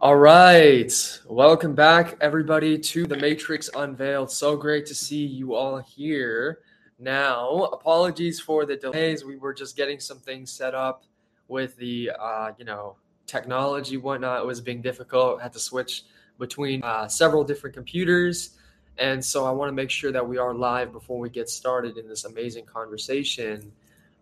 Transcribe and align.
All 0.00 0.14
right. 0.14 1.20
Welcome 1.26 1.74
back, 1.74 2.16
everybody, 2.20 2.78
to 2.78 3.04
the 3.04 3.16
Matrix 3.16 3.68
Unveiled. 3.74 4.30
So 4.30 4.56
great 4.56 4.86
to 4.86 4.94
see 4.94 5.26
you 5.26 5.56
all 5.56 5.78
here. 5.78 6.60
Now, 7.00 7.64
apologies 7.72 8.38
for 8.38 8.64
the 8.64 8.76
delays. 8.76 9.24
We 9.24 9.38
were 9.38 9.52
just 9.52 9.76
getting 9.76 9.98
some 9.98 10.20
things 10.20 10.52
set 10.52 10.72
up 10.72 11.02
with 11.48 11.76
the, 11.78 12.12
uh, 12.16 12.52
you 12.56 12.64
know, 12.64 12.94
technology, 13.26 13.96
whatnot. 13.96 14.40
It 14.42 14.46
was 14.46 14.60
being 14.60 14.80
difficult. 14.80 15.42
had 15.42 15.52
to 15.54 15.58
switch 15.58 16.04
between 16.38 16.80
uh, 16.84 17.08
several 17.08 17.42
different 17.42 17.74
computers. 17.74 18.50
And 18.98 19.22
so 19.24 19.46
I 19.46 19.50
want 19.50 19.68
to 19.68 19.74
make 19.74 19.90
sure 19.90 20.12
that 20.12 20.26
we 20.26 20.38
are 20.38 20.54
live 20.54 20.92
before 20.92 21.18
we 21.18 21.28
get 21.28 21.48
started 21.48 21.98
in 21.98 22.06
this 22.06 22.24
amazing 22.24 22.66
conversation. 22.66 23.72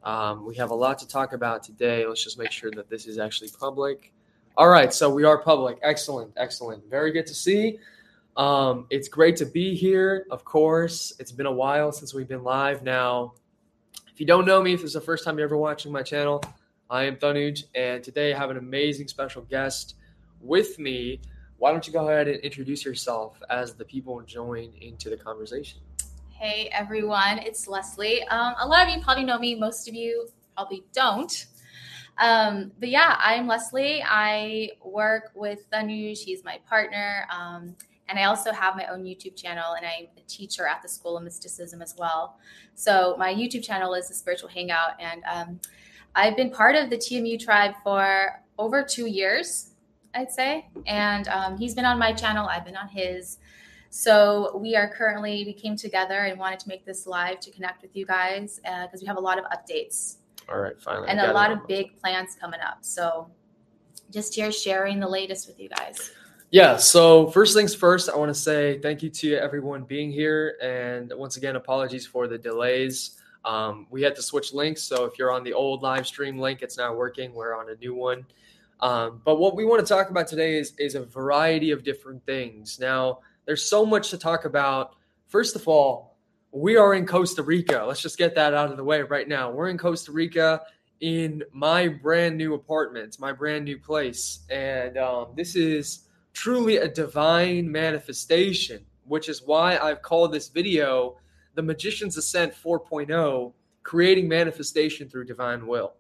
Um, 0.05 0.47
we 0.47 0.55
have 0.57 0.71
a 0.71 0.75
lot 0.75 0.99
to 1.01 1.07
talk 1.07 1.35
about 1.35 1.63
today. 1.63 2.07
Let's 2.07 2.25
just 2.25 2.39
make 2.39 2.51
sure 2.51 2.71
that 2.71 2.89
this 2.89 3.07
is 3.07 3.19
actually 3.19 3.51
public. 3.61 4.15
All 4.59 4.69
right, 4.69 4.91
so 4.91 5.11
we 5.11 5.25
are 5.25 5.37
public. 5.37 5.79
Excellent, 5.83 6.33
excellent. 6.39 6.89
Very 6.89 7.13
good 7.13 7.27
to 7.27 7.35
see. 7.35 7.79
Um, 8.39 8.87
it's 8.89 9.07
great 9.07 9.37
to 9.37 9.45
be 9.45 9.75
here, 9.75 10.27
of 10.31 10.47
course. 10.47 11.13
It's 11.19 11.31
been 11.31 11.45
a 11.45 11.53
while 11.53 11.93
since 11.93 12.15
we've 12.15 12.27
been 12.27 12.43
live 12.43 12.83
now. 12.83 13.35
If 14.11 14.19
you 14.19 14.25
don't 14.25 14.47
know 14.47 14.63
me, 14.63 14.73
if 14.73 14.83
it's 14.83 14.95
the 14.95 15.01
first 15.01 15.25
time 15.25 15.37
you're 15.37 15.47
ever 15.47 15.59
watching 15.59 15.93
my 15.93 16.03
channel, 16.03 16.43
I 16.89 17.03
am 17.05 17.17
Tanuj, 17.17 17.65
and 17.75 18.03
today 18.03 18.33
I 18.33 18.39
have 18.39 18.49
an 18.49 18.57
amazing 18.57 19.09
special 19.09 19.43
guest 19.43 19.97
with 20.41 20.79
me. 20.79 21.21
Why 21.59 21.71
don't 21.71 21.87
you 21.87 21.93
go 21.93 22.09
ahead 22.09 22.27
and 22.27 22.41
introduce 22.41 22.83
yourself 22.83 23.39
as 23.51 23.75
the 23.75 23.85
people 23.85 24.23
join 24.23 24.73
into 24.81 25.11
the 25.11 25.19
conversation? 25.19 25.81
Hey 26.31 26.71
everyone, 26.73 27.41
it's 27.41 27.67
Lesly. 27.67 28.21
Um, 28.31 28.55
a 28.59 28.67
lot 28.67 28.89
of 28.89 28.95
you 28.95 29.03
probably 29.03 29.25
know 29.25 29.39
me, 29.39 29.55
most 29.55 29.87
of 29.87 29.95
you 29.95 30.29
probably 30.55 30.83
don't. 30.95 31.45
Um, 32.19 32.73
but 32.79 32.89
yeah, 32.89 33.17
I'm 33.19 33.47
Lesly. 33.47 34.03
I 34.07 34.71
work 34.85 35.33
with 35.35 35.71
Tanuj. 35.71 36.19
He's 36.19 36.45
my 36.45 36.59
partner. 36.69 37.27
Um, 37.31 37.77
and 38.09 38.19
I 38.19 38.25
also 38.25 38.53
have 38.53 38.77
my 38.77 38.87
own 38.87 39.03
YouTube 39.03 39.37
channel, 39.37 39.75
and 39.75 39.85
I'm 39.85 40.07
a 40.17 40.21
teacher 40.29 40.67
at 40.67 40.81
the 40.81 40.89
School 40.89 41.17
of 41.17 41.25
Mysticism 41.25 41.83
as 41.83 41.95
well. 41.99 42.39
So 42.75 43.17
my 43.19 43.35
YouTube 43.35 43.65
channel 43.65 43.95
is 43.95 44.09
the 44.09 44.15
Spiritual 44.15 44.49
Hangout, 44.49 44.93
and 45.01 45.23
um, 45.31 45.61
I've 46.15 46.37
been 46.37 46.51
part 46.51 46.77
of 46.77 46.89
the 46.89 46.97
TMU 46.97 47.39
tribe 47.39 47.75
for 47.83 48.43
over 48.59 48.83
two 48.83 49.07
years, 49.07 49.73
I'd 50.15 50.33
say. 50.33 50.67
And 50.87 51.29
um, 51.29 51.59
he's 51.59 51.75
been 51.75 51.85
on 51.85 51.99
my 51.99 52.13
channel. 52.13 52.47
I've 52.47 52.65
been 52.65 52.77
on 52.77 52.89
his. 52.89 53.39
So 53.91 54.57
we 54.57 54.77
are 54.77 54.89
currently 54.89 55.45
we 55.45 55.53
came 55.53 55.77
together 55.77 56.25
and 56.25 56.39
wanted 56.39 56.61
to 56.61 56.69
make 56.69 56.85
this 56.85 57.07
live 57.07 57.41
to 57.41 57.51
connect 57.51 57.83
with 57.83 57.97
you 57.97 58.07
guys 58.07 58.61
because 58.63 58.95
uh, 58.95 58.99
we 59.01 59.07
have 59.07 59.17
a 59.17 59.21
lot 59.21 59.39
of 59.39 59.45
updates 59.47 60.17
all 60.49 60.59
right, 60.59 60.81
finally. 60.81 61.09
And 61.09 61.21
a 61.21 61.33
lot 61.33 61.51
of 61.51 61.67
big 61.67 61.99
plans 62.01 62.37
coming 62.41 62.61
up. 62.61 62.79
So 62.83 63.29
just 64.13 64.35
here 64.35 64.53
sharing 64.53 65.01
the 65.01 65.09
latest 65.09 65.47
with 65.47 65.59
you 65.59 65.69
guys. 65.69 66.13
Yeah. 66.51 66.77
So 66.77 67.29
first 67.31 67.57
things 67.57 67.75
first, 67.75 68.09
I 68.09 68.17
want 68.17 68.29
to 68.31 68.35
say 68.35 68.79
thank 68.79 69.03
you 69.03 69.11
to 69.11 69.35
everyone 69.35 69.83
being 69.83 70.13
here, 70.13 70.57
and 70.63 71.13
once 71.17 71.37
again, 71.37 71.57
apologies 71.57 72.07
for 72.07 72.29
the 72.29 72.39
delays. 72.39 73.21
Um, 73.45 73.87
we 73.91 74.03
had 74.03 74.15
to 74.17 74.23
switch 74.23 74.53
links, 74.53 74.83
so 74.83 75.05
if 75.05 75.19
you're 75.19 75.33
on 75.33 75.45
the 75.45 75.53
old 75.53 75.83
live 75.83 76.07
stream 76.07 76.39
link, 76.39 76.63
it's 76.63 76.77
not 76.77 76.97
working. 76.97 77.35
We're 77.35 77.57
on 77.57 77.71
a 77.71 77.75
new 77.77 77.95
one. 77.95 78.27
Um, 78.81 79.23
but 79.25 79.37
what 79.37 79.57
we 79.57 79.65
want 79.65 79.85
to 79.85 79.93
talk 79.93 80.11
about 80.11 80.29
today 80.29 80.59
is 80.59 80.73
is 80.79 80.95
a 80.95 81.05
variety 81.05 81.71
of 81.73 81.83
different 81.83 82.25
things. 82.27 82.79
Now, 82.79 83.21
there's 83.45 83.65
so 83.65 83.85
much 83.85 84.11
to 84.11 84.19
talk 84.19 84.45
about. 84.45 84.97
First 85.27 85.57
of 85.57 85.67
all, 85.67 86.16
we 86.57 86.79
are 86.79 86.95
in 86.95 87.05
Costa 87.05 87.43
Rica. 87.43 87.85
Let's 87.87 88.01
just 88.01 88.17
get 88.17 88.35
that 88.37 88.55
out 88.55 88.71
of 88.71 88.79
the 88.79 88.85
way 88.85 89.03
right 89.03 89.29
now. 89.29 89.51
We're 89.51 89.69
in 89.69 89.77
Costa 89.77 90.11
Rica 90.11 90.63
in 91.01 91.43
my 91.53 91.87
brand 91.87 92.39
new 92.39 92.55
apartment, 92.55 93.21
my 93.21 93.31
brand 93.31 93.67
new 93.67 93.79
place. 93.79 94.41
And 94.49 94.97
um, 94.97 95.35
this 95.37 95.55
is 95.55 96.09
truly 96.33 96.79
a 96.79 96.89
divine 96.89 97.71
manifestation, 97.71 98.87
which 99.05 99.29
is 99.29 99.43
why 99.43 99.77
I've 99.77 100.01
called 100.01 100.33
this 100.33 100.49
video 100.49 101.19
The 101.57 101.63
Magickian's 101.63 102.17
Ascent 102.17 102.55
4.0 102.55 103.53
Creating 103.83 104.27
Manifestation 104.27 105.11
Through 105.11 105.27
Divine 105.27 105.67
Will. 105.67 105.93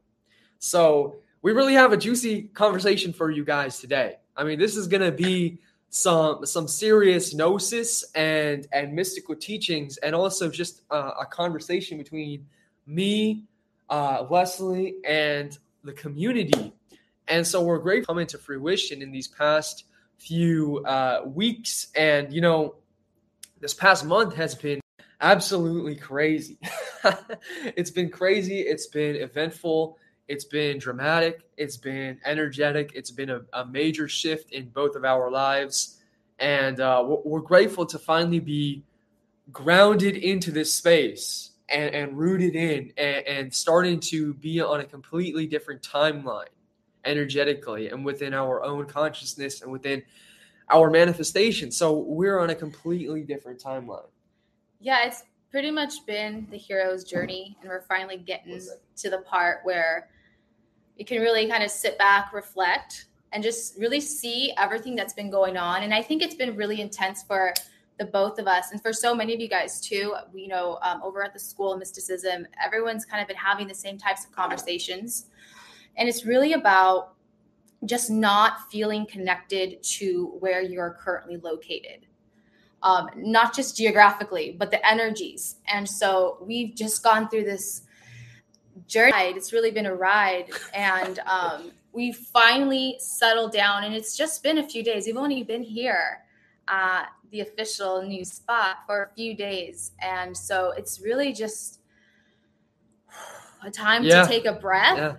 So, 0.58 1.16
we 1.42 1.52
really 1.52 1.74
have 1.74 1.92
a 1.92 1.96
juicy 1.98 2.44
conversation 2.54 3.12
for 3.12 3.30
you 3.30 3.44
guys 3.44 3.78
today. 3.78 4.16
I 4.34 4.42
mean, 4.42 4.58
this 4.58 4.74
is 4.74 4.88
going 4.88 5.02
to 5.02 5.12
be 5.12 5.60
some 5.90 6.44
some 6.44 6.68
serious 6.68 7.34
gnosis 7.34 8.04
and 8.14 8.66
and 8.72 8.92
mystical 8.92 9.34
teachings, 9.34 9.96
and 9.98 10.14
also 10.14 10.48
just 10.48 10.82
uh, 10.90 11.12
a 11.20 11.26
conversation 11.26 11.98
between 11.98 12.46
me, 12.86 13.44
uh, 13.88 14.24
Lesly, 14.24 14.94
and 15.06 15.58
the 15.84 15.92
community. 15.92 16.72
And 17.28 17.46
so 17.46 17.62
we're 17.62 17.78
grateful 17.78 18.14
coming 18.14 18.26
to 18.28 18.38
fruition 18.38 19.02
in 19.02 19.10
these 19.10 19.28
past 19.28 19.84
few 20.18 20.84
uh, 20.84 21.22
weeks, 21.24 21.88
and 21.96 22.32
you 22.32 22.40
know, 22.40 22.76
this 23.60 23.74
past 23.74 24.04
month 24.04 24.34
has 24.34 24.54
been 24.54 24.80
absolutely 25.20 25.96
crazy. 25.96 26.58
it's 27.76 27.90
been 27.90 28.10
crazy. 28.10 28.60
It's 28.60 28.86
been 28.86 29.16
eventful. 29.16 29.98
It's 30.28 30.44
been 30.44 30.78
dramatic. 30.78 31.42
It's 31.56 31.76
been 31.76 32.18
energetic. 32.24 32.92
It's 32.94 33.10
been 33.10 33.30
a, 33.30 33.42
a 33.52 33.64
major 33.66 34.08
shift 34.08 34.52
in 34.52 34.68
both 34.70 34.96
of 34.96 35.04
our 35.04 35.30
lives. 35.30 36.00
And 36.38 36.80
uh, 36.80 37.04
we're, 37.24 37.40
grateful 37.40 37.86
to 37.86 37.98
finally 37.98 38.40
be 38.40 38.82
grounded 39.52 40.16
into 40.16 40.50
this 40.50 40.72
space 40.72 41.52
and, 41.68 41.94
and 41.94 42.18
rooted 42.18 42.54
in 42.56 42.92
and, 42.98 43.26
and 43.26 43.54
starting 43.54 44.00
to 44.00 44.34
be 44.34 44.60
on 44.60 44.80
a 44.80 44.84
completely 44.84 45.46
different 45.46 45.80
timeline 45.80 46.48
energetically 47.04 47.88
and 47.88 48.04
within 48.04 48.34
our 48.34 48.62
own 48.64 48.84
consciousness 48.84 49.62
and 49.62 49.70
within 49.70 50.02
our 50.70 50.90
manifestation. 50.90 51.70
So 51.70 51.92
we're 51.92 52.40
on 52.40 52.50
a 52.50 52.54
completely 52.54 53.22
different 53.22 53.62
timeline. 53.62 54.08
Yeah, 54.80 55.06
it's 55.06 55.22
pretty 55.50 55.70
much 55.70 56.04
been 56.06 56.46
the 56.50 56.58
hero's 56.58 57.04
journey, 57.04 57.56
and 57.60 57.70
we're 57.70 57.82
finally 57.82 58.18
getting 58.18 58.60
to 58.96 59.10
the 59.10 59.18
part 59.18 59.60
where 59.64 60.08
you 60.96 61.04
can 61.04 61.20
really 61.20 61.46
kind 61.48 61.62
of 61.62 61.70
sit 61.70 61.98
back, 61.98 62.32
reflect, 62.32 63.06
and 63.32 63.42
just 63.42 63.78
really 63.78 64.00
see 64.00 64.52
everything 64.58 64.94
that's 64.96 65.12
been 65.12 65.30
going 65.30 65.56
on. 65.56 65.82
And 65.82 65.92
I 65.92 66.02
think 66.02 66.22
it's 66.22 66.34
been 66.34 66.56
really 66.56 66.80
intense 66.80 67.22
for 67.22 67.52
the 67.98 68.04
both 68.04 68.38
of 68.38 68.46
us 68.46 68.72
and 68.72 68.82
for 68.82 68.92
so 68.92 69.14
many 69.14 69.34
of 69.34 69.40
you 69.40 69.48
guys 69.48 69.80
too. 69.80 70.14
You 70.34 70.48
know 70.48 70.78
um, 70.82 71.00
over 71.02 71.22
at 71.22 71.32
the 71.32 71.38
school 71.38 71.72
of 71.72 71.78
mysticism 71.78 72.46
everyone's 72.64 73.04
kind 73.04 73.22
of 73.22 73.28
been 73.28 73.36
having 73.36 73.68
the 73.68 73.74
same 73.74 73.98
types 73.98 74.24
of 74.24 74.32
conversations. 74.32 75.26
And 75.96 76.08
it's 76.08 76.24
really 76.24 76.52
about 76.52 77.14
just 77.84 78.10
not 78.10 78.70
feeling 78.70 79.06
connected 79.06 79.82
to 79.82 80.36
where 80.40 80.62
you're 80.62 80.98
currently 81.00 81.36
located. 81.38 82.06
Um, 82.82 83.08
not 83.16 83.54
just 83.54 83.76
geographically 83.76 84.54
but 84.58 84.70
the 84.70 84.86
energies. 84.86 85.56
And 85.66 85.88
so 85.88 86.38
we've 86.40 86.74
just 86.74 87.02
gone 87.02 87.28
through 87.28 87.44
this 87.44 87.82
journey. 88.86 89.12
It's 89.36 89.52
really 89.52 89.70
been 89.70 89.86
a 89.86 89.94
ride, 89.94 90.50
and 90.74 91.18
um, 91.20 91.72
we 91.92 92.12
finally 92.12 92.96
settled 92.98 93.52
down. 93.52 93.84
And 93.84 93.94
it's 93.94 94.16
just 94.16 94.42
been 94.42 94.58
a 94.58 94.68
few 94.68 94.82
days. 94.82 95.06
We've 95.06 95.16
only 95.16 95.42
been 95.42 95.62
here 95.62 96.22
at 96.68 97.06
the 97.30 97.40
official 97.40 98.02
new 98.02 98.24
spot 98.24 98.78
for 98.86 99.04
a 99.04 99.14
few 99.14 99.34
days, 99.34 99.92
and 100.00 100.36
so 100.36 100.72
it's 100.76 101.00
really 101.00 101.32
just 101.32 101.80
a 103.64 103.70
time 103.70 104.04
yeah. 104.04 104.22
to 104.22 104.28
take 104.28 104.46
a 104.46 104.52
breath 104.52 104.96
yeah. 104.96 105.16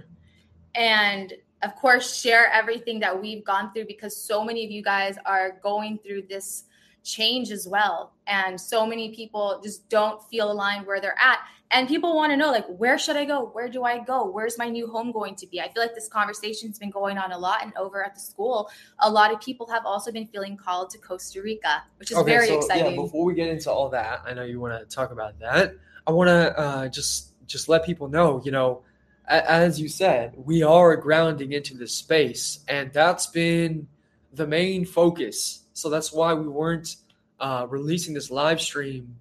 and 0.76 1.34
of 1.64 1.76
course 1.76 2.20
share 2.20 2.52
everything 2.52 3.00
that 3.00 3.20
we've 3.20 3.44
gone 3.44 3.72
through 3.74 3.86
because 3.86 4.16
so 4.16 4.44
many 4.44 4.64
of 4.64 4.72
you 4.72 4.84
guys 4.84 5.18
are 5.26 5.60
going 5.62 6.00
through 6.00 6.22
this 6.24 6.66
change 7.08 7.52
as 7.52 7.68
well. 7.68 8.12
And 8.28 8.60
so 8.60 8.86
many 8.86 9.16
people 9.16 9.60
just 9.64 9.88
don't 9.90 10.22
feel 10.30 10.52
aligned 10.52 10.86
where 10.86 11.00
they're 11.00 11.18
at. 11.18 11.40
And 11.72 11.88
people 11.88 12.16
want 12.16 12.32
to 12.32 12.38
know 12.38 12.50
like 12.50 12.66
where 12.68 12.98
should 12.98 13.18
i 13.18 13.26
go? 13.26 13.48
Where 13.48 13.68
do 13.68 13.84
i 13.84 14.00
go? 14.00 14.30
Where's 14.30 14.58
my 14.58 14.70
new 14.70 14.88
home 14.88 15.12
going 15.12 15.36
to 15.36 15.48
be? 15.48 15.60
I 15.60 15.70
feel 15.70 15.84
like 15.84 15.96
this 15.96 16.08
conversation's 16.08 16.80
been 16.80 16.90
going 16.90 17.18
on 17.18 17.32
a 17.34 17.38
lot 17.38 17.64
and 17.64 17.74
over 17.76 18.06
at 18.06 18.14
the 18.14 18.22
school 18.22 18.70
a 19.00 19.10
lot 19.10 19.34
of 19.34 19.42
people 19.42 19.68
have 19.68 19.86
also 19.86 20.12
been 20.12 20.28
feeling 20.28 20.56
called 20.56 20.90
to 20.92 20.98
costa 20.98 21.42
rica 21.42 21.84
which 21.98 22.12
is 22.12 22.18
okay, 22.18 22.32
very 22.32 22.48
so, 22.48 22.58
exciting. 22.58 22.96
yeah 22.96 23.02
before 23.02 23.26
we 23.26 23.34
get 23.34 23.50
into 23.50 23.70
all 23.70 23.90
that 23.90 24.22
i 24.26 24.34
know 24.34 24.44
you 24.44 24.60
want 24.60 24.78
to 24.78 24.96
talk 24.96 25.12
about 25.12 25.38
that. 25.40 25.76
I 26.06 26.12
want 26.12 26.30
to 26.30 26.58
uh, 26.58 26.88
just 26.88 27.34
just 27.46 27.68
let 27.68 27.86
people 27.86 28.08
know 28.08 28.42
you 28.46 28.52
know 28.52 28.84
as 29.28 29.80
you 29.80 29.90
said 29.90 30.34
we 30.38 30.64
are 30.64 30.96
grounding 30.96 31.52
into 31.52 31.76
this 31.76 31.94
space 31.94 32.60
and 32.70 32.94
that's 32.94 33.28
been 33.28 33.88
the 34.34 34.48
main 34.48 34.86
focus 34.86 35.64
so 35.78 35.90
that's 35.90 36.12
why 36.12 36.34
we 36.34 36.48
weren't 36.48 36.96
uh, 37.40 37.68
releasing 37.70 38.14
this 38.14 38.32
live 38.32 38.60
stream 38.60 39.16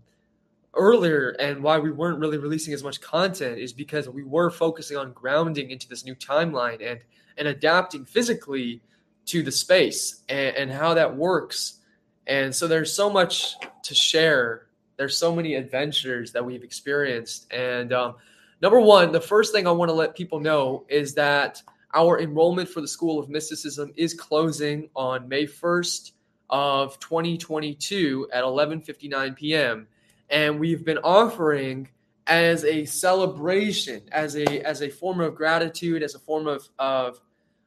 earlier 0.72 1.30
and 1.38 1.62
why 1.62 1.78
we 1.78 1.90
weren't 1.90 2.18
really 2.18 2.38
releasing 2.38 2.72
as 2.72 2.82
much 2.82 3.00
content 3.00 3.58
is 3.58 3.74
because 3.74 4.08
we 4.08 4.22
were 4.22 4.50
focusing 4.50 4.96
on 4.96 5.12
grounding 5.12 5.70
into 5.70 5.86
this 5.86 6.04
new 6.04 6.14
timeline 6.14 6.78
and 6.80 7.00
and 7.38 7.48
adapting 7.48 8.06
physically 8.06 8.80
to 9.26 9.42
the 9.42 9.52
space 9.52 10.22
and, 10.30 10.56
and 10.56 10.72
how 10.72 10.94
that 10.94 11.14
works. 11.14 11.80
And 12.26 12.54
so 12.54 12.66
there's 12.66 12.90
so 12.90 13.10
much 13.10 13.56
to 13.82 13.94
share. 13.94 14.68
There's 14.96 15.16
so 15.18 15.36
many 15.36 15.56
adventures 15.56 16.32
that 16.32 16.42
we've 16.42 16.64
experienced. 16.64 17.52
And 17.52 17.92
um, 17.92 18.14
number 18.62 18.80
one 18.80 19.12
the 19.12 19.20
first 19.20 19.52
thing 19.52 19.66
i 19.66 19.70
want 19.70 19.90
to 19.90 19.94
let 19.94 20.16
people 20.16 20.40
know 20.40 20.86
is 20.88 21.12
that 21.14 21.62
our 21.92 22.18
enrollment 22.18 22.68
for 22.68 22.80
the 22.80 22.88
School 22.88 23.18
of 23.18 23.28
Mysticism 23.28 23.92
is 23.96 24.14
closing 24.14 24.88
on 24.94 25.28
May 25.28 25.44
1st 25.44 26.12
of 26.50 26.98
2022 27.00 28.28
at 28.32 28.44
11:59 28.44 29.36
p.m. 29.36 29.88
and 30.30 30.58
we've 30.60 30.84
been 30.84 30.98
offering 30.98 31.88
as 32.26 32.64
a 32.64 32.84
celebration, 32.84 34.02
as 34.12 34.36
a 34.36 34.60
as 34.66 34.82
a 34.82 34.88
form 34.88 35.20
of 35.20 35.34
gratitude, 35.34 36.02
as 36.02 36.14
a 36.14 36.18
form 36.18 36.46
of 36.46 36.68
of 36.78 37.20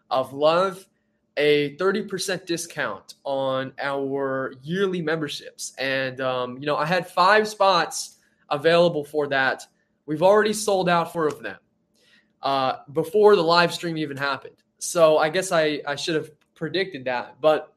of 0.09 0.33
love, 0.33 0.85
a 1.37 1.75
30% 1.77 2.45
discount 2.45 3.13
on 3.23 3.71
our 3.79 4.53
yearly 4.63 5.01
memberships. 5.01 5.73
And 5.77 6.19
um, 6.19 6.57
you 6.57 6.65
know, 6.65 6.75
I 6.75 6.85
had 6.85 7.07
five 7.07 7.47
spots 7.47 8.17
available 8.49 9.05
for 9.05 9.27
that. 9.27 9.65
We've 10.05 10.23
already 10.23 10.53
sold 10.53 10.89
out 10.89 11.13
four 11.13 11.27
of 11.27 11.41
them 11.41 11.57
uh, 12.41 12.77
before 12.91 13.35
the 13.35 13.43
live 13.43 13.73
stream 13.73 13.97
even 13.97 14.17
happened. 14.17 14.55
So 14.79 15.17
I 15.17 15.29
guess 15.29 15.51
I, 15.51 15.81
I 15.87 15.95
should 15.95 16.15
have 16.15 16.31
predicted 16.55 17.05
that. 17.05 17.39
But 17.39 17.73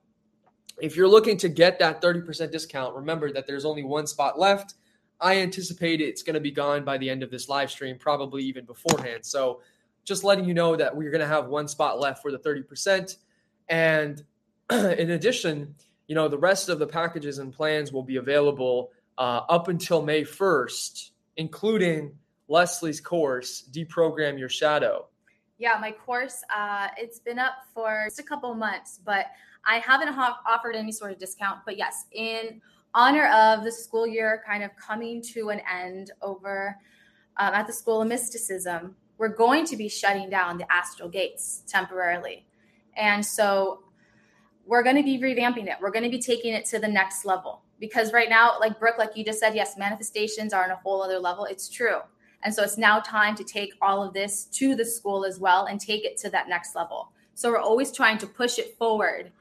if 0.81 0.97
you're 0.97 1.09
looking 1.09 1.37
to 1.39 1.49
get 1.49 1.79
that 1.79 2.03
30% 2.03 2.51
discount, 2.51 2.95
remember 2.95 3.33
that 3.33 3.47
there's 3.47 3.65
only 3.65 3.83
one 3.83 4.07
spot 4.07 4.39
left. 4.39 4.75
I 5.21 5.39
anticipate 5.39 6.01
it's 6.01 6.23
going 6.23 6.35
to 6.35 6.41
be 6.41 6.51
gone 6.51 6.85
by 6.85 6.99
the 6.99 7.09
end 7.09 7.23
of 7.23 7.31
this 7.31 7.49
live 7.49 7.71
stream, 7.71 7.97
probably 7.99 8.43
even 8.45 8.65
beforehand. 8.65 9.25
So 9.25 9.61
just 10.05 10.25
letting 10.25 10.45
you 10.45 10.55
know 10.55 10.75
that 10.77 10.95
we're 10.97 11.11
going 11.11 11.21
to 11.21 11.27
have 11.27 11.47
one 11.47 11.69
spot 11.69 12.01
left 12.01 12.23
for 12.23 12.33
the 12.33 12.39
30%. 12.39 13.17
And 13.69 14.23
in 14.71 15.11
addition, 15.11 15.75
you 16.09 16.15
know, 16.15 16.29
the 16.29 16.39
rest 16.39 16.69
of 16.69 16.79
the 16.79 16.87
packages 16.87 17.39
and 17.39 17.53
plans 17.53 17.93
will 17.93 18.03
be 18.03 18.17
available 18.17 18.91
uh, 19.19 19.43
up 19.49 19.69
until 19.69 20.03
May 20.03 20.23
1st, 20.23 21.11
including 21.37 22.17
Lesly's 22.49 23.01
course, 23.01 23.69
Deprogram 23.71 24.39
Your 24.39 24.49
Shadow. 24.49 25.07
Yeah, 25.59 25.79
my 25.81 25.93
course, 25.93 26.43
uh, 26.55 26.89
it's 26.97 27.21
been 27.21 27.39
up 27.39 27.55
for 27.73 28.07
just 28.09 28.19
a 28.19 28.25
couple 28.25 28.53
months, 28.55 28.99
but 29.05 29.27
I 29.67 29.79
haven't 29.79 30.09
ha- 30.09 30.41
offered 30.47 30.75
any 30.75 30.93
sort 30.93 31.13
of 31.13 31.19
discount. 31.19 31.61
But 31.65 31.77
yes, 31.77 32.07
in 32.13 32.61
honor 32.95 33.29
of 33.29 33.65
the 33.65 33.73
school 33.73 34.07
year 34.07 34.43
kind 34.47 34.63
of 34.63 34.71
coming 34.77 35.23
to 35.23 35.51
an 35.51 35.61
end 35.73 36.11
over 36.21 36.77
um, 37.37 37.55
at 37.55 37.67
the 37.67 37.73
School 37.73 38.03
of 38.03 38.09
Mysticism, 38.09 38.97
we're 39.19 39.29
going 39.29 39.65
to 39.67 39.77
be 39.77 39.89
shutting 39.89 40.29
down 40.29 40.59
the 40.59 40.71
astral 40.71 41.09
gates 41.09 41.63
temporarily. 41.67 42.47
And 42.97 43.25
so 43.25 43.85
we're 44.67 44.83
going 44.83 44.97
to 44.97 45.03
be 45.03 45.19
revamping 45.19 45.67
it. 45.69 45.77
We're 45.81 45.91
going 45.91 46.05
to 46.05 46.11
be 46.11 46.21
taking 46.21 46.55
it 46.55 46.65
to 46.67 46.79
the 46.79 46.89
next 46.89 47.25
level 47.25 47.63
because 47.81 48.13
right 48.13 48.29
now, 48.29 48.59
like 48.61 48.79
Brooke, 48.79 48.99
like 48.99 49.17
you 49.17 49.25
just 49.25 49.41
said, 49.41 49.55
yes, 49.55 49.77
manifestations 49.77 50.53
are 50.53 50.65
on 50.65 50.71
a 50.71 50.77
whole 50.77 51.03
other 51.03 51.19
level. 51.19 51.45
It's 51.45 51.69
true. 51.69 51.99
And 52.45 52.53
so 52.53 52.63
it's 52.63 52.77
now 52.77 53.01
time 53.01 53.35
to 53.37 53.45
take 53.45 53.73
all 53.81 54.03
of 54.03 54.13
this 54.15 54.45
to 54.47 54.75
the 54.75 54.85
school 54.85 55.25
as 55.25 55.39
well 55.39 55.67
and 55.67 55.81
take 55.81 56.05
it 56.05 56.17
to 56.19 56.31
that 56.31 56.49
next 56.49 56.75
level. 56.75 57.13
So 57.35 57.51
we're 57.51 57.59
always 57.59 57.93
trying 57.93 58.19
to 58.19 58.27
push 58.27 58.59
it 58.59 58.77
forward 58.77 59.33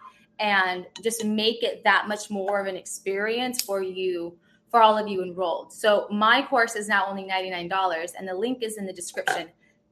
and 0.41 0.87
just 1.03 1.23
make 1.23 1.61
it 1.61 1.83
that 1.83 2.07
much 2.07 2.29
more 2.29 2.59
of 2.59 2.67
an 2.67 2.75
experience 2.75 3.61
for 3.61 3.81
you, 3.81 4.35
for 4.71 4.81
all 4.81 4.97
of 4.97 5.07
you 5.07 5.23
enrolled. 5.23 5.71
So 5.71 6.07
my 6.11 6.41
course 6.41 6.75
is 6.75 6.87
now 6.87 7.05
only 7.05 7.23
$99 7.23 8.11
and 8.17 8.27
the 8.27 8.33
link 8.33 8.63
is 8.63 8.77
in 8.77 8.85
the 8.85 8.91
description. 8.91 9.49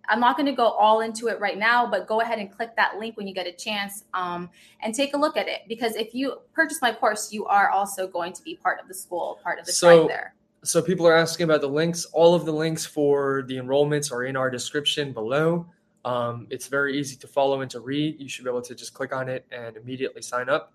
I'm 0.10 0.20
not 0.20 0.38
going 0.38 0.48
to 0.48 0.54
go 0.54 0.70
all 0.70 1.02
into 1.02 1.28
it 1.28 1.40
right 1.40 1.58
now, 1.58 1.86
but 1.86 2.08
go 2.08 2.22
ahead 2.22 2.40
and 2.40 2.52
click 2.52 2.76
that 2.78 2.98
link 2.98 3.16
when 3.16 3.28
you 3.28 3.34
get 3.34 3.46
a 3.46 3.52
chance 3.52 4.06
um, 4.16 4.50
and 4.82 4.96
take 4.96 5.14
a 5.14 5.18
look 5.18 5.38
at 5.38 5.48
it. 5.48 5.62
Because 5.68 5.96
if 5.96 6.16
you 6.16 6.40
purchase 6.52 6.82
my 6.82 6.92
course, 6.92 7.32
you 7.32 7.46
are 7.46 7.70
also 7.70 8.08
going 8.08 8.34
to 8.34 8.42
be 8.42 8.56
part 8.56 8.82
of 8.82 8.88
the 8.88 8.94
school, 8.94 9.40
part 9.44 9.60
of 9.60 9.68
the 9.68 9.72
so, 9.72 10.00
tribe 10.00 10.08
there. 10.08 10.34
So 10.64 10.82
people 10.82 11.08
are 11.08 11.16
asking 11.16 11.44
about 11.44 11.62
the 11.62 11.70
links. 11.70 12.06
All 12.06 12.34
of 12.34 12.46
the 12.46 12.52
links 12.52 12.88
for 12.88 13.44
the 13.48 13.58
enrollments 13.58 14.12
are 14.12 14.24
in 14.24 14.36
our 14.36 14.50
description 14.50 15.14
below. 15.14 15.68
Um, 16.06 16.48
it's 16.50 16.68
very 16.68 16.98
easy 16.98 17.16
to 17.18 17.28
follow 17.28 17.62
and 17.62 17.72
to 17.72 17.80
read. 17.80 18.20
You 18.20 18.30
should 18.30 18.46
be 18.46 18.50
able 18.50 18.62
to 18.62 18.76
just 18.76 18.94
click 18.94 19.14
on 19.14 19.30
it 19.30 19.46
and 19.52 19.76
immediately 19.78 20.22
sign 20.22 20.50
up. 20.50 20.74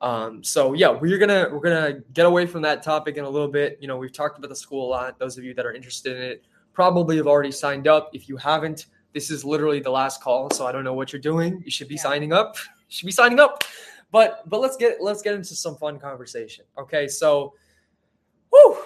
Um, 0.00 0.42
so 0.42 0.74
yeah, 0.74 0.90
we're 0.90 1.18
gonna 1.18 1.48
we're 1.50 1.60
gonna 1.60 2.00
get 2.12 2.26
away 2.26 2.46
from 2.46 2.62
that 2.62 2.82
topic 2.82 3.16
in 3.16 3.24
a 3.24 3.28
little 3.28 3.48
bit. 3.48 3.78
You 3.80 3.88
know, 3.88 3.96
we've 3.96 4.12
talked 4.12 4.38
about 4.38 4.48
the 4.48 4.56
school 4.56 4.86
a 4.86 4.90
lot. 4.90 5.18
Those 5.18 5.38
of 5.38 5.44
you 5.44 5.54
that 5.54 5.64
are 5.64 5.72
interested 5.72 6.16
in 6.16 6.22
it 6.22 6.44
probably 6.72 7.16
have 7.16 7.26
already 7.26 7.52
signed 7.52 7.86
up. 7.86 8.10
If 8.12 8.28
you 8.28 8.36
haven't, 8.36 8.86
this 9.12 9.30
is 9.30 9.44
literally 9.44 9.80
the 9.80 9.90
last 9.90 10.22
call. 10.22 10.50
So 10.50 10.66
I 10.66 10.72
don't 10.72 10.84
know 10.84 10.92
what 10.92 11.12
you're 11.12 11.22
doing. 11.22 11.62
You 11.64 11.70
should 11.70 11.88
be 11.88 11.94
yeah. 11.94 12.02
signing 12.02 12.32
up. 12.32 12.56
you 12.78 12.84
should 12.88 13.06
be 13.06 13.12
signing 13.12 13.40
up. 13.40 13.64
But 14.10 14.48
but 14.48 14.60
let's 14.60 14.76
get 14.76 14.98
let's 15.00 15.22
get 15.22 15.34
into 15.34 15.54
some 15.54 15.76
fun 15.76 15.98
conversation. 15.98 16.64
Okay, 16.76 17.08
so, 17.08 17.54
whoo, 18.52 18.76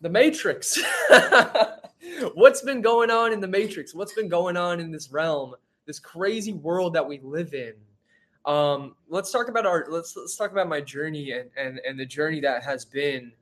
the 0.00 0.08
Matrix. 0.08 0.78
What's 2.34 2.62
been 2.62 2.80
going 2.80 3.10
on 3.10 3.32
in 3.32 3.40
the 3.40 3.48
Matrix? 3.48 3.94
What's 3.94 4.14
been 4.14 4.28
going 4.28 4.56
on 4.56 4.80
in 4.80 4.90
this 4.90 5.10
realm, 5.10 5.54
this 5.86 5.98
crazy 5.98 6.52
world 6.52 6.94
that 6.94 7.06
we 7.06 7.20
live 7.22 7.54
in? 7.54 7.74
Um, 8.44 8.94
let's 9.08 9.30
talk 9.30 9.48
about 9.48 9.66
our 9.66 9.86
let's 9.88 10.16
let's 10.16 10.36
talk 10.36 10.52
about 10.52 10.68
my 10.68 10.80
journey 10.80 11.32
and 11.32 11.50
and 11.56 11.80
and 11.86 11.98
the 11.98 12.06
journey 12.06 12.40
that 12.40 12.62
has 12.62 12.84
been 12.84 13.32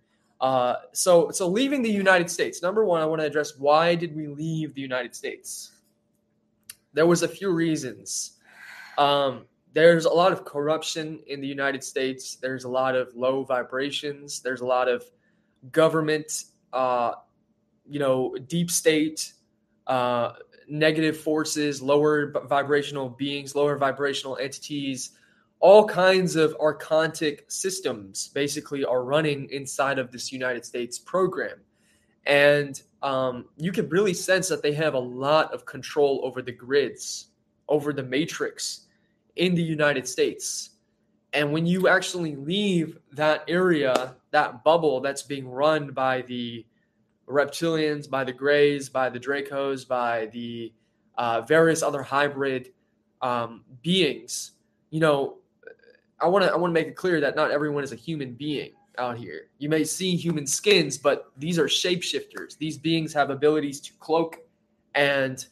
uh, 0.41 0.77
so, 0.93 1.31
so 1.31 1.49
leaving 1.49 1.83
the 1.83 1.91
United 1.91 2.31
States. 2.31 2.63
Number 2.63 2.85
one, 2.85 3.01
I 3.01 3.07
want 3.07 3.21
to 3.23 3.27
address 3.27 3.57
why 3.57 3.95
did 3.95 4.15
we 4.15 4.27
leave 4.27 4.75
the 4.75 4.81
United 4.83 5.15
States? 5.15 5.73
There 6.93 7.07
was 7.07 7.23
a 7.23 7.29
few 7.29 7.51
reasons. 7.51 8.39
Um, 8.99 9.47
there's 9.73 10.05
a 10.05 10.11
lot 10.11 10.33
of 10.33 10.45
corruption 10.45 11.21
in 11.27 11.41
the 11.41 11.47
United 11.47 11.83
States. 11.83 12.37
There's 12.37 12.65
a 12.65 12.69
lot 12.69 12.95
of 12.95 13.15
low 13.17 13.43
vibrations. 13.43 14.41
There's 14.41 14.61
a 14.61 14.67
lot 14.67 14.87
of 14.87 15.05
government, 15.73 16.45
uh, 16.75 17.13
you 17.89 17.99
know, 17.99 18.37
deep 18.49 18.71
state, 18.71 19.33
uh, 19.87 20.33
negative 20.69 21.19
forces, 21.19 21.83
lower 21.83 22.33
vibrational 22.47 23.09
beings, 23.09 23.55
lower 23.55 23.77
vibrational 23.77 24.37
entities 24.39 25.13
all 25.65 25.87
kinds 25.87 26.37
of 26.37 26.55
archontic 26.59 27.51
systems 27.51 28.29
basically 28.29 28.85
are 28.85 29.03
running 29.03 29.49
inside 29.49 29.99
of 29.99 30.13
this 30.13 30.31
United 30.31 30.63
States 30.63 30.99
program. 30.99 31.57
And 32.27 32.83
um, 33.03 33.47
you 33.57 33.73
can 33.73 33.89
really 33.89 34.13
sense 34.13 34.47
that 34.49 34.63
they 34.63 34.75
have 34.75 34.93
a 34.93 34.99
lot 34.99 35.55
of 35.55 35.65
control 35.65 36.21
over 36.23 36.43
the 36.43 36.53
grids, 36.53 37.29
over 37.67 37.95
the 37.95 38.03
matrix 38.03 38.89
in 39.37 39.55
the 39.55 39.63
United 39.63 40.07
States. 40.07 40.71
And 41.33 41.51
when 41.51 41.65
you 41.65 41.89
actually 41.89 42.37
leave 42.37 42.99
that 43.13 43.43
area, 43.49 44.17
that 44.33 44.65
bubble 44.65 45.01
that's 45.01 45.23
being 45.23 45.49
run 45.49 45.93
by 45.93 46.21
the 46.29 46.67
reptilians, 47.29 48.09
by 48.09 48.25
the 48.25 48.33
grays, 48.33 48.89
by 48.89 49.09
the 49.09 49.21
Dracos, 49.21 49.87
by 49.87 50.27
the 50.27 50.73
uh, 51.17 51.43
various 51.43 51.83
other 51.83 52.03
hybrid 52.03 52.73
um, 53.23 53.65
beings, 53.83 54.53
you 54.91 55.01
know, 55.01 55.39
I 56.21 56.29
want 56.29 56.45
to 56.45 56.53
I 56.53 56.57
want 56.57 56.71
to 56.71 56.75
make 56.75 56.87
it 56.87 56.97
clear 56.97 57.21
that 57.21 57.37
not 57.37 57.51
everyone 57.51 57.85
is 57.85 57.93
a 57.93 57.97
human 57.97 58.35
being 58.35 58.71
out 58.99 59.17
here. 59.17 59.49
You 59.59 59.69
may 59.69 59.85
see 59.85 60.17
human 60.17 60.47
skins, 60.47 60.97
but 60.97 61.33
these 61.37 61.59
are 61.59 61.67
shapeshifters. 61.67 62.57
These 62.59 62.79
beings 62.79 63.13
have 63.13 63.31
abilities 63.31 63.81
to 63.83 63.93
cloak 63.95 64.39
and 64.95 65.45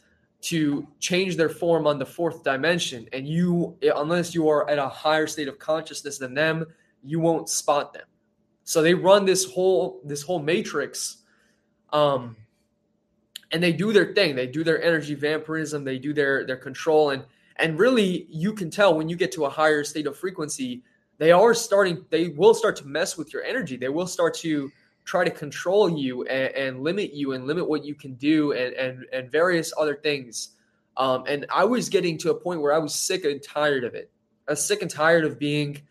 to 0.42 0.86
change 0.98 1.36
their 1.36 1.48
form 1.48 1.86
on 1.86 1.98
the 1.98 2.06
fourth 2.06 2.42
dimension. 2.42 3.08
And 3.12 3.26
you, 3.26 3.76
unless 3.96 4.34
you 4.34 4.48
are 4.48 4.68
at 4.68 4.78
a 4.78 4.88
higher 4.88 5.26
state 5.26 5.48
of 5.48 5.58
consciousness 5.58 6.18
than 6.18 6.34
them, 6.34 6.66
you 7.02 7.20
won't 7.20 7.48
spot 7.48 7.92
them. 7.92 8.06
So 8.64 8.82
they 8.82 8.94
run 8.94 9.24
this 9.24 9.44
whole 9.44 10.00
this 10.04 10.22
whole 10.22 10.38
matrix, 10.38 11.18
um, 11.92 12.36
and 13.50 13.62
they 13.62 13.72
do 13.72 13.92
their 13.92 14.14
thing. 14.14 14.34
They 14.34 14.46
do 14.46 14.64
their 14.64 14.82
energy 14.82 15.14
vampirism. 15.14 15.84
They 15.84 15.98
do 15.98 16.12
their 16.12 16.46
their 16.46 16.56
control 16.56 17.10
and 17.10 17.24
and 17.56 17.78
really, 17.78 18.26
you 18.28 18.52
can 18.54 18.70
tell 18.70 18.96
when 18.96 19.08
you 19.08 19.16
get 19.16 19.32
to 19.32 19.44
a 19.44 19.50
higher 19.50 19.84
state 19.84 20.06
of 20.06 20.16
frequency, 20.16 20.82
they 21.18 21.30
are 21.30 21.54
starting, 21.54 22.04
they 22.10 22.28
will 22.28 22.54
start 22.54 22.76
to 22.76 22.86
mess 22.86 23.16
with 23.16 23.32
your 23.32 23.44
energy. 23.44 23.76
They 23.76 23.88
will 23.88 24.06
start 24.06 24.34
to 24.38 24.70
try 25.04 25.24
to 25.24 25.30
control 25.30 25.88
you 25.88 26.24
and, 26.24 26.54
and 26.54 26.82
limit 26.82 27.12
you 27.12 27.32
and 27.32 27.46
limit 27.46 27.68
what 27.68 27.84
you 27.84 27.94
can 27.94 28.14
do 28.14 28.52
and, 28.52 28.74
and, 28.74 29.06
and 29.12 29.30
various 29.30 29.72
other 29.78 29.94
things. 29.94 30.56
Um, 30.96 31.24
and 31.28 31.46
I 31.54 31.64
was 31.64 31.88
getting 31.88 32.18
to 32.18 32.30
a 32.30 32.34
point 32.34 32.60
where 32.60 32.72
I 32.72 32.78
was 32.78 32.94
sick 32.94 33.24
and 33.24 33.42
tired 33.42 33.84
of 33.84 33.94
it. 33.94 34.10
I 34.48 34.52
was 34.52 34.64
sick 34.64 34.82
and 34.82 34.90
tired 34.90 35.24
of 35.24 35.38
being 35.38 35.82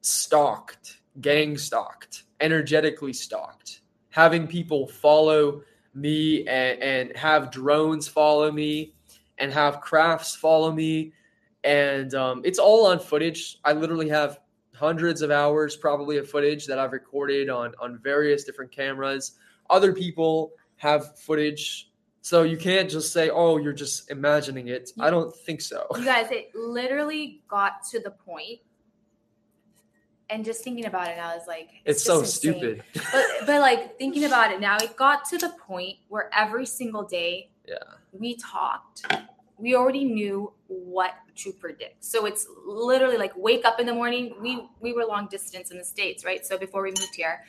stalked, 0.00 0.98
gang 1.20 1.56
stalked, 1.56 2.24
energetically 2.40 3.12
stalked, 3.12 3.81
having 4.12 4.46
people 4.46 4.86
follow 4.86 5.62
me 5.94 6.46
and, 6.46 6.80
and 6.82 7.16
have 7.16 7.50
drones 7.50 8.06
follow 8.06 8.52
me 8.52 8.94
and 9.38 9.52
have 9.52 9.80
crafts 9.80 10.36
follow 10.36 10.70
me. 10.70 11.12
And 11.64 12.14
um, 12.14 12.42
it's 12.44 12.58
all 12.58 12.86
on 12.86 12.98
footage. 12.98 13.58
I 13.64 13.72
literally 13.72 14.08
have 14.10 14.38
hundreds 14.74 15.22
of 15.22 15.30
hours 15.30 15.76
probably 15.76 16.18
of 16.18 16.28
footage 16.28 16.66
that 16.66 16.78
I've 16.78 16.92
recorded 16.92 17.48
on 17.48 17.72
on 17.80 17.98
various 18.02 18.44
different 18.44 18.70
cameras. 18.70 19.32
Other 19.70 19.92
people 19.92 20.52
have 20.76 21.18
footage. 21.18 21.90
So 22.20 22.42
you 22.42 22.56
can't 22.56 22.90
just 22.90 23.12
say, 23.12 23.30
"Oh, 23.30 23.58
you're 23.58 23.72
just 23.72 24.10
imagining 24.10 24.68
it." 24.68 24.90
I 24.98 25.10
don't 25.10 25.34
think 25.34 25.60
so. 25.60 25.86
You 25.96 26.04
guys, 26.04 26.30
it 26.30 26.50
literally 26.54 27.42
got 27.48 27.84
to 27.90 28.00
the 28.00 28.10
point 28.10 28.60
and 30.32 30.44
just 30.44 30.64
thinking 30.64 30.86
about 30.86 31.08
it 31.08 31.16
now 31.16 31.36
is 31.36 31.46
like 31.46 31.68
it's, 31.84 31.98
it's 31.98 32.04
so 32.04 32.20
insane. 32.20 32.54
stupid. 32.54 32.82
but 32.94 33.26
but 33.46 33.60
like 33.60 33.98
thinking 33.98 34.24
about 34.24 34.50
it 34.50 34.60
now, 34.60 34.76
it 34.76 34.96
got 34.96 35.24
to 35.26 35.38
the 35.38 35.50
point 35.50 35.98
where 36.08 36.30
every 36.36 36.66
single 36.66 37.04
day, 37.04 37.50
yeah, 37.68 37.76
we 38.12 38.36
talked 38.36 39.04
we 39.62 39.76
already 39.76 40.04
knew 40.04 40.52
what 40.66 41.14
to 41.36 41.52
predict. 41.52 42.04
So 42.04 42.26
it's 42.26 42.48
literally 42.66 43.16
like 43.16 43.32
wake 43.36 43.64
up 43.64 43.78
in 43.78 43.86
the 43.86 43.94
morning. 43.94 44.34
We 44.40 44.66
we 44.80 44.92
were 44.92 45.04
long 45.04 45.28
distance 45.30 45.70
in 45.70 45.78
the 45.78 45.84
states, 45.84 46.24
right? 46.24 46.44
So 46.44 46.58
before 46.58 46.82
we 46.82 46.88
moved 46.88 47.14
here, 47.14 47.44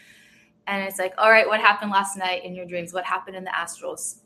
and 0.68 0.84
it's 0.84 1.00
like, 1.00 1.16
all 1.18 1.32
right, 1.32 1.48
what 1.48 1.60
happened 1.60 1.90
last 1.90 2.16
night 2.16 2.46
in 2.46 2.54
your 2.54 2.66
dreams? 2.66 2.94
What 2.94 3.04
happened 3.04 3.36
in 3.36 3.44
the 3.44 3.50
astrals? 3.50 4.20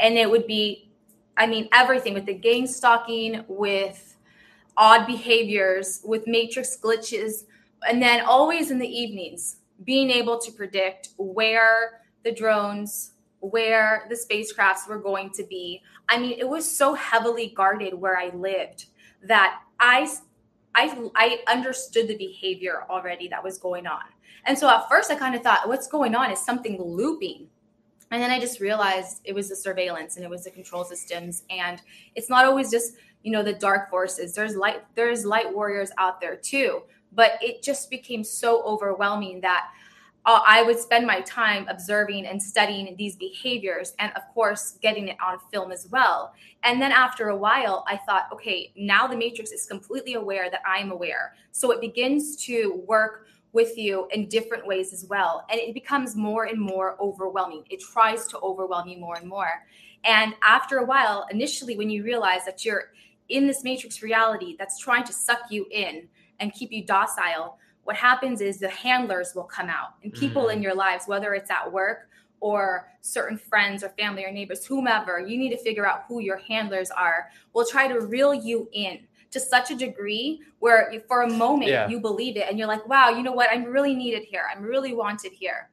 And 0.00 0.18
it 0.18 0.28
would 0.28 0.48
be, 0.48 0.90
I 1.36 1.46
mean, 1.46 1.68
everything 1.72 2.12
with 2.12 2.26
the 2.26 2.34
gang 2.34 2.66
stalking, 2.66 3.44
with 3.46 4.16
odd 4.76 5.06
behaviors, 5.06 6.00
with 6.02 6.26
matrix 6.26 6.76
glitches, 6.76 7.44
and 7.88 8.02
then 8.02 8.24
always 8.24 8.70
in 8.70 8.78
the 8.78 8.88
evenings, 8.88 9.56
being 9.84 10.10
able 10.10 10.38
to 10.38 10.52
predict 10.52 11.10
where 11.18 12.02
the 12.24 12.32
drones, 12.32 13.12
where 13.40 14.06
the 14.08 14.14
spacecrafts 14.14 14.88
were 14.88 14.98
going 14.98 15.30
to 15.30 15.44
be. 15.44 15.82
I 16.08 16.18
mean, 16.18 16.38
it 16.38 16.48
was 16.48 16.70
so 16.70 16.94
heavily 16.94 17.52
guarded 17.56 17.94
where 17.94 18.16
I 18.16 18.28
lived 18.28 18.86
that 19.24 19.60
I 19.80 20.08
I 20.74 21.10
I 21.14 21.38
understood 21.48 22.08
the 22.08 22.16
behavior 22.16 22.84
already 22.88 23.28
that 23.28 23.42
was 23.42 23.58
going 23.58 23.86
on. 23.86 24.02
And 24.44 24.58
so 24.58 24.68
at 24.68 24.88
first 24.88 25.10
I 25.10 25.14
kind 25.14 25.34
of 25.34 25.42
thought 25.42 25.68
what's 25.68 25.86
going 25.86 26.14
on 26.14 26.30
is 26.30 26.44
something 26.44 26.80
looping. 26.80 27.48
And 28.10 28.22
then 28.22 28.30
I 28.30 28.38
just 28.38 28.60
realized 28.60 29.22
it 29.24 29.34
was 29.34 29.48
the 29.48 29.56
surveillance 29.56 30.16
and 30.16 30.24
it 30.24 30.30
was 30.30 30.44
the 30.44 30.50
control 30.50 30.84
systems 30.84 31.44
and 31.50 31.80
it's 32.14 32.28
not 32.28 32.44
always 32.44 32.70
just, 32.70 32.94
you 33.22 33.32
know, 33.32 33.42
the 33.42 33.54
dark 33.54 33.90
forces. 33.90 34.34
There's 34.34 34.54
light 34.56 34.82
there's 34.94 35.24
light 35.24 35.52
warriors 35.52 35.90
out 35.98 36.20
there 36.20 36.36
too. 36.36 36.82
But 37.14 37.32
it 37.40 37.62
just 37.62 37.90
became 37.90 38.24
so 38.24 38.62
overwhelming 38.64 39.40
that 39.42 39.68
uh, 40.24 40.40
I 40.46 40.62
would 40.62 40.78
spend 40.78 41.06
my 41.06 41.20
time 41.22 41.66
observing 41.68 42.26
and 42.26 42.40
studying 42.40 42.94
these 42.96 43.16
behaviors 43.16 43.94
and, 43.98 44.12
of 44.14 44.22
course, 44.32 44.78
getting 44.80 45.08
it 45.08 45.16
on 45.24 45.38
film 45.52 45.72
as 45.72 45.88
well. 45.90 46.32
And 46.62 46.80
then 46.80 46.92
after 46.92 47.28
a 47.28 47.36
while, 47.36 47.84
I 47.88 47.96
thought, 47.96 48.28
okay, 48.32 48.72
now 48.76 49.08
the 49.08 49.16
Matrix 49.16 49.50
is 49.50 49.66
completely 49.66 50.14
aware 50.14 50.48
that 50.48 50.62
I'm 50.64 50.92
aware. 50.92 51.34
So 51.50 51.72
it 51.72 51.80
begins 51.80 52.36
to 52.44 52.82
work 52.86 53.26
with 53.52 53.76
you 53.76 54.08
in 54.12 54.28
different 54.28 54.66
ways 54.66 54.92
as 54.92 55.04
well. 55.06 55.44
And 55.50 55.60
it 55.60 55.74
becomes 55.74 56.14
more 56.14 56.44
and 56.44 56.58
more 56.58 56.96
overwhelming. 57.00 57.64
It 57.68 57.80
tries 57.80 58.26
to 58.28 58.38
overwhelm 58.40 58.88
you 58.88 58.98
more 58.98 59.16
and 59.16 59.28
more. 59.28 59.64
And 60.04 60.34
after 60.42 60.78
a 60.78 60.84
while, 60.84 61.26
initially, 61.30 61.76
when 61.76 61.90
you 61.90 62.04
realize 62.04 62.44
that 62.44 62.64
you're 62.64 62.92
in 63.28 63.46
this 63.46 63.64
Matrix 63.64 64.02
reality 64.02 64.56
that's 64.58 64.78
trying 64.78 65.04
to 65.04 65.12
suck 65.12 65.40
you 65.50 65.66
in 65.70 66.08
and 66.42 66.52
keep 66.52 66.72
you 66.72 66.84
docile, 66.84 67.56
what 67.84 67.96
happens 67.96 68.40
is 68.40 68.58
the 68.58 68.68
handlers 68.68 69.32
will 69.34 69.44
come 69.44 69.68
out 69.68 69.94
and 70.02 70.12
people 70.12 70.46
mm. 70.46 70.54
in 70.54 70.62
your 70.62 70.74
lives, 70.74 71.06
whether 71.06 71.34
it's 71.34 71.50
at 71.50 71.72
work 71.72 72.08
or 72.40 72.88
certain 73.00 73.38
friends 73.38 73.84
or 73.84 73.88
family 73.90 74.24
or 74.24 74.32
neighbors, 74.32 74.66
whomever, 74.66 75.20
you 75.20 75.38
need 75.38 75.50
to 75.50 75.56
figure 75.56 75.86
out 75.86 76.02
who 76.08 76.18
your 76.18 76.38
handlers 76.38 76.90
are, 76.90 77.30
will 77.52 77.64
try 77.64 77.86
to 77.86 78.00
reel 78.00 78.34
you 78.34 78.68
in 78.72 78.98
to 79.30 79.38
such 79.38 79.70
a 79.70 79.76
degree 79.76 80.40
where 80.58 80.92
for 81.06 81.22
a 81.22 81.30
moment 81.30 81.70
yeah. 81.70 81.88
you 81.88 82.00
believe 82.00 82.36
it 82.36 82.46
and 82.48 82.58
you're 82.58 82.68
like, 82.68 82.86
wow, 82.88 83.10
you 83.10 83.22
know 83.22 83.32
what? 83.32 83.48
I'm 83.50 83.64
really 83.64 83.94
needed 83.94 84.24
here. 84.24 84.44
I'm 84.54 84.62
really 84.62 84.94
wanted 84.94 85.32
here. 85.32 85.70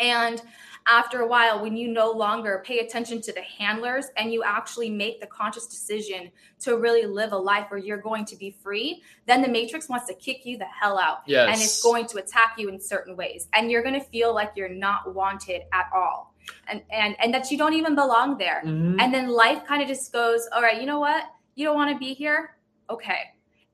And 0.00 0.40
after 0.88 1.20
a 1.20 1.26
while, 1.26 1.60
when 1.60 1.76
you 1.76 1.88
no 1.88 2.10
longer 2.10 2.62
pay 2.64 2.78
attention 2.78 3.20
to 3.20 3.32
the 3.32 3.42
handlers 3.42 4.06
and 4.16 4.32
you 4.32 4.42
actually 4.42 4.88
make 4.88 5.20
the 5.20 5.26
conscious 5.26 5.66
decision 5.66 6.30
to 6.60 6.78
really 6.78 7.04
live 7.04 7.32
a 7.32 7.36
life 7.36 7.66
where 7.70 7.78
you're 7.78 8.00
going 8.00 8.24
to 8.24 8.36
be 8.36 8.56
free, 8.62 9.02
then 9.26 9.42
the 9.42 9.48
matrix 9.48 9.88
wants 9.88 10.06
to 10.06 10.14
kick 10.14 10.46
you 10.46 10.56
the 10.56 10.64
hell 10.64 10.98
out. 10.98 11.18
Yes. 11.26 11.48
And 11.52 11.60
it's 11.60 11.82
going 11.82 12.06
to 12.06 12.18
attack 12.18 12.54
you 12.56 12.70
in 12.70 12.80
certain 12.80 13.16
ways. 13.16 13.48
And 13.52 13.70
you're 13.70 13.82
going 13.82 14.00
to 14.00 14.06
feel 14.06 14.34
like 14.34 14.52
you're 14.56 14.70
not 14.70 15.14
wanted 15.14 15.62
at 15.72 15.90
all. 15.94 16.34
And 16.66 16.82
and 16.90 17.14
and 17.20 17.34
that 17.34 17.50
you 17.50 17.58
don't 17.58 17.74
even 17.74 17.94
belong 17.94 18.38
there. 18.38 18.62
Mm-hmm. 18.64 18.98
And 18.98 19.12
then 19.12 19.28
life 19.28 19.66
kind 19.66 19.82
of 19.82 19.88
just 19.88 20.10
goes, 20.10 20.48
all 20.54 20.62
right, 20.62 20.80
you 20.80 20.86
know 20.86 21.00
what? 21.00 21.24
You 21.54 21.66
don't 21.66 21.76
want 21.76 21.92
to 21.92 21.98
be 21.98 22.14
here? 22.14 22.56
Okay. 22.88 23.20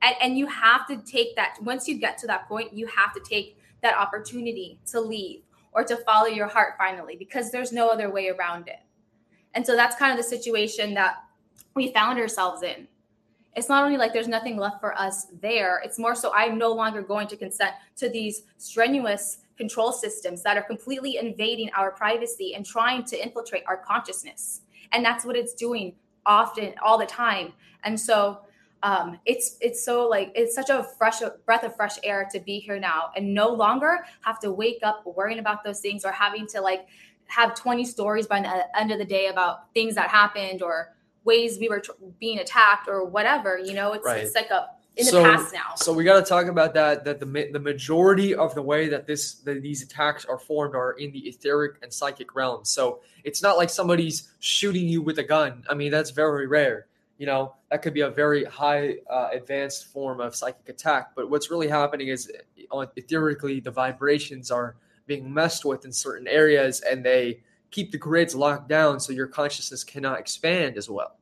And 0.01 0.15
and 0.21 0.37
you 0.37 0.47
have 0.47 0.85
to 0.87 0.97
take 0.97 1.37
that 1.37 1.55
once 1.61 1.87
you 1.87 1.97
get 1.97 2.17
to 2.19 2.27
that 2.27 2.49
point, 2.49 2.73
you 2.73 2.85
have 2.87 3.13
to 3.13 3.21
take 3.21 3.57
that 3.81 3.95
opportunity 3.95 4.79
to 4.87 4.99
leave 4.99 5.43
or 5.75 5.83
to 5.83 5.97
follow 5.97 6.27
your 6.27 6.47
heart 6.47 6.73
finally 6.77 7.15
because 7.17 7.51
there's 7.51 7.71
no 7.71 7.89
other 7.89 8.09
way 8.09 8.29
around 8.29 8.67
it. 8.67 8.79
And 9.53 9.65
so 9.65 9.75
that's 9.75 9.95
kind 9.97 10.11
of 10.11 10.17
the 10.17 10.27
situation 10.27 10.93
that 10.95 11.17
we 11.75 11.91
found 11.91 12.17
ourselves 12.17 12.63
in. 12.63 12.87
It's 13.55 13.69
not 13.69 13.83
only 13.83 13.97
like 13.97 14.11
there's 14.11 14.27
nothing 14.27 14.57
left 14.57 14.81
for 14.81 14.97
us 14.99 15.27
there, 15.41 15.81
it's 15.83 15.99
more 15.99 16.15
so 16.15 16.33
I'm 16.33 16.57
no 16.57 16.71
longer 16.71 17.01
going 17.01 17.27
to 17.27 17.37
consent 17.37 17.73
to 17.97 18.09
these 18.09 18.43
strenuous 18.57 19.39
control 19.57 19.91
systems 19.91 20.41
that 20.43 20.57
are 20.57 20.63
completely 20.63 21.17
invading 21.17 21.69
our 21.75 21.91
privacy 21.91 22.55
and 22.55 22.65
trying 22.65 23.03
to 23.05 23.21
infiltrate 23.21 23.63
our 23.67 23.77
consciousness. 23.77 24.61
And 24.91 25.05
that's 25.05 25.25
what 25.25 25.37
it's 25.37 25.53
doing 25.53 25.95
often, 26.25 26.73
all 26.83 26.97
the 26.97 27.05
time. 27.05 27.53
And 27.83 27.99
so 27.99 28.39
um, 28.85 29.19
it's 29.25 29.57
it's 29.61 29.83
so 29.83 30.07
like 30.07 30.31
it's 30.35 30.53
such 30.53 30.69
a 30.69 30.83
fresh 30.83 31.19
breath 31.47 31.63
of 31.63 31.75
fresh 31.75 31.97
air 32.03 32.29
to 32.31 32.39
be 32.39 32.59
here 32.59 32.79
now 32.79 33.09
and 33.15 33.33
no 33.33 33.49
longer 33.49 34.05
have 34.21 34.39
to 34.41 34.51
wake 34.51 34.81
up 34.83 35.03
worrying 35.07 35.39
about 35.39 35.63
those 35.63 35.79
things 35.79 36.05
or 36.05 36.11
having 36.11 36.45
to 36.45 36.61
like 36.61 36.87
have 37.25 37.55
20 37.55 37.83
stories 37.83 38.27
by 38.27 38.39
the 38.39 38.79
end 38.79 38.91
of 38.91 38.99
the 38.99 39.05
day 39.05 39.25
about 39.25 39.73
things 39.73 39.95
that 39.95 40.09
happened 40.11 40.61
or 40.61 40.93
ways 41.23 41.57
we 41.59 41.67
were 41.67 41.79
tr- 41.79 41.93
being 42.19 42.37
attacked 42.37 42.87
or 42.87 43.03
whatever 43.03 43.57
you 43.57 43.73
know? 43.73 43.93
It's, 43.93 44.05
right. 44.05 44.23
it's 44.23 44.35
like 44.35 44.51
a 44.51 44.67
in 44.97 45.05
so, 45.05 45.23
the 45.23 45.29
past 45.29 45.51
now. 45.51 45.73
so 45.75 45.91
we 45.91 46.03
got 46.03 46.23
to 46.23 46.29
talk 46.29 46.45
about 46.45 46.75
that 46.75 47.03
that 47.05 47.19
the 47.19 47.49
the 47.51 47.59
majority 47.59 48.35
of 48.35 48.53
the 48.53 48.61
way 48.61 48.87
that 48.89 49.07
this 49.07 49.33
that 49.39 49.63
these 49.63 49.81
attacks 49.81 50.25
are 50.25 50.37
formed 50.37 50.75
are 50.75 50.91
in 50.91 51.11
the 51.11 51.27
etheric 51.27 51.77
and 51.81 51.91
psychic 51.91 52.35
realms. 52.35 52.69
So 52.69 53.01
it's 53.23 53.41
not 53.41 53.57
like 53.57 53.71
somebody's 53.71 54.31
shooting 54.39 54.87
you 54.87 55.01
with 55.01 55.17
a 55.17 55.23
gun. 55.23 55.63
I 55.67 55.73
mean 55.73 55.89
that's 55.89 56.11
very 56.11 56.45
rare 56.45 56.85
you 57.17 57.25
know 57.25 57.55
that 57.69 57.81
could 57.81 57.93
be 57.93 58.01
a 58.01 58.09
very 58.09 58.43
high 58.45 58.95
uh, 59.09 59.29
advanced 59.31 59.87
form 59.87 60.19
of 60.19 60.35
psychic 60.35 60.67
attack. 60.69 61.11
But 61.15 61.29
what's 61.29 61.49
really 61.49 61.67
happening 61.67 62.09
is 62.09 62.31
uh, 62.71 62.85
theoretically 63.07 63.59
the 63.59 63.71
vibrations 63.71 64.51
are 64.51 64.75
being 65.07 65.31
messed 65.33 65.65
with 65.65 65.85
in 65.85 65.91
certain 65.91 66.27
areas 66.27 66.81
and 66.81 67.05
they 67.05 67.39
keep 67.71 67.91
the 67.91 67.97
grids 67.97 68.35
locked 68.35 68.67
down 68.67 68.99
so 68.99 69.13
your 69.13 69.27
consciousness 69.27 69.83
cannot 69.83 70.19
expand 70.19 70.77
as 70.77 70.89
well. 70.89 71.17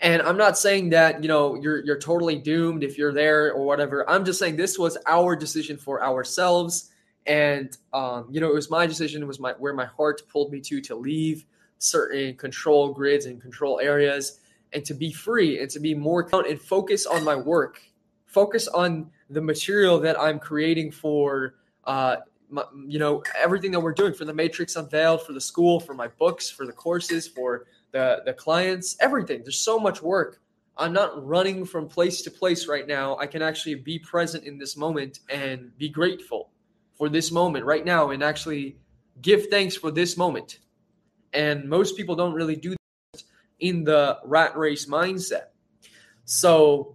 And 0.00 0.20
i'm 0.22 0.36
not 0.36 0.58
saying 0.58 0.90
that 0.90 1.22
you 1.22 1.28
know 1.28 1.54
you're 1.54 1.84
you're 1.84 1.98
totally 1.98 2.36
doomed 2.36 2.84
if 2.84 2.98
you're 2.98 3.14
there 3.14 3.52
or 3.52 3.64
whatever. 3.64 4.08
I'm 4.08 4.24
just 4.24 4.38
saying 4.38 4.56
this 4.56 4.78
was 4.78 4.96
our 5.06 5.34
decision 5.34 5.76
for 5.76 6.02
ourselves. 6.02 6.90
And 7.26 7.76
um, 7.92 8.28
you 8.30 8.40
know 8.40 8.48
it 8.48 8.54
was 8.54 8.70
my 8.70 8.86
decision 8.86 9.22
it 9.22 9.26
was 9.26 9.40
my 9.40 9.52
where 9.58 9.74
my 9.74 9.86
heart 9.86 10.22
pulled 10.28 10.52
me 10.52 10.60
to 10.60 10.80
to 10.82 10.94
leave 10.94 11.46
certain 11.78 12.36
control 12.36 12.92
grids 12.92 13.26
and 13.26 13.40
control 13.40 13.80
areas 13.80 14.40
and 14.72 14.84
to 14.84 14.94
be 14.94 15.12
free 15.12 15.60
and 15.60 15.70
to 15.70 15.80
be 15.80 15.94
more 15.94 16.28
and 16.32 16.60
focus 16.60 17.06
on 17.06 17.24
my 17.24 17.36
work, 17.36 17.80
focus 18.26 18.68
on 18.68 19.10
the 19.30 19.40
material 19.40 19.98
that 20.00 20.20
I'm 20.20 20.38
creating 20.38 20.92
for, 20.92 21.54
uh, 21.84 22.16
my, 22.48 22.64
you 22.86 22.98
know, 22.98 23.22
everything 23.36 23.72
that 23.72 23.80
we're 23.80 23.92
doing 23.92 24.12
for 24.12 24.24
the 24.24 24.34
Matrix 24.34 24.76
Unveiled, 24.76 25.22
for 25.22 25.32
the 25.32 25.40
school, 25.40 25.80
for 25.80 25.94
my 25.94 26.08
books, 26.08 26.48
for 26.48 26.66
the 26.66 26.72
courses, 26.72 27.26
for 27.26 27.66
the 27.92 28.22
the 28.24 28.32
clients, 28.32 28.96
everything. 29.00 29.42
There's 29.42 29.58
so 29.58 29.78
much 29.78 30.02
work. 30.02 30.40
I'm 30.76 30.92
not 30.92 31.26
running 31.26 31.64
from 31.64 31.88
place 31.88 32.22
to 32.22 32.30
place 32.30 32.68
right 32.68 32.86
now. 32.86 33.16
I 33.16 33.26
can 33.26 33.42
actually 33.42 33.76
be 33.76 33.98
present 33.98 34.44
in 34.44 34.58
this 34.58 34.76
moment 34.76 35.20
and 35.30 35.76
be 35.78 35.88
grateful 35.88 36.50
for 36.96 37.08
this 37.08 37.32
moment 37.32 37.64
right 37.64 37.84
now 37.84 38.10
and 38.10 38.22
actually 38.22 38.76
give 39.22 39.46
thanks 39.46 39.74
for 39.74 39.90
this 39.90 40.16
moment. 40.16 40.58
And 41.32 41.68
most 41.68 41.96
people 41.96 42.14
don't 42.14 42.34
really 42.34 42.56
do 42.56 42.76
in 43.60 43.84
the 43.84 44.18
rat 44.24 44.56
race 44.56 44.86
mindset. 44.86 45.48
So 46.24 46.94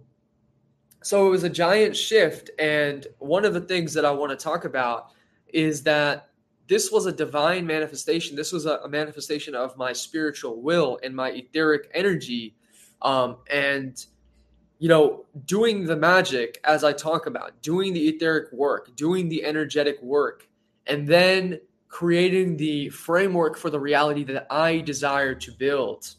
so 1.02 1.26
it 1.26 1.30
was 1.30 1.42
a 1.42 1.50
giant 1.50 1.96
shift 1.96 2.50
and 2.58 3.06
one 3.18 3.44
of 3.44 3.54
the 3.54 3.60
things 3.60 3.92
that 3.94 4.04
I 4.04 4.10
want 4.12 4.30
to 4.30 4.36
talk 4.36 4.64
about 4.64 5.10
is 5.48 5.82
that 5.82 6.28
this 6.68 6.92
was 6.92 7.06
a 7.06 7.12
divine 7.12 7.66
manifestation. 7.66 8.36
This 8.36 8.52
was 8.52 8.66
a, 8.66 8.76
a 8.78 8.88
manifestation 8.88 9.54
of 9.54 9.76
my 9.76 9.92
spiritual 9.92 10.62
will 10.62 11.00
and 11.02 11.14
my 11.14 11.30
etheric 11.30 11.90
energy 11.92 12.54
um, 13.02 13.38
and 13.50 14.06
you 14.82 14.88
know, 14.88 15.26
doing 15.44 15.84
the 15.84 15.94
magic 15.94 16.58
as 16.64 16.82
I 16.82 16.92
talk 16.92 17.26
about, 17.26 17.62
doing 17.62 17.92
the 17.92 18.08
etheric 18.08 18.50
work, 18.52 18.96
doing 18.96 19.28
the 19.28 19.44
energetic 19.44 20.02
work, 20.02 20.48
and 20.88 21.06
then 21.06 21.60
creating 21.86 22.56
the 22.56 22.88
framework 22.88 23.56
for 23.56 23.70
the 23.70 23.78
reality 23.78 24.24
that 24.24 24.48
I 24.50 24.78
desire 24.78 25.36
to 25.36 25.52
build. 25.52 26.16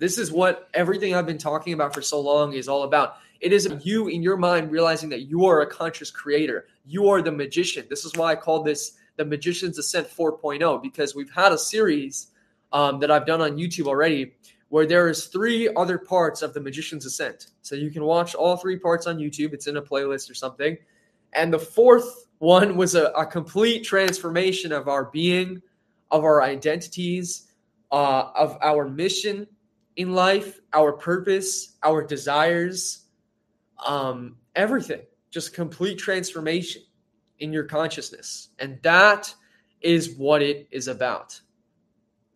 This 0.00 0.16
is 0.16 0.32
what 0.32 0.70
everything 0.72 1.14
I've 1.14 1.26
been 1.26 1.36
talking 1.36 1.74
about 1.74 1.92
for 1.92 2.00
so 2.00 2.20
long 2.20 2.54
is 2.54 2.68
all 2.68 2.84
about. 2.84 3.18
It 3.40 3.52
is 3.52 3.70
you 3.82 4.08
in 4.08 4.22
your 4.22 4.38
mind 4.38 4.70
realizing 4.70 5.10
that 5.10 5.28
you 5.28 5.44
are 5.44 5.60
a 5.60 5.66
conscious 5.66 6.10
creator. 6.10 6.68
You 6.86 7.10
are 7.10 7.20
the 7.20 7.30
magician. 7.30 7.84
This 7.90 8.06
is 8.06 8.14
why 8.16 8.32
I 8.32 8.36
call 8.36 8.62
this 8.62 8.92
the 9.16 9.24
Magickian's 9.26 9.78
Ascent 9.78 10.08
4.0 10.08 10.82
because 10.82 11.14
we've 11.14 11.30
had 11.30 11.52
a 11.52 11.58
series 11.58 12.28
um, 12.72 12.98
that 13.00 13.10
I've 13.10 13.26
done 13.26 13.42
on 13.42 13.58
YouTube 13.58 13.88
already 13.88 14.32
where 14.70 14.86
there 14.86 15.10
is 15.10 15.26
three 15.26 15.68
other 15.76 15.98
parts 15.98 16.40
of 16.40 16.54
the 16.54 16.60
Magickian's 16.60 17.04
Ascent. 17.04 17.48
So 17.60 17.74
you 17.74 17.90
can 17.90 18.02
watch 18.02 18.34
all 18.34 18.56
three 18.56 18.78
parts 18.78 19.06
on 19.06 19.18
YouTube. 19.18 19.52
It's 19.52 19.66
in 19.66 19.76
a 19.76 19.82
playlist 19.82 20.30
or 20.30 20.34
something. 20.34 20.78
And 21.34 21.52
the 21.52 21.58
fourth 21.58 22.26
one 22.38 22.78
was 22.78 22.94
a, 22.94 23.06
a 23.08 23.26
complete 23.26 23.84
transformation 23.84 24.72
of 24.72 24.88
our 24.88 25.04
being, 25.04 25.60
of 26.10 26.24
our 26.24 26.42
identities, 26.42 27.52
uh, 27.92 28.30
of 28.34 28.56
our 28.62 28.88
mission, 28.88 29.46
in 30.00 30.14
life, 30.14 30.58
our 30.72 30.94
purpose, 30.94 31.76
our 31.82 32.02
desires, 32.02 33.04
um, 33.86 34.36
everything. 34.56 35.02
Just 35.30 35.52
complete 35.52 35.98
transformation 35.98 36.80
in 37.38 37.52
your 37.52 37.64
consciousness. 37.64 38.48
And 38.58 38.80
that 38.82 39.34
is 39.82 40.14
what 40.16 40.40
it 40.40 40.68
is 40.70 40.88
about. 40.88 41.38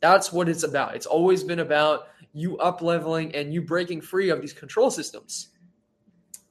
That's 0.00 0.30
what 0.30 0.50
it's 0.50 0.62
about. 0.62 0.94
It's 0.94 1.06
always 1.06 1.42
been 1.42 1.58
about 1.58 2.08
you 2.34 2.58
up 2.58 2.82
leveling 2.82 3.34
and 3.34 3.54
you 3.54 3.62
breaking 3.62 4.02
free 4.02 4.28
of 4.28 4.42
these 4.42 4.52
control 4.52 4.90
systems. 4.90 5.48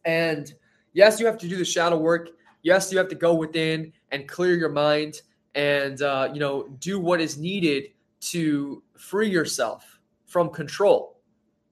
And 0.03 0.51
yes, 0.93 1.19
you 1.19 1.27
have 1.27 1.37
to 1.37 1.47
do 1.47 1.57
the 1.57 1.65
shadow 1.65 1.97
work. 1.97 2.29
Yes, 2.63 2.91
you 2.91 2.97
have 2.97 3.09
to 3.09 3.15
go 3.15 3.35
within 3.35 3.93
and 4.09 4.27
clear 4.27 4.55
your 4.55 4.69
mind 4.69 5.21
and 5.53 6.01
uh, 6.01 6.31
you 6.33 6.39
know 6.39 6.67
do 6.79 6.99
what 6.99 7.21
is 7.21 7.37
needed 7.37 7.91
to 8.21 8.81
free 8.97 9.29
yourself 9.29 9.92
from 10.33 10.49
control. 10.49 11.19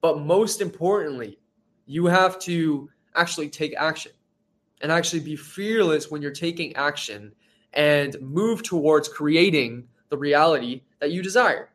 But 0.00 0.20
most 0.20 0.60
importantly, 0.60 1.38
you 1.84 2.06
have 2.06 2.38
to 2.40 2.88
actually 3.16 3.48
take 3.48 3.74
action 3.76 4.12
and 4.80 4.92
actually 4.92 5.20
be 5.20 5.34
fearless 5.34 6.12
when 6.12 6.22
you're 6.22 6.30
taking 6.30 6.74
action 6.76 7.32
and 7.72 8.16
move 8.20 8.62
towards 8.62 9.08
creating 9.08 9.88
the 10.10 10.16
reality 10.16 10.82
that 11.00 11.10
you 11.10 11.22
desire. 11.22 11.70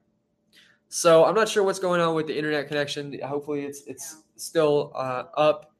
So 0.87 1.25
I'm 1.25 1.35
not 1.35 1.49
sure 1.49 1.63
what's 1.63 1.79
going 1.79 1.99
on 1.99 2.15
with 2.15 2.27
the 2.27 2.37
internet 2.37 2.69
connection. 2.69 3.19
Hopefully, 3.21 3.65
it's 3.65 3.83
it's 3.85 4.23
still 4.37 4.93
uh, 4.95 5.23
up. 5.35 5.73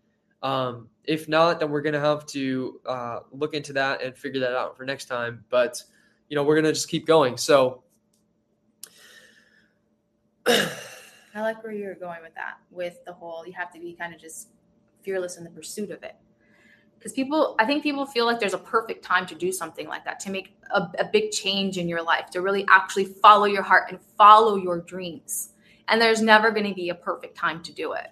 Um, 0.43 0.89
if 1.05 1.29
not, 1.29 1.61
then 1.61 1.69
we're 1.69 1.81
gonna 1.81 2.01
have 2.01 2.25
to 2.27 2.81
uh, 2.85 3.19
look 3.31 3.53
into 3.53 3.71
that 3.73 4.01
and 4.01 4.17
figure 4.17 4.41
that 4.41 4.53
out 4.53 4.75
for 4.75 4.83
next 4.83 5.05
time. 5.05 5.45
But 5.49 5.81
you 6.27 6.35
know, 6.35 6.43
we're 6.43 6.55
gonna 6.55 6.73
just 6.73 6.89
keep 6.89 7.05
going. 7.05 7.37
So 7.37 7.83
I 11.37 11.41
like 11.41 11.63
where 11.63 11.71
you're 11.71 11.95
going 11.95 12.21
with 12.23 12.33
that. 12.35 12.57
With 12.71 13.03
the 13.05 13.13
whole, 13.13 13.45
you 13.45 13.53
have 13.53 13.71
to 13.73 13.79
be 13.79 13.93
kind 13.93 14.13
of 14.13 14.19
just 14.19 14.49
fearless 15.03 15.37
in 15.37 15.43
the 15.43 15.49
pursuit 15.49 15.91
of 15.91 16.03
it. 16.03 16.15
Because 16.97 17.13
people 17.13 17.55
i 17.59 17.65
think 17.65 17.83
people 17.83 18.07
feel 18.07 18.25
like 18.25 18.39
there's 18.39 18.55
a 18.55 18.57
perfect 18.57 19.05
time 19.05 19.27
to 19.27 19.35
do 19.35 19.51
something 19.51 19.87
like 19.87 20.03
that 20.03 20.19
to 20.21 20.31
make 20.31 20.57
a, 20.71 20.81
a, 20.97 21.05
big 21.05 21.29
change 21.29 21.77
in 21.77 21.87
your 21.87 22.01
life 22.01 22.31
to 22.31 22.41
really 22.41 22.65
actually 22.71 23.05
follow 23.05 23.45
your 23.45 23.61
heart 23.61 23.91
and 23.91 23.99
follow 24.17 24.55
your 24.55 24.79
dreams. 24.79 25.49
And 25.89 26.01
there's 26.01 26.23
never 26.23 26.49
going 26.49 26.65
to 26.67 26.73
be 26.73 26.89
a 26.89 26.95
perfect 26.95 27.37
time 27.37 27.61
to 27.63 27.71
do 27.71 27.93
it. 27.93 28.09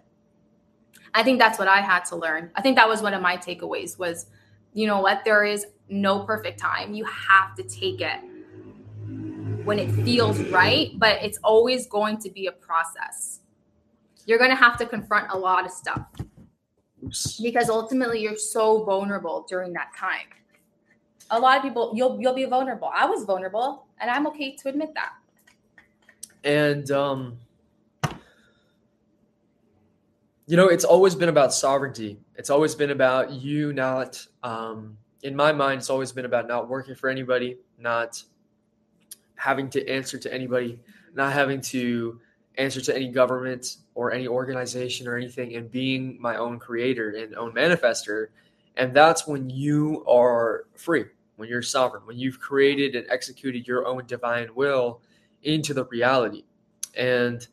I 1.15 1.23
think 1.23 1.39
that's 1.39 1.57
what 1.57 1.67
i 1.67 1.81
had 1.81 2.05
to 2.05 2.15
learn. 2.15 2.51
I 2.55 2.61
think 2.61 2.75
that 2.75 2.87
was 2.87 3.01
one 3.01 3.15
of 3.15 3.23
my 3.23 3.37
takeaways 3.37 3.97
was 3.97 4.27
you 4.73 4.85
know 4.85 5.01
what 5.01 5.25
there 5.25 5.43
is 5.43 5.65
no 5.89 6.19
perfect 6.19 6.59
time. 6.59 6.93
You 6.93 7.05
have 7.05 7.55
to 7.55 7.63
take 7.63 8.01
it 8.01 8.19
when 9.65 9.79
it 9.79 9.91
feels 10.05 10.39
right 10.49 10.91
but 10.97 11.21
it's 11.21 11.39
always 11.43 11.87
going 11.87 12.17
to 12.17 12.29
be 12.29 12.47
a 12.47 12.51
process 12.51 13.41
you're 14.25 14.37
going 14.37 14.49
to 14.49 14.55
have 14.55 14.77
to 14.77 14.85
confront 14.85 15.31
a 15.31 15.37
lot 15.37 15.65
of 15.65 15.71
stuff 15.71 16.07
because 17.41 17.69
ultimately 17.69 18.21
you're 18.21 18.37
so 18.37 18.83
vulnerable 18.83 19.45
during 19.47 19.73
that 19.73 19.89
time. 19.97 20.27
A 21.31 21.39
lot 21.39 21.57
of 21.57 21.63
people 21.63 21.91
you'll 21.95 22.19
you'll 22.19 22.33
be 22.33 22.45
vulnerable. 22.45 22.89
I 22.93 23.05
was 23.05 23.25
vulnerable 23.25 23.87
and 23.99 24.09
I'm 24.09 24.27
okay 24.27 24.55
to 24.57 24.69
admit 24.69 24.93
that. 24.95 25.13
And 26.43 26.89
um 26.91 27.37
you 30.47 30.55
know, 30.55 30.67
it's 30.67 30.85
always 30.85 31.15
been 31.15 31.29
about 31.29 31.53
sovereignty. 31.53 32.19
It's 32.35 32.51
always 32.51 32.75
been 32.75 32.91
about 32.91 33.31
you 33.31 33.73
not 33.73 34.25
um 34.43 34.97
in 35.23 35.35
my 35.35 35.51
mind 35.51 35.79
it's 35.79 35.89
always 35.89 36.11
been 36.11 36.25
about 36.25 36.47
not 36.47 36.69
working 36.69 36.95
for 36.95 37.09
anybody, 37.09 37.57
not 37.79 38.21
having 39.35 39.69
to 39.71 39.87
answer 39.87 40.17
to 40.17 40.33
anybody, 40.33 40.79
not 41.13 41.33
having 41.33 41.61
to 41.61 42.19
answer 42.57 42.81
to 42.81 42.95
any 42.95 43.09
government 43.09 43.77
or 43.95 44.11
any 44.11 44.27
organization 44.27 45.07
or 45.07 45.17
anything 45.17 45.55
and 45.55 45.69
being 45.71 46.17
my 46.21 46.37
own 46.37 46.59
creator 46.59 47.11
and 47.11 47.35
own 47.35 47.53
manifester. 47.53 48.27
And 48.77 48.93
that's 48.93 49.27
when 49.27 49.49
you 49.49 50.05
are 50.05 50.65
free, 50.75 51.05
when 51.37 51.49
you're 51.49 51.61
sovereign, 51.61 52.05
when 52.05 52.17
you've 52.17 52.39
created 52.39 52.95
and 52.95 53.05
executed 53.09 53.67
your 53.67 53.85
own 53.85 54.05
divine 54.05 54.53
will 54.55 55.01
into 55.43 55.73
the 55.73 55.85
reality. 55.85 56.43
And 56.95 57.45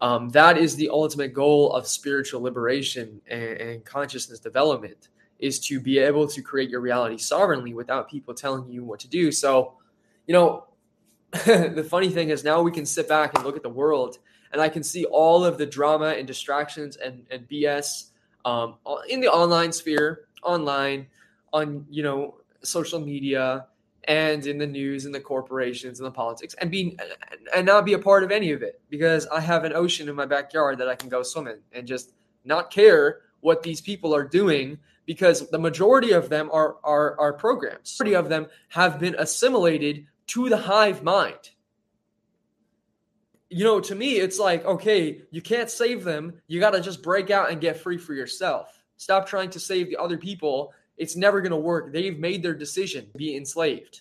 um, 0.00 0.28
that 0.30 0.58
is 0.58 0.76
the 0.76 0.90
ultimate 0.90 1.32
goal 1.32 1.72
of 1.72 1.86
spiritual 1.86 2.42
liberation 2.42 3.20
and, 3.28 3.42
and 3.42 3.84
consciousness 3.84 4.38
development 4.38 5.08
is 5.38 5.58
to 5.60 5.80
be 5.80 5.98
able 5.98 6.26
to 6.26 6.42
create 6.42 6.70
your 6.70 6.80
reality 6.80 7.18
sovereignly 7.18 7.74
without 7.74 8.10
people 8.10 8.34
telling 8.34 8.68
you 8.70 8.84
what 8.84 9.00
to 9.00 9.08
do. 9.08 9.30
So, 9.30 9.74
you 10.26 10.32
know, 10.34 10.65
the 11.74 11.86
funny 11.88 12.08
thing 12.10 12.30
is 12.30 12.44
now 12.44 12.62
we 12.62 12.72
can 12.72 12.86
sit 12.86 13.08
back 13.08 13.34
and 13.34 13.44
look 13.44 13.56
at 13.56 13.62
the 13.62 13.68
world 13.68 14.18
and 14.52 14.60
I 14.60 14.68
can 14.68 14.82
see 14.82 15.04
all 15.04 15.44
of 15.44 15.58
the 15.58 15.66
drama 15.66 16.14
and 16.16 16.26
distractions 16.26 16.96
and, 16.96 17.26
and 17.30 17.48
BS 17.48 18.10
um, 18.44 18.76
in 19.08 19.20
the 19.20 19.28
online 19.28 19.72
sphere, 19.72 20.28
online, 20.42 21.06
on 21.52 21.84
you 21.90 22.02
know 22.02 22.36
social 22.62 23.00
media, 23.00 23.66
and 24.04 24.46
in 24.46 24.56
the 24.56 24.66
news 24.66 25.04
and 25.04 25.14
the 25.14 25.20
corporations 25.20 25.98
and 26.00 26.06
the 26.06 26.12
politics, 26.12 26.54
and 26.60 26.70
be 26.70 26.96
and 27.54 27.66
not 27.66 27.84
be 27.84 27.94
a 27.94 27.98
part 27.98 28.22
of 28.22 28.30
any 28.30 28.52
of 28.52 28.62
it 28.62 28.80
because 28.88 29.26
I 29.26 29.40
have 29.40 29.64
an 29.64 29.72
ocean 29.72 30.08
in 30.08 30.14
my 30.14 30.26
backyard 30.26 30.78
that 30.78 30.88
I 30.88 30.94
can 30.94 31.08
go 31.08 31.22
swim 31.22 31.48
in 31.48 31.58
and 31.72 31.86
just 31.86 32.12
not 32.44 32.70
care 32.70 33.22
what 33.40 33.62
these 33.62 33.80
people 33.80 34.14
are 34.14 34.24
doing 34.24 34.78
because 35.06 35.50
the 35.50 35.58
majority 35.58 36.12
of 36.12 36.28
them 36.28 36.48
are 36.52 36.76
are, 36.84 37.18
are 37.18 37.32
programs. 37.32 37.98
The 37.98 38.04
majority 38.04 38.24
of 38.24 38.28
them 38.30 38.46
have 38.68 39.00
been 39.00 39.16
assimilated 39.18 40.06
to 40.28 40.48
the 40.48 40.56
hive 40.56 41.02
mind 41.02 41.50
you 43.48 43.64
know, 43.64 43.80
to 43.80 43.94
me, 43.94 44.16
it's 44.16 44.38
like, 44.38 44.64
okay, 44.64 45.22
you 45.30 45.40
can't 45.40 45.70
save 45.70 46.04
them. 46.04 46.34
You 46.48 46.60
got 46.60 46.70
to 46.70 46.80
just 46.80 47.02
break 47.02 47.30
out 47.30 47.50
and 47.50 47.60
get 47.60 47.78
free 47.78 47.98
for 47.98 48.12
yourself. 48.12 48.82
Stop 48.96 49.26
trying 49.26 49.50
to 49.50 49.60
save 49.60 49.88
the 49.88 49.96
other 49.96 50.18
people. 50.18 50.72
It's 50.96 51.16
never 51.16 51.40
going 51.40 51.52
to 51.52 51.56
work. 51.56 51.92
They've 51.92 52.18
made 52.18 52.42
their 52.42 52.54
decision 52.54 53.06
to 53.12 53.18
be 53.18 53.36
enslaved. 53.36 54.00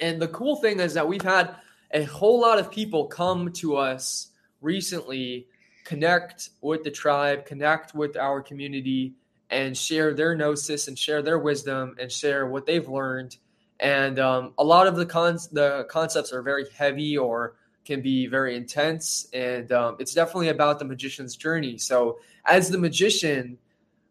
And 0.00 0.20
the 0.20 0.28
cool 0.28 0.56
thing 0.56 0.80
is 0.80 0.94
that 0.94 1.06
we've 1.06 1.22
had 1.22 1.54
a 1.92 2.02
whole 2.04 2.40
lot 2.40 2.58
of 2.58 2.72
people 2.72 3.06
come 3.06 3.52
to 3.52 3.76
us 3.76 4.30
recently, 4.60 5.46
connect 5.84 6.50
with 6.60 6.82
the 6.82 6.90
tribe, 6.90 7.44
connect 7.44 7.94
with 7.94 8.16
our 8.16 8.40
community, 8.40 9.14
and 9.50 9.76
share 9.76 10.14
their 10.14 10.34
gnosis 10.34 10.88
and 10.88 10.98
share 10.98 11.22
their 11.22 11.38
wisdom 11.38 11.94
and 12.00 12.10
share 12.10 12.46
what 12.46 12.66
they've 12.66 12.88
learned. 12.88 13.36
And 13.80 14.18
um, 14.18 14.54
a 14.58 14.64
lot 14.64 14.86
of 14.86 14.96
the 14.96 15.06
cons 15.06 15.48
the 15.48 15.86
concepts 15.90 16.32
are 16.32 16.42
very 16.42 16.66
heavy 16.76 17.18
or 17.18 17.56
can 17.84 18.00
be 18.00 18.26
very 18.26 18.56
intense. 18.56 19.28
And 19.32 19.72
um, 19.72 19.96
it's 19.98 20.14
definitely 20.14 20.48
about 20.48 20.78
the 20.78 20.84
magician's 20.84 21.36
journey. 21.36 21.78
So 21.78 22.20
as 22.46 22.70
the 22.70 22.78
magician 22.78 23.58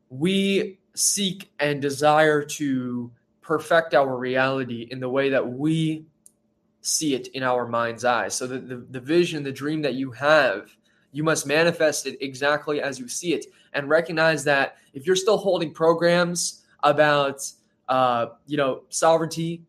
we 0.09 0.77
seek 0.93 1.51
and 1.59 1.81
desire 1.81 2.43
to 2.43 3.09
perfect 3.39 3.93
our 3.93 4.17
reality 4.17 4.87
in 4.91 4.99
the 4.99 5.09
way 5.09 5.29
that 5.29 5.47
we 5.47 6.05
see 6.81 7.15
it 7.15 7.27
in 7.27 7.43
our 7.43 7.65
mind's 7.65 8.03
eye. 8.03 8.27
So 8.27 8.45
the, 8.45 8.59
the, 8.59 8.75
the 8.89 8.99
vision 8.99 9.43
the 9.43 9.53
dream 9.53 9.81
that 9.83 9.93
you 9.93 10.11
have 10.11 10.75
you 11.11 11.23
must 11.23 11.45
manifest 11.45 12.07
it 12.07 12.17
exactly 12.21 12.81
as 12.81 12.99
you 12.99 13.07
see 13.07 13.33
it. 13.33 13.45
And 13.73 13.89
recognize 13.89 14.43
that 14.45 14.77
if 14.93 15.05
you're 15.05 15.15
still 15.15 15.37
holding 15.37 15.73
programs 15.73 16.63
about 16.83 17.41
uh, 17.91 18.25
you 18.47 18.57
know 18.57 18.81
sovereignty 18.89 19.63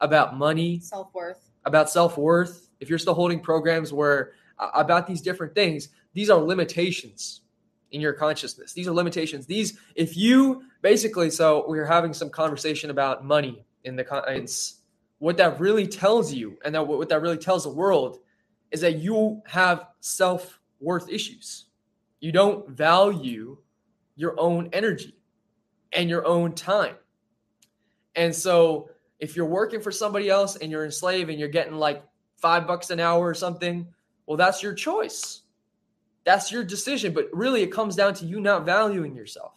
about 0.00 0.36
money 0.36 0.80
self-worth 0.80 1.50
about 1.64 1.88
self-worth 1.88 2.66
if 2.80 2.88
you're 2.90 2.98
still 2.98 3.14
holding 3.14 3.40
programs 3.40 3.92
where 3.92 4.32
uh, 4.58 4.70
about 4.74 5.06
these 5.06 5.20
different 5.20 5.54
things, 5.54 5.88
these 6.14 6.30
are 6.30 6.40
limitations 6.40 7.42
in 7.92 8.00
your 8.00 8.12
consciousness. 8.12 8.72
These 8.72 8.88
are 8.88 8.92
limitations. 8.92 9.46
These, 9.46 9.78
if 9.94 10.16
you 10.16 10.64
basically, 10.82 11.30
so 11.30 11.68
we 11.68 11.78
are 11.78 11.84
having 11.84 12.12
some 12.12 12.30
conversation 12.30 12.90
about 12.90 13.24
money 13.24 13.64
in 13.84 13.96
the 13.96 14.24
it's 14.28 14.76
what 15.18 15.36
that 15.38 15.60
really 15.60 15.86
tells 15.86 16.32
you, 16.32 16.58
and 16.64 16.74
that 16.74 16.86
what 16.86 17.08
that 17.08 17.22
really 17.22 17.38
tells 17.38 17.64
the 17.64 17.70
world 17.70 18.18
is 18.70 18.80
that 18.80 18.96
you 18.96 19.40
have 19.46 19.86
self 20.00 20.60
worth 20.80 21.08
issues. 21.08 21.66
You 22.20 22.32
don't 22.32 22.68
value 22.68 23.58
your 24.16 24.38
own 24.38 24.68
energy 24.72 25.14
and 25.92 26.10
your 26.10 26.26
own 26.26 26.54
time. 26.54 26.96
And 28.16 28.34
so 28.34 28.90
if 29.20 29.36
you're 29.36 29.46
working 29.46 29.80
for 29.80 29.92
somebody 29.92 30.28
else 30.28 30.56
and 30.56 30.70
you're 30.70 30.84
enslaved 30.84 31.30
and 31.30 31.38
you're 31.38 31.48
getting 31.48 31.74
like 31.74 32.02
five 32.36 32.66
bucks 32.66 32.90
an 32.90 32.98
hour 32.98 33.26
or 33.26 33.34
something, 33.34 33.86
well, 34.26 34.36
that's 34.36 34.62
your 34.62 34.74
choice. 34.74 35.42
That's 36.24 36.50
your 36.50 36.64
decision. 36.64 37.14
But 37.14 37.28
really, 37.32 37.62
it 37.62 37.70
comes 37.70 37.94
down 37.94 38.14
to 38.14 38.26
you 38.26 38.40
not 38.40 38.66
valuing 38.66 39.14
yourself. 39.14 39.52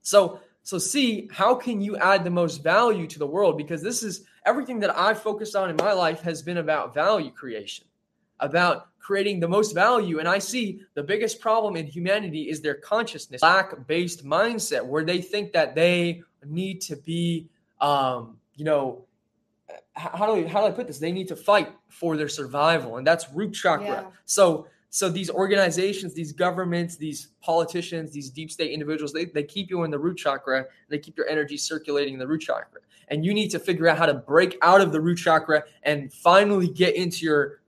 So, 0.00 0.40
so 0.62 0.78
see 0.78 1.28
how 1.32 1.54
can 1.54 1.80
you 1.80 1.96
add 1.96 2.24
the 2.24 2.30
most 2.30 2.62
value 2.62 3.06
to 3.08 3.18
the 3.18 3.26
world? 3.26 3.58
Because 3.58 3.82
this 3.82 4.02
is 4.02 4.24
everything 4.46 4.80
that 4.80 4.96
I've 4.96 5.20
focused 5.20 5.54
on 5.54 5.70
in 5.70 5.76
my 5.76 5.92
life 5.92 6.22
has 6.22 6.42
been 6.42 6.56
about 6.56 6.94
value 6.94 7.30
creation, 7.30 7.86
about 8.40 8.88
creating 8.98 9.40
the 9.40 9.48
most 9.48 9.74
value. 9.74 10.18
And 10.18 10.28
I 10.28 10.38
see 10.38 10.80
the 10.94 11.02
biggest 11.02 11.40
problem 11.40 11.76
in 11.76 11.86
humanity 11.86 12.48
is 12.48 12.60
their 12.60 12.74
consciousness, 12.74 13.42
lack 13.42 13.86
based 13.86 14.24
mindset, 14.24 14.84
where 14.84 15.04
they 15.04 15.20
think 15.20 15.52
that 15.52 15.74
they 15.74 16.22
need 16.46 16.80
to 16.82 16.96
be, 16.96 17.48
um, 17.82 18.38
you 18.54 18.64
know, 18.64 19.04
how 19.94 20.26
do 20.26 20.32
I, 20.32 20.48
how 20.48 20.60
do 20.60 20.66
I 20.68 20.70
put 20.70 20.86
this? 20.86 20.98
They 20.98 21.12
need 21.12 21.28
to 21.28 21.36
fight 21.36 21.68
for 21.88 22.16
their 22.16 22.28
survival, 22.28 22.96
and 22.96 23.06
that's 23.06 23.26
root 23.34 23.52
chakra. 23.52 23.86
Yeah. 23.86 24.04
So 24.24 24.68
So 24.94 25.08
these 25.08 25.30
organizations, 25.30 26.12
these 26.12 26.32
governments, 26.32 26.96
these 26.96 27.28
politicians, 27.40 28.12
these 28.12 28.28
deep 28.28 28.50
state 28.50 28.72
individuals, 28.72 29.10
they, 29.10 29.24
they 29.24 29.42
keep 29.42 29.70
you 29.70 29.84
in 29.84 29.90
the 29.90 29.98
root 29.98 30.18
chakra. 30.18 30.66
They 30.90 30.98
keep 30.98 31.16
your 31.16 31.26
energy 31.28 31.56
circulating 31.56 32.12
in 32.12 32.20
the 32.20 32.26
root 32.26 32.42
chakra. 32.42 32.82
And 33.08 33.24
you 33.24 33.32
need 33.32 33.48
to 33.52 33.58
figure 33.58 33.88
out 33.88 33.96
how 33.96 34.04
to 34.04 34.12
break 34.12 34.58
out 34.60 34.82
of 34.82 34.92
the 34.92 35.00
root 35.00 35.16
chakra 35.16 35.64
and 35.82 36.12
finally 36.12 36.68
get 36.68 36.94
into 36.94 37.24
your 37.24 37.62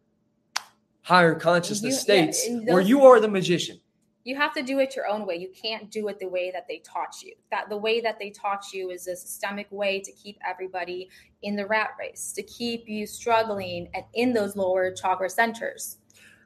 higher 1.00 1.35
consciousness 1.35 1.94
you, 1.94 2.00
states 2.00 2.46
yeah, 2.46 2.72
where 2.72 2.83
you 2.83 3.07
are 3.07 3.18
the 3.20 3.29
magician 3.29 3.81
you 4.24 4.34
have 4.37 4.54
to 4.54 4.62
do 4.62 4.78
it 4.78 4.96
your 4.96 5.06
own 5.06 5.26
way. 5.26 5.37
You 5.37 5.50
can't 5.50 5.90
do 5.90 6.08
it 6.08 6.18
the 6.18 6.28
way 6.28 6.50
that 6.50 6.66
they 6.66 6.78
taught 6.78 7.22
you. 7.22 7.34
That 7.50 7.68
the 7.68 7.76
way 7.76 8.00
that 8.00 8.18
they 8.18 8.30
taught 8.30 8.72
you 8.72 8.90
is 8.90 9.06
a 9.06 9.14
systemic 9.14 9.66
way 9.70 10.00
to 10.00 10.10
keep 10.12 10.38
everybody 10.48 11.10
in 11.42 11.56
the 11.56 11.66
rat 11.66 11.90
race, 11.98 12.32
to 12.32 12.42
keep 12.42 12.88
you 12.88 13.06
struggling 13.06 13.88
and 13.94 14.04
in 14.14 14.32
those 14.32 14.56
lower 14.56 14.90
chakra 14.92 15.28
centers. 15.28 15.98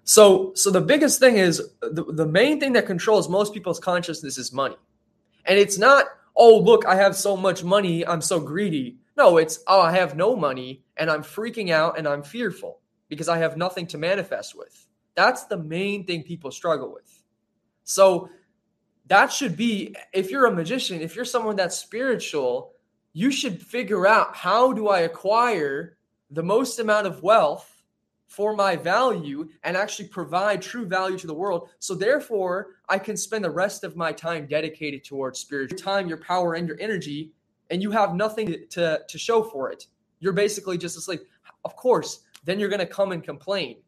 So, 0.02 0.52
so 0.54 0.70
the 0.70 0.80
biggest 0.80 1.20
thing 1.20 1.36
is 1.36 1.62
the, 1.80 2.04
the 2.04 2.26
main 2.26 2.58
thing 2.58 2.72
that 2.72 2.86
controls 2.86 3.28
most 3.28 3.54
people's 3.54 3.78
consciousness 3.78 4.38
is 4.38 4.52
money. 4.52 4.76
And 5.44 5.58
it's 5.58 5.78
not, 5.78 6.06
oh, 6.34 6.58
look, 6.58 6.84
I 6.84 6.96
have 6.96 7.14
so 7.14 7.36
much 7.36 7.62
money, 7.62 8.04
I'm 8.04 8.22
so 8.22 8.40
greedy. 8.40 8.96
No, 9.16 9.36
it's, 9.36 9.60
oh, 9.68 9.80
I 9.80 9.92
have 9.92 10.16
no 10.16 10.34
money 10.34 10.82
and 10.96 11.10
I'm 11.10 11.22
freaking 11.22 11.70
out 11.70 11.96
and 11.98 12.08
I'm 12.08 12.22
fearful 12.22 12.80
because 13.08 13.28
I 13.28 13.38
have 13.38 13.56
nothing 13.56 13.86
to 13.88 13.98
manifest 13.98 14.56
with. 14.56 14.86
That's 15.14 15.44
the 15.44 15.58
main 15.58 16.06
thing 16.06 16.22
people 16.22 16.50
struggle 16.50 16.92
with. 16.92 17.17
So 17.88 18.28
that 19.06 19.32
should 19.32 19.56
be 19.56 19.96
if 20.12 20.30
you're 20.30 20.44
a 20.44 20.54
magician, 20.54 21.00
if 21.00 21.16
you're 21.16 21.24
someone 21.24 21.56
that's 21.56 21.78
spiritual, 21.78 22.74
you 23.14 23.30
should 23.30 23.62
figure 23.62 24.06
out 24.06 24.36
how 24.36 24.74
do 24.74 24.88
I 24.88 25.00
acquire 25.00 25.96
the 26.30 26.42
most 26.42 26.78
amount 26.80 27.06
of 27.06 27.22
wealth 27.22 27.82
for 28.26 28.54
my 28.54 28.76
value 28.76 29.48
and 29.62 29.74
actually 29.74 30.08
provide 30.08 30.60
true 30.60 30.84
value 30.84 31.16
to 31.16 31.26
the 31.26 31.32
world. 31.32 31.70
So 31.78 31.94
therefore, 31.94 32.74
I 32.90 32.98
can 32.98 33.16
spend 33.16 33.42
the 33.42 33.50
rest 33.50 33.84
of 33.84 33.96
my 33.96 34.12
time 34.12 34.46
dedicated 34.46 35.02
towards 35.02 35.38
spiritual 35.38 35.78
time, 35.78 36.08
your 36.08 36.18
power 36.18 36.54
and 36.54 36.68
your 36.68 36.76
energy, 36.78 37.32
and 37.70 37.82
you 37.82 37.90
have 37.92 38.14
nothing 38.14 38.66
to, 38.68 39.00
to 39.08 39.18
show 39.18 39.42
for 39.42 39.72
it. 39.72 39.86
You're 40.20 40.34
basically 40.34 40.76
just 40.76 40.98
asleep. 40.98 41.22
Of 41.64 41.74
course, 41.74 42.20
then 42.44 42.60
you're 42.60 42.68
going 42.68 42.80
to 42.80 42.86
come 42.86 43.12
and 43.12 43.24
complain. 43.24 43.78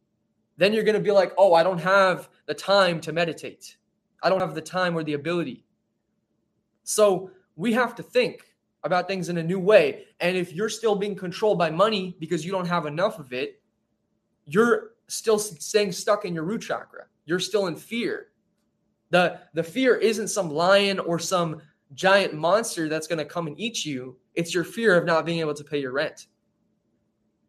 Then 0.57 0.73
you're 0.73 0.85
going 0.85 0.97
to 0.97 1.05
be 1.05 1.13
like, 1.13 1.33
"Oh, 1.37 1.53
I 1.53 1.63
don't 1.63 1.79
have 1.81 2.31
the 2.47 2.55
time 2.55 3.01
to 3.03 3.13
meditate." 3.13 3.77
I 4.23 4.29
don't 4.29 4.41
have 4.41 4.55
the 4.55 4.61
time 4.61 4.97
or 4.97 5.03
the 5.03 5.15
ability. 5.15 5.65
So 6.85 7.31
we 7.57 7.73
have 7.73 7.95
to 7.97 8.03
think 8.03 8.45
about 8.83 9.09
things 9.09 9.29
in 9.29 9.39
a 9.39 9.43
new 9.43 9.59
way. 9.59 10.05
And 10.21 10.37
if 10.37 10.53
you're 10.53 10.69
still 10.69 10.97
being 10.97 11.15
controlled 11.15 11.59
by 11.59 11.71
money 11.71 12.17
because 12.19 12.45
you 12.45 12.53
don't 12.53 12.67
have 12.67 12.87
enough 12.87 13.19
of 13.19 13.33
it, 13.33 13.61
you're 14.47 14.93
still 15.07 15.39
staying 15.39 15.93
stuck 15.93 16.25
in 16.25 16.35
your 16.35 16.45
root 16.45 16.63
chakra. 16.63 17.07
You're 17.27 17.41
still 17.41 17.67
in 17.67 17.77
fear. 17.77 18.29
The, 19.11 19.41
the 19.55 19.63
fear 19.63 19.97
isn't 19.97 20.29
some 20.29 20.51
lion 20.51 20.99
or 20.99 21.19
some 21.19 21.61
giant 21.95 22.35
monster 22.35 22.89
that's 22.89 23.07
going 23.07 23.19
to 23.19 23.25
come 23.25 23.47
and 23.47 23.59
eat 23.59 23.85
you. 23.85 24.17
It's 24.35 24.55
your 24.55 24.65
fear 24.65 24.97
of 24.97 25.05
not 25.05 25.27
being 25.27 25.41
able 25.41 25.55
to 25.55 25.65
pay 25.65 25.81
your 25.81 25.93
rent. 25.93 26.27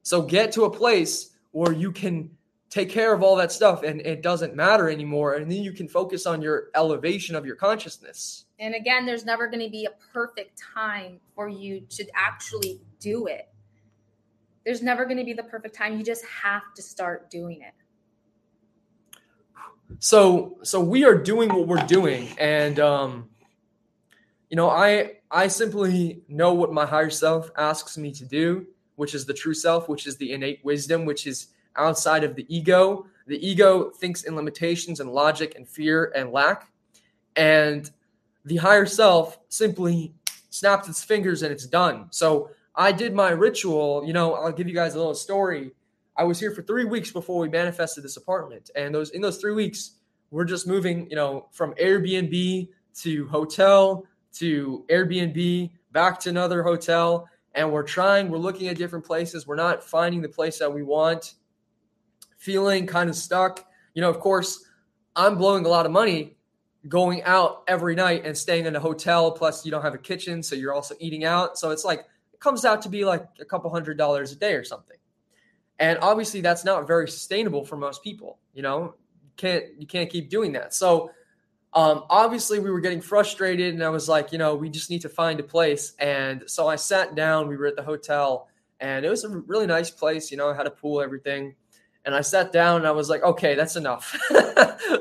So 0.01 0.21
get 0.21 0.51
to 0.53 0.65
a 0.65 0.69
place 0.69 1.31
where 1.51 1.71
you 1.71 1.91
can 1.91 2.31
take 2.71 2.89
care 2.89 3.13
of 3.13 3.21
all 3.21 3.35
that 3.35 3.51
stuff 3.51 3.83
and 3.83 3.99
it 4.01 4.23
doesn't 4.23 4.55
matter 4.55 4.89
anymore 4.89 5.35
and 5.35 5.51
then 5.51 5.61
you 5.61 5.73
can 5.73 5.89
focus 5.89 6.25
on 6.25 6.41
your 6.41 6.69
elevation 6.73 7.35
of 7.35 7.45
your 7.45 7.55
consciousness. 7.55 8.45
And 8.57 8.73
again 8.73 9.05
there's 9.05 9.25
never 9.25 9.47
going 9.47 9.63
to 9.63 9.69
be 9.69 9.85
a 9.85 9.91
perfect 10.13 10.59
time 10.73 11.19
for 11.35 11.49
you 11.49 11.81
to 11.89 12.05
actually 12.15 12.81
do 12.99 13.27
it. 13.27 13.49
There's 14.65 14.81
never 14.81 15.05
going 15.05 15.17
to 15.17 15.25
be 15.25 15.33
the 15.33 15.43
perfect 15.43 15.75
time 15.75 15.97
you 15.97 16.03
just 16.03 16.23
have 16.25 16.63
to 16.75 16.81
start 16.81 17.29
doing 17.29 17.61
it. 17.61 17.73
So 19.99 20.57
so 20.63 20.79
we 20.79 21.03
are 21.03 21.15
doing 21.15 21.49
what 21.49 21.67
we're 21.67 21.85
doing 21.85 22.29
and 22.39 22.79
um 22.79 23.29
you 24.49 24.55
know 24.55 24.69
i 24.69 25.17
i 25.29 25.47
simply 25.47 26.23
know 26.29 26.53
what 26.53 26.71
my 26.71 26.85
higher 26.85 27.09
self 27.09 27.51
asks 27.57 27.97
me 27.97 28.13
to 28.13 28.25
do 28.25 28.67
which 28.95 29.13
is 29.13 29.25
the 29.25 29.33
true 29.33 29.53
self 29.53 29.89
which 29.89 30.07
is 30.07 30.15
the 30.15 30.31
innate 30.31 30.63
wisdom 30.63 31.03
which 31.03 31.27
is 31.27 31.47
outside 31.75 32.23
of 32.23 32.35
the 32.35 32.45
ego. 32.53 33.05
The 33.27 33.45
ego 33.45 33.89
thinks 33.91 34.23
in 34.23 34.35
limitations 34.35 34.99
and 34.99 35.11
logic 35.11 35.53
and 35.55 35.67
fear 35.67 36.11
and 36.15 36.31
lack. 36.31 36.71
And 37.35 37.89
the 38.45 38.57
higher 38.57 38.85
self 38.85 39.39
simply 39.49 40.13
snaps 40.49 40.89
its 40.89 41.03
fingers 41.03 41.43
and 41.43 41.51
it's 41.51 41.65
done. 41.65 42.07
So 42.11 42.51
I 42.75 42.91
did 42.91 43.13
my 43.13 43.29
ritual. 43.31 44.03
You 44.05 44.13
know, 44.13 44.33
I'll 44.33 44.51
give 44.51 44.67
you 44.67 44.73
guys 44.73 44.95
a 44.95 44.97
little 44.97 45.15
story. 45.15 45.71
I 46.17 46.23
was 46.23 46.39
here 46.39 46.51
for 46.51 46.61
three 46.61 46.85
weeks 46.85 47.11
before 47.11 47.39
we 47.39 47.49
manifested 47.49 48.03
this 48.03 48.17
apartment. 48.17 48.69
And 48.75 48.93
those 48.93 49.11
in 49.11 49.21
those 49.21 49.37
three 49.37 49.53
weeks, 49.53 49.91
we're 50.29 50.45
just 50.45 50.67
moving, 50.67 51.09
you 51.09 51.15
know, 51.15 51.47
from 51.51 51.73
Airbnb 51.75 52.69
to 52.95 53.27
hotel 53.27 54.05
to 54.33 54.85
Airbnb 54.89 55.71
back 55.91 56.19
to 56.21 56.29
another 56.29 56.63
hotel. 56.63 57.27
And 57.53 57.71
we're 57.71 57.83
trying, 57.83 58.29
we're 58.29 58.37
looking 58.37 58.69
at 58.69 58.77
different 58.77 59.05
places. 59.05 59.45
We're 59.45 59.55
not 59.55 59.83
finding 59.83 60.21
the 60.21 60.29
place 60.29 60.57
that 60.59 60.73
we 60.73 60.83
want 60.83 61.33
feeling 62.41 62.87
kind 62.87 63.07
of 63.07 63.15
stuck. 63.15 63.63
You 63.93 64.01
know, 64.01 64.09
of 64.09 64.19
course, 64.19 64.65
I'm 65.15 65.37
blowing 65.37 65.65
a 65.65 65.69
lot 65.69 65.85
of 65.85 65.91
money 65.91 66.37
going 66.87 67.21
out 67.23 67.63
every 67.67 67.93
night 67.93 68.25
and 68.25 68.35
staying 68.35 68.65
in 68.65 68.75
a 68.75 68.79
hotel. 68.79 69.31
Plus, 69.31 69.63
you 69.63 69.69
don't 69.69 69.83
have 69.83 69.93
a 69.93 69.99
kitchen, 69.99 70.41
so 70.41 70.55
you're 70.55 70.73
also 70.73 70.95
eating 70.99 71.23
out. 71.23 71.59
So 71.59 71.69
it's 71.69 71.85
like 71.85 71.99
it 72.33 72.39
comes 72.39 72.65
out 72.65 72.81
to 72.81 72.89
be 72.89 73.05
like 73.05 73.27
a 73.39 73.45
couple 73.45 73.69
hundred 73.69 73.97
dollars 73.97 74.31
a 74.31 74.35
day 74.35 74.53
or 74.53 74.63
something. 74.63 74.97
And 75.77 75.99
obviously, 76.01 76.41
that's 76.41 76.65
not 76.65 76.87
very 76.87 77.07
sustainable 77.07 77.63
for 77.63 77.77
most 77.77 78.03
people. 78.03 78.39
You 78.55 78.63
know, 78.63 78.95
can't 79.37 79.65
you 79.77 79.85
can't 79.85 80.09
keep 80.09 80.31
doing 80.31 80.53
that. 80.53 80.73
So 80.73 81.11
um, 81.73 82.05
obviously, 82.09 82.57
we 82.57 82.71
were 82.71 82.81
getting 82.81 83.01
frustrated, 83.01 83.75
and 83.75 83.83
I 83.83 83.89
was 83.89 84.09
like, 84.09 84.31
you 84.31 84.39
know, 84.39 84.55
we 84.55 84.71
just 84.71 84.89
need 84.89 85.01
to 85.01 85.09
find 85.09 85.39
a 85.39 85.43
place. 85.43 85.93
And 85.99 86.43
so 86.47 86.67
I 86.67 86.75
sat 86.75 87.13
down. 87.13 87.47
We 87.47 87.55
were 87.55 87.67
at 87.67 87.75
the 87.75 87.83
hotel, 87.83 88.47
and 88.79 89.05
it 89.05 89.09
was 89.09 89.25
a 89.25 89.29
really 89.29 89.67
nice 89.67 89.91
place. 89.91 90.31
You 90.31 90.37
know, 90.37 90.51
had 90.53 90.65
a 90.65 90.71
pool, 90.71 91.01
everything. 91.01 91.53
And 92.05 92.15
I 92.15 92.21
sat 92.21 92.51
down 92.51 92.77
and 92.77 92.87
I 92.87 92.91
was 92.91 93.09
like, 93.09 93.21
okay, 93.21 93.53
that's 93.53 93.75
enough. 93.75 94.17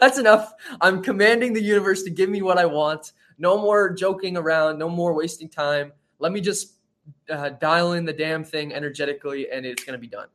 that's 0.01 0.19
enough. 0.19 0.53
I'm 0.81 1.03
commanding 1.03 1.53
the 1.55 1.63
universe 1.63 2.03
to 2.03 2.11
give 2.11 2.29
me 2.29 2.43
what 2.43 2.59
I 2.59 2.67
want. 2.67 3.13
No 3.39 3.61
more 3.61 3.91
joking 3.91 4.37
around, 4.37 4.79
no 4.79 4.89
more 4.89 5.15
wasting 5.15 5.49
time. 5.49 5.93
Let 6.19 6.33
me 6.33 6.43
just 6.43 6.75
uh, 7.31 7.51
dial 7.51 7.95
in 7.95 8.05
the 8.05 8.13
damn 8.13 8.45
thing 8.45 8.75
energetically 8.75 9.51
and 9.51 9.65
it's 9.65 9.83
going 9.83 9.95
to 9.95 10.01
be 10.01 10.07
done. 10.07 10.29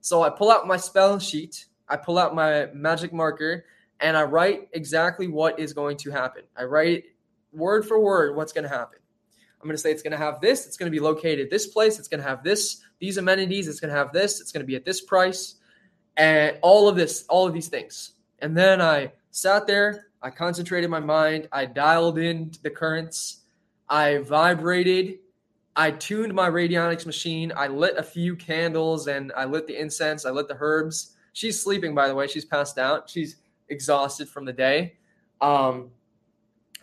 So 0.00 0.22
I 0.22 0.30
pull 0.30 0.50
out 0.50 0.66
my 0.66 0.76
spell 0.76 1.18
sheet, 1.18 1.66
I 1.88 1.96
pull 1.96 2.18
out 2.18 2.34
my 2.34 2.66
magic 2.72 3.12
marker, 3.12 3.64
and 4.00 4.16
I 4.16 4.22
write 4.22 4.68
exactly 4.72 5.28
what 5.28 5.58
is 5.58 5.72
going 5.72 5.96
to 5.98 6.10
happen. 6.10 6.42
I 6.56 6.64
write 6.64 7.04
word 7.52 7.86
for 7.86 8.00
word 8.00 8.36
what's 8.36 8.52
going 8.52 8.64
to 8.64 8.70
happen. 8.70 8.98
I'm 9.60 9.68
going 9.68 9.76
to 9.76 9.82
say 9.82 9.92
it's 9.92 10.02
going 10.02 10.12
to 10.12 10.18
have 10.18 10.40
this, 10.40 10.66
it's 10.66 10.76
going 10.76 10.90
to 10.90 10.96
be 10.96 11.02
located 11.02 11.50
this 11.50 11.68
place, 11.68 11.98
it's 12.00 12.08
going 12.08 12.20
to 12.20 12.28
have 12.28 12.42
this, 12.42 12.80
these 12.98 13.16
amenities, 13.16 13.68
it's 13.68 13.78
going 13.78 13.92
to 13.92 13.96
have 13.96 14.12
this, 14.12 14.40
it's 14.40 14.50
going 14.50 14.62
to 14.62 14.66
be 14.66 14.74
at 14.74 14.84
this 14.84 15.00
price 15.00 15.56
and 16.16 16.58
all 16.62 16.88
of 16.88 16.96
this, 16.96 17.24
all 17.28 17.46
of 17.46 17.54
these 17.54 17.68
things. 17.68 18.12
And 18.40 18.56
then 18.56 18.80
I 18.80 19.12
sat 19.30 19.66
there, 19.66 20.08
I 20.22 20.30
concentrated 20.30 20.90
my 20.90 21.00
mind, 21.00 21.48
I 21.52 21.66
dialed 21.66 22.18
in 22.18 22.52
the 22.62 22.70
currents, 22.70 23.42
I 23.88 24.18
vibrated, 24.18 25.18
I 25.74 25.90
tuned 25.92 26.34
my 26.34 26.50
radionics 26.50 27.06
machine, 27.06 27.52
I 27.56 27.66
lit 27.66 27.96
a 27.96 28.02
few 28.02 28.36
candles 28.36 29.06
and 29.06 29.32
I 29.36 29.44
lit 29.44 29.66
the 29.66 29.78
incense, 29.78 30.26
I 30.26 30.30
lit 30.30 30.48
the 30.48 30.56
herbs. 30.58 31.16
She's 31.32 31.58
sleeping, 31.58 31.94
by 31.94 32.08
the 32.08 32.14
way, 32.14 32.26
she's 32.26 32.44
passed 32.44 32.78
out. 32.78 33.08
She's 33.08 33.36
exhausted 33.68 34.28
from 34.28 34.44
the 34.44 34.52
day. 34.52 34.96
Um, 35.40 35.90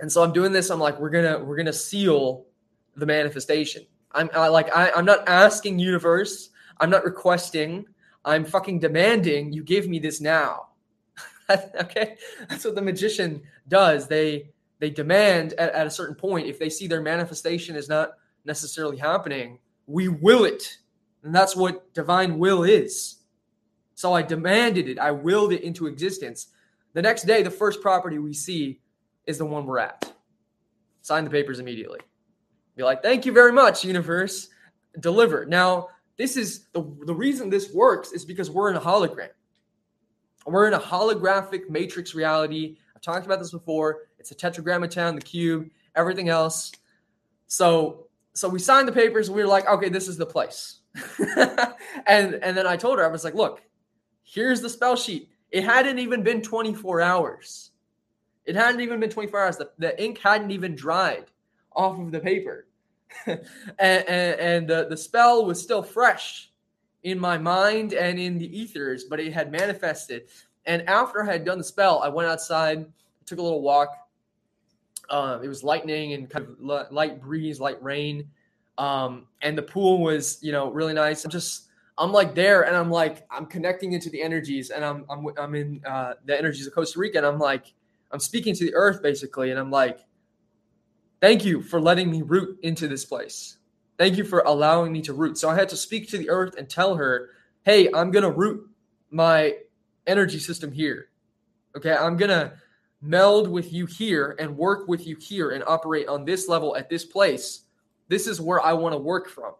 and 0.01 0.11
so 0.11 0.23
I'm 0.23 0.33
doing 0.33 0.51
this. 0.51 0.69
I'm 0.69 0.79
like, 0.79 0.99
we're 0.99 1.09
gonna 1.09 1.39
we're 1.39 1.55
gonna 1.55 1.73
seal 1.73 2.45
the 2.95 3.05
manifestation. 3.05 3.85
I'm 4.11 4.29
I, 4.33 4.47
like 4.47 4.75
I, 4.75 4.91
I'm 4.91 5.05
not 5.05 5.27
asking 5.27 5.79
universe. 5.79 6.49
I'm 6.79 6.89
not 6.89 7.03
requesting. 7.03 7.85
I'm 8.25 8.45
fucking 8.45 8.79
demanding 8.79 9.51
you 9.51 9.63
give 9.63 9.87
me 9.87 9.99
this 9.99 10.21
now. 10.21 10.69
okay? 11.49 12.17
That's 12.47 12.65
what 12.65 12.75
the 12.75 12.81
magician 12.81 13.41
does. 13.67 14.07
They 14.07 14.49
they 14.79 14.89
demand 14.89 15.53
at, 15.53 15.73
at 15.73 15.87
a 15.87 15.91
certain 15.91 16.15
point 16.15 16.47
if 16.47 16.57
they 16.57 16.69
see 16.69 16.87
their 16.87 17.01
manifestation 17.01 17.75
is 17.75 17.89
not 17.89 18.11
necessarily 18.45 18.97
happening, 18.97 19.59
we 19.87 20.07
will 20.07 20.45
it. 20.45 20.77
And 21.23 21.35
that's 21.35 21.55
what 21.55 21.93
divine 21.93 22.37
will 22.37 22.63
is. 22.63 23.17
So 23.95 24.13
I 24.13 24.21
demanded 24.21 24.87
it. 24.87 24.97
I 24.97 25.11
willed 25.11 25.51
it 25.51 25.63
into 25.63 25.87
existence. 25.87 26.47
The 26.93 27.01
next 27.01 27.23
day, 27.23 27.43
the 27.43 27.51
first 27.51 27.81
property 27.81 28.17
we 28.17 28.33
see 28.33 28.79
is 29.25 29.37
the 29.37 29.45
one 29.45 29.65
we're 29.65 29.79
at. 29.79 30.13
Sign 31.01 31.25
the 31.25 31.29
papers 31.29 31.59
immediately. 31.59 31.99
Be 32.77 32.83
like, 32.83 33.03
thank 33.03 33.25
you 33.25 33.33
very 33.33 33.51
much, 33.51 33.83
universe. 33.83 34.49
Deliver. 35.01 35.45
Now, 35.45 35.89
this 36.19 36.35
is 36.35 36.65
the, 36.73 36.83
the 37.05 37.15
reason 37.15 37.49
this 37.49 37.73
works 37.73 38.11
is 38.11 38.25
because 38.25 38.51
we're 38.51 38.69
in 38.69 38.75
a 38.75 38.81
hologram. 38.81 39.29
We're 40.45 40.67
in 40.67 40.73
a 40.73 40.79
holographic 40.79 41.69
matrix 41.69 42.13
reality. 42.13 42.75
I've 42.93 43.01
talked 43.01 43.25
about 43.25 43.39
this 43.39 43.51
before. 43.51 44.01
It's 44.19 44.29
a 44.31 44.35
tetragrammaton, 44.35 45.15
the 45.15 45.21
cube, 45.21 45.69
everything 45.95 46.27
else. 46.27 46.73
So 47.47 48.07
so 48.33 48.49
we 48.49 48.59
signed 48.59 48.87
the 48.87 48.91
papers 48.91 49.29
and 49.29 49.35
we 49.35 49.41
were 49.41 49.47
like, 49.47 49.65
okay, 49.65 49.87
this 49.87 50.09
is 50.09 50.17
the 50.17 50.25
place. 50.25 50.81
and 52.05 52.35
and 52.35 52.57
then 52.57 52.67
I 52.67 52.75
told 52.75 52.99
her, 52.99 53.05
I 53.05 53.07
was 53.07 53.23
like, 53.23 53.35
look, 53.35 53.61
here's 54.23 54.59
the 54.59 54.69
spell 54.69 54.97
sheet. 54.97 55.29
It 55.51 55.63
hadn't 55.63 55.99
even 55.99 56.23
been 56.23 56.41
24 56.41 56.99
hours. 56.99 57.71
It 58.43 58.57
hadn't 58.57 58.81
even 58.81 58.99
been 58.99 59.09
24 59.09 59.39
hours. 59.39 59.57
The, 59.57 59.71
the 59.77 60.03
ink 60.03 60.17
hadn't 60.17 60.51
even 60.51 60.75
dried 60.75 61.25
off 61.71 61.97
of 61.97 62.11
the 62.11 62.19
paper. 62.19 62.65
and, 63.27 63.39
and, 63.79 64.67
and 64.67 64.67
the, 64.67 64.97
spell 64.97 65.45
was 65.45 65.61
still 65.61 65.83
fresh 65.83 66.51
in 67.03 67.19
my 67.19 67.37
mind 67.37 67.93
and 67.93 68.19
in 68.19 68.37
the 68.37 68.57
ethers, 68.57 69.05
but 69.05 69.19
it 69.19 69.33
had 69.33 69.51
manifested. 69.51 70.23
And 70.65 70.81
after 70.83 71.23
I 71.23 71.31
had 71.31 71.45
done 71.45 71.57
the 71.57 71.63
spell, 71.63 72.01
I 72.03 72.09
went 72.09 72.29
outside, 72.29 72.85
took 73.25 73.39
a 73.39 73.41
little 73.41 73.61
walk. 73.61 73.89
Um, 75.09 75.43
it 75.43 75.47
was 75.47 75.63
lightning 75.63 76.13
and 76.13 76.29
kind 76.29 76.45
of 76.45 76.91
light 76.91 77.21
breeze, 77.21 77.59
light 77.59 77.81
rain. 77.81 78.29
Um, 78.77 79.25
and 79.41 79.57
the 79.57 79.63
pool 79.63 80.01
was, 80.01 80.37
you 80.41 80.51
know, 80.51 80.69
really 80.69 80.93
nice. 80.93 81.25
I'm 81.25 81.31
just, 81.31 81.67
I'm 81.97 82.11
like 82.11 82.35
there 82.35 82.63
and 82.63 82.75
I'm 82.75 82.91
like, 82.91 83.25
I'm 83.31 83.45
connecting 83.45 83.93
into 83.93 84.09
the 84.09 84.21
energies 84.21 84.69
and 84.69 84.85
I'm, 84.85 85.05
I'm, 85.09 85.27
I'm 85.37 85.55
in 85.55 85.81
uh, 85.85 86.13
the 86.25 86.37
energies 86.37 86.67
of 86.67 86.73
Costa 86.73 86.99
Rica. 86.99 87.17
And 87.17 87.27
I'm 87.27 87.39
like, 87.39 87.73
I'm 88.11 88.19
speaking 88.19 88.53
to 88.55 88.65
the 88.65 88.75
earth 88.75 89.01
basically. 89.01 89.51
And 89.51 89.59
I'm 89.59 89.71
like, 89.71 89.99
thank 91.21 91.45
you 91.45 91.61
for 91.61 91.79
letting 91.79 92.09
me 92.09 92.21
root 92.21 92.59
into 92.63 92.87
this 92.87 93.05
place. 93.05 93.57
Thank 93.97 94.17
you 94.17 94.23
for 94.23 94.39
allowing 94.45 94.93
me 94.93 95.01
to 95.01 95.13
root. 95.13 95.37
So 95.37 95.49
I 95.49 95.55
had 95.55 95.69
to 95.69 95.75
speak 95.75 96.09
to 96.09 96.17
the 96.17 96.29
earth 96.29 96.55
and 96.57 96.69
tell 96.69 96.95
her, 96.95 97.31
hey, 97.63 97.89
I'm 97.93 98.11
going 98.11 98.23
to 98.23 98.31
root 98.31 98.69
my 99.11 99.57
energy 100.07 100.39
system 100.39 100.71
here. 100.71 101.09
Okay. 101.75 101.93
I'm 101.93 102.15
going 102.15 102.29
to 102.29 102.53
meld 103.01 103.49
with 103.49 103.73
you 103.73 103.85
here 103.85 104.35
and 104.39 104.57
work 104.57 104.87
with 104.87 105.05
you 105.05 105.15
here 105.17 105.51
and 105.51 105.63
operate 105.67 106.07
on 106.07 106.25
this 106.25 106.47
level 106.47 106.75
at 106.75 106.89
this 106.89 107.05
place. 107.05 107.65
This 108.07 108.25
is 108.25 108.41
where 108.41 108.61
I 108.61 108.73
want 108.73 108.93
to 108.93 108.99
work 108.99 109.29
from. 109.29 109.53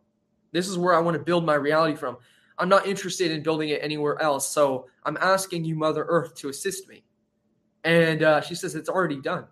This 0.51 0.67
is 0.67 0.77
where 0.77 0.95
I 0.95 0.99
want 0.99 1.15
to 1.15 1.23
build 1.23 1.45
my 1.45 1.55
reality 1.55 1.95
from. 1.95 2.17
I'm 2.57 2.69
not 2.69 2.87
interested 2.87 3.31
in 3.31 3.43
building 3.43 3.69
it 3.69 3.83
anywhere 3.83 4.21
else. 4.21 4.47
So 4.47 4.87
I'm 5.03 5.17
asking 5.17 5.65
you, 5.65 5.75
Mother 5.75 6.05
Earth, 6.07 6.35
to 6.35 6.49
assist 6.49 6.89
me. 6.89 7.03
And 7.83 8.23
uh, 8.23 8.41
she 8.41 8.55
says, 8.55 8.75
it's 8.75 8.89
already 8.89 9.21
done. 9.21 9.45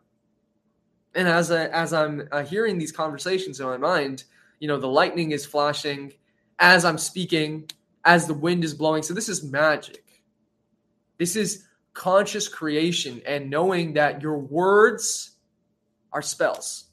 And 1.16 1.28
as, 1.28 1.52
I, 1.52 1.66
as 1.68 1.94
I'm 1.94 2.28
uh, 2.32 2.44
hearing 2.44 2.78
these 2.78 2.92
conversations 2.92 3.60
in 3.60 3.66
my 3.66 3.78
mind, 3.78 4.24
you 4.60 4.68
know, 4.68 4.80
the 4.80 4.88
lightning 4.88 5.32
is 5.32 5.46
flashing 5.46 6.14
as 6.60 6.86
I'm 6.86 6.98
speaking, 6.98 7.70
as 8.06 8.28
the 8.28 8.34
wind 8.34 8.64
is 8.64 8.74
blowing. 8.74 9.04
So 9.04 9.14
this 9.14 9.30
is 9.30 9.44
magic. 9.44 10.04
This 11.18 11.36
is 11.36 11.66
conscious 11.94 12.48
creation 12.48 13.22
and 13.26 13.50
knowing 13.50 13.94
that 13.94 14.22
your 14.22 14.38
words 14.38 15.32
are 16.14 16.22
spells, 16.22 16.86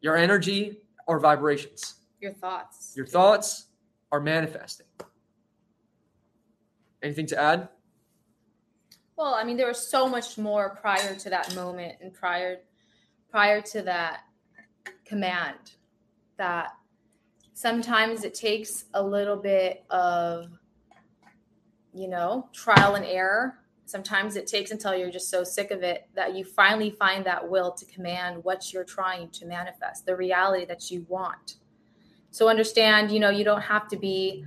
your 0.00 0.16
energy 0.16 0.78
are 1.06 1.20
vibrations, 1.20 1.96
your 2.20 2.32
thoughts. 2.32 2.94
Your 2.96 3.06
thoughts 3.06 3.66
are 4.10 4.20
manifesting. 4.20 4.86
Anything 7.02 7.26
to 7.26 7.40
add? 7.40 7.68
Well, 9.18 9.34
I 9.34 9.42
mean, 9.42 9.56
there 9.56 9.66
was 9.66 9.84
so 9.84 10.08
much 10.08 10.38
more 10.38 10.76
prior 10.76 11.16
to 11.16 11.30
that 11.30 11.52
moment 11.56 11.96
and 12.00 12.14
prior 12.14 12.58
prior 13.28 13.60
to 13.60 13.82
that 13.82 14.20
command 15.04 15.72
that 16.36 16.68
sometimes 17.52 18.22
it 18.22 18.32
takes 18.32 18.84
a 18.94 19.02
little 19.02 19.36
bit 19.36 19.84
of 19.90 20.52
you 21.92 22.06
know 22.06 22.48
trial 22.52 22.94
and 22.94 23.04
error. 23.04 23.58
Sometimes 23.86 24.36
it 24.36 24.46
takes 24.46 24.70
until 24.70 24.94
you're 24.94 25.10
just 25.10 25.30
so 25.30 25.42
sick 25.42 25.72
of 25.72 25.82
it 25.82 26.08
that 26.14 26.36
you 26.36 26.44
finally 26.44 26.90
find 26.90 27.26
that 27.26 27.50
will 27.50 27.72
to 27.72 27.84
command 27.86 28.44
what 28.44 28.72
you're 28.72 28.84
trying 28.84 29.30
to 29.30 29.46
manifest 29.46 30.06
the 30.06 30.14
reality 30.14 30.64
that 30.66 30.92
you 30.92 31.04
want. 31.08 31.56
So 32.30 32.48
understand 32.48 33.10
you 33.10 33.18
know 33.18 33.30
you 33.30 33.42
don't 33.42 33.62
have 33.62 33.88
to 33.88 33.96
be 33.96 34.44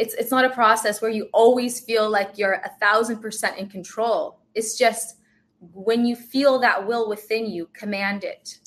it's 0.00 0.14
it's 0.14 0.30
not 0.30 0.44
a 0.44 0.50
process 0.50 1.00
where 1.02 1.10
you 1.10 1.28
always 1.32 1.80
feel 1.80 2.08
like 2.10 2.36
you're 2.36 2.54
a 2.64 2.70
thousand 2.80 3.18
percent 3.18 3.56
in 3.58 3.68
control 3.68 4.40
it's 4.54 4.76
just 4.76 5.16
when 5.74 6.06
you 6.06 6.16
feel 6.16 6.58
that 6.58 6.86
will 6.86 7.08
within 7.08 7.46
you 7.50 7.68
command 7.72 8.24
it 8.24 8.58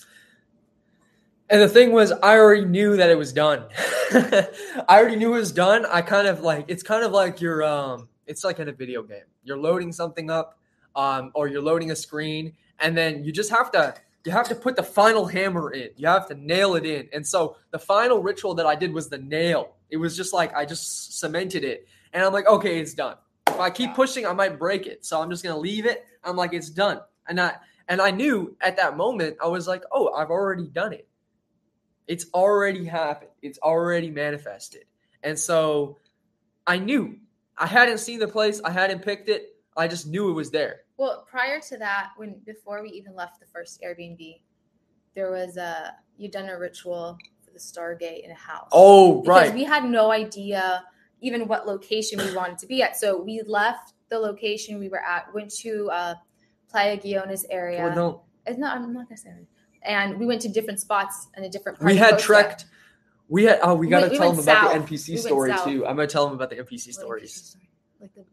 and 1.49 1.61
the 1.61 1.67
thing 1.67 1.91
was, 1.91 2.11
I 2.11 2.37
already 2.37 2.65
knew 2.65 2.97
that 2.97 3.11
it 3.11 3.17
was 3.17 3.31
done. 3.31 3.65
I 4.11 4.47
already 4.89 5.17
knew 5.17 5.35
it 5.35 5.39
was 5.39 5.51
done. 5.51 5.85
I 5.85 6.01
kind 6.01 6.27
of 6.27 6.39
like 6.39 6.65
it's 6.67 6.81
kind 6.81 7.03
of 7.03 7.11
like 7.11 7.41
you're 7.41 7.63
um 7.63 8.07
it's 8.25 8.43
like 8.43 8.59
in 8.59 8.69
a 8.69 8.71
video 8.71 9.03
game. 9.03 9.25
You're 9.43 9.57
loading 9.57 9.91
something 9.91 10.31
up, 10.31 10.57
um, 10.95 11.31
or 11.35 11.47
you're 11.47 11.61
loading 11.61 11.91
a 11.91 11.95
screen, 11.95 12.53
and 12.79 12.97
then 12.97 13.23
you 13.23 13.31
just 13.31 13.49
have 13.49 13.71
to 13.73 13.93
you 14.25 14.31
have 14.31 14.47
to 14.49 14.55
put 14.55 14.75
the 14.75 14.83
final 14.83 15.25
hammer 15.25 15.71
in. 15.71 15.89
You 15.95 16.07
have 16.07 16.27
to 16.29 16.35
nail 16.35 16.75
it 16.75 16.85
in. 16.85 17.09
And 17.11 17.27
so 17.27 17.57
the 17.71 17.79
final 17.79 18.23
ritual 18.23 18.55
that 18.55 18.65
I 18.65 18.75
did 18.75 18.93
was 18.93 19.09
the 19.09 19.17
nail. 19.17 19.75
It 19.93 19.97
was 19.97 20.17
just 20.17 20.33
like 20.33 20.55
I 20.55 20.65
just 20.65 21.19
cemented 21.19 21.63
it. 21.63 21.87
And 22.13 22.23
I'm 22.23 22.33
like, 22.33 22.47
okay, 22.47 22.79
it's 22.79 22.95
done. 22.95 23.15
If 23.47 23.59
I 23.59 23.69
keep 23.69 23.93
pushing, 23.93 24.25
I 24.25 24.33
might 24.33 24.57
break 24.57 24.87
it. 24.87 25.05
So 25.05 25.21
I'm 25.21 25.29
just 25.29 25.43
gonna 25.43 25.59
leave 25.59 25.85
it. 25.85 26.03
I'm 26.23 26.35
like, 26.35 26.51
it's 26.51 26.71
done. 26.71 26.99
And 27.27 27.39
I 27.39 27.57
and 27.87 28.01
I 28.01 28.09
knew 28.09 28.57
at 28.59 28.77
that 28.77 28.97
moment, 28.97 29.37
I 29.39 29.49
was 29.49 29.67
like, 29.67 29.83
oh, 29.91 30.11
I've 30.11 30.31
already 30.31 30.67
done 30.67 30.93
it. 30.93 31.07
It's 32.07 32.25
already 32.33 32.85
happened. 32.85 33.29
It's 33.43 33.59
already 33.59 34.09
manifested. 34.09 34.85
And 35.21 35.37
so 35.37 35.99
I 36.65 36.79
knew 36.79 37.19
I 37.55 37.67
hadn't 37.67 37.99
seen 37.99 38.17
the 38.17 38.27
place. 38.27 38.61
I 38.65 38.71
hadn't 38.71 39.03
picked 39.03 39.29
it. 39.29 39.57
I 39.77 39.87
just 39.87 40.07
knew 40.07 40.31
it 40.31 40.33
was 40.33 40.49
there. 40.49 40.81
Well, 40.97 41.27
prior 41.29 41.59
to 41.69 41.77
that, 41.77 42.13
when 42.17 42.41
before 42.47 42.81
we 42.81 42.89
even 42.89 43.13
left 43.13 43.39
the 43.39 43.45
first 43.45 43.79
Airbnb, 43.85 44.41
there 45.13 45.29
was 45.29 45.55
a 45.57 45.93
you'd 46.17 46.31
done 46.31 46.49
a 46.49 46.57
ritual 46.57 47.19
the 47.53 47.59
Stargate 47.59 48.23
in 48.23 48.31
a 48.31 48.35
house. 48.35 48.69
Oh, 48.71 49.21
because 49.21 49.49
right. 49.49 49.53
We 49.53 49.63
had 49.63 49.85
no 49.85 50.11
idea 50.11 50.83
even 51.21 51.47
what 51.47 51.65
location 51.65 52.19
we 52.19 52.35
wanted 52.35 52.57
to 52.57 52.67
be 52.67 52.81
at. 52.83 52.97
So 52.97 53.21
we 53.21 53.41
left 53.45 53.93
the 54.09 54.19
location 54.19 54.79
we 54.79 54.89
were 54.89 55.01
at, 55.01 55.33
went 55.33 55.53
to 55.57 55.89
uh, 55.91 56.15
Playa 56.69 56.97
Guiones 56.97 57.45
area. 57.49 57.93
No. 57.95 58.23
It's 58.45 58.59
not. 58.59 58.75
I'm 58.75 58.93
not 58.93 59.07
gonna 59.07 59.17
say. 59.17 59.29
It 59.29 59.47
and 59.85 60.19
we 60.19 60.25
went 60.25 60.41
to 60.41 60.49
different 60.49 60.79
spots 60.79 61.27
in 61.37 61.43
a 61.43 61.49
different. 61.49 61.81
we 61.81 61.95
had 61.95 62.19
trekked. 62.19 62.65
We 63.27 63.43
had. 63.45 63.59
Oh, 63.61 63.75
we 63.75 63.87
got 63.87 64.01
to 64.01 64.09
we, 64.09 64.17
tell 64.17 64.31
them 64.31 64.39
about 64.39 64.73
the 64.73 64.95
NPC 64.95 65.09
we 65.09 65.17
story 65.17 65.53
too. 65.63 65.85
I'm 65.85 65.95
gonna 65.95 66.07
tell 66.07 66.25
them 66.25 66.35
about 66.35 66.49
the 66.49 66.57
NPC 66.57 66.87
what 66.87 66.95
stories. 66.95 67.31
NPC 67.31 67.45
story? 67.45 67.69
Like 68.01 68.13
the, 68.15 68.23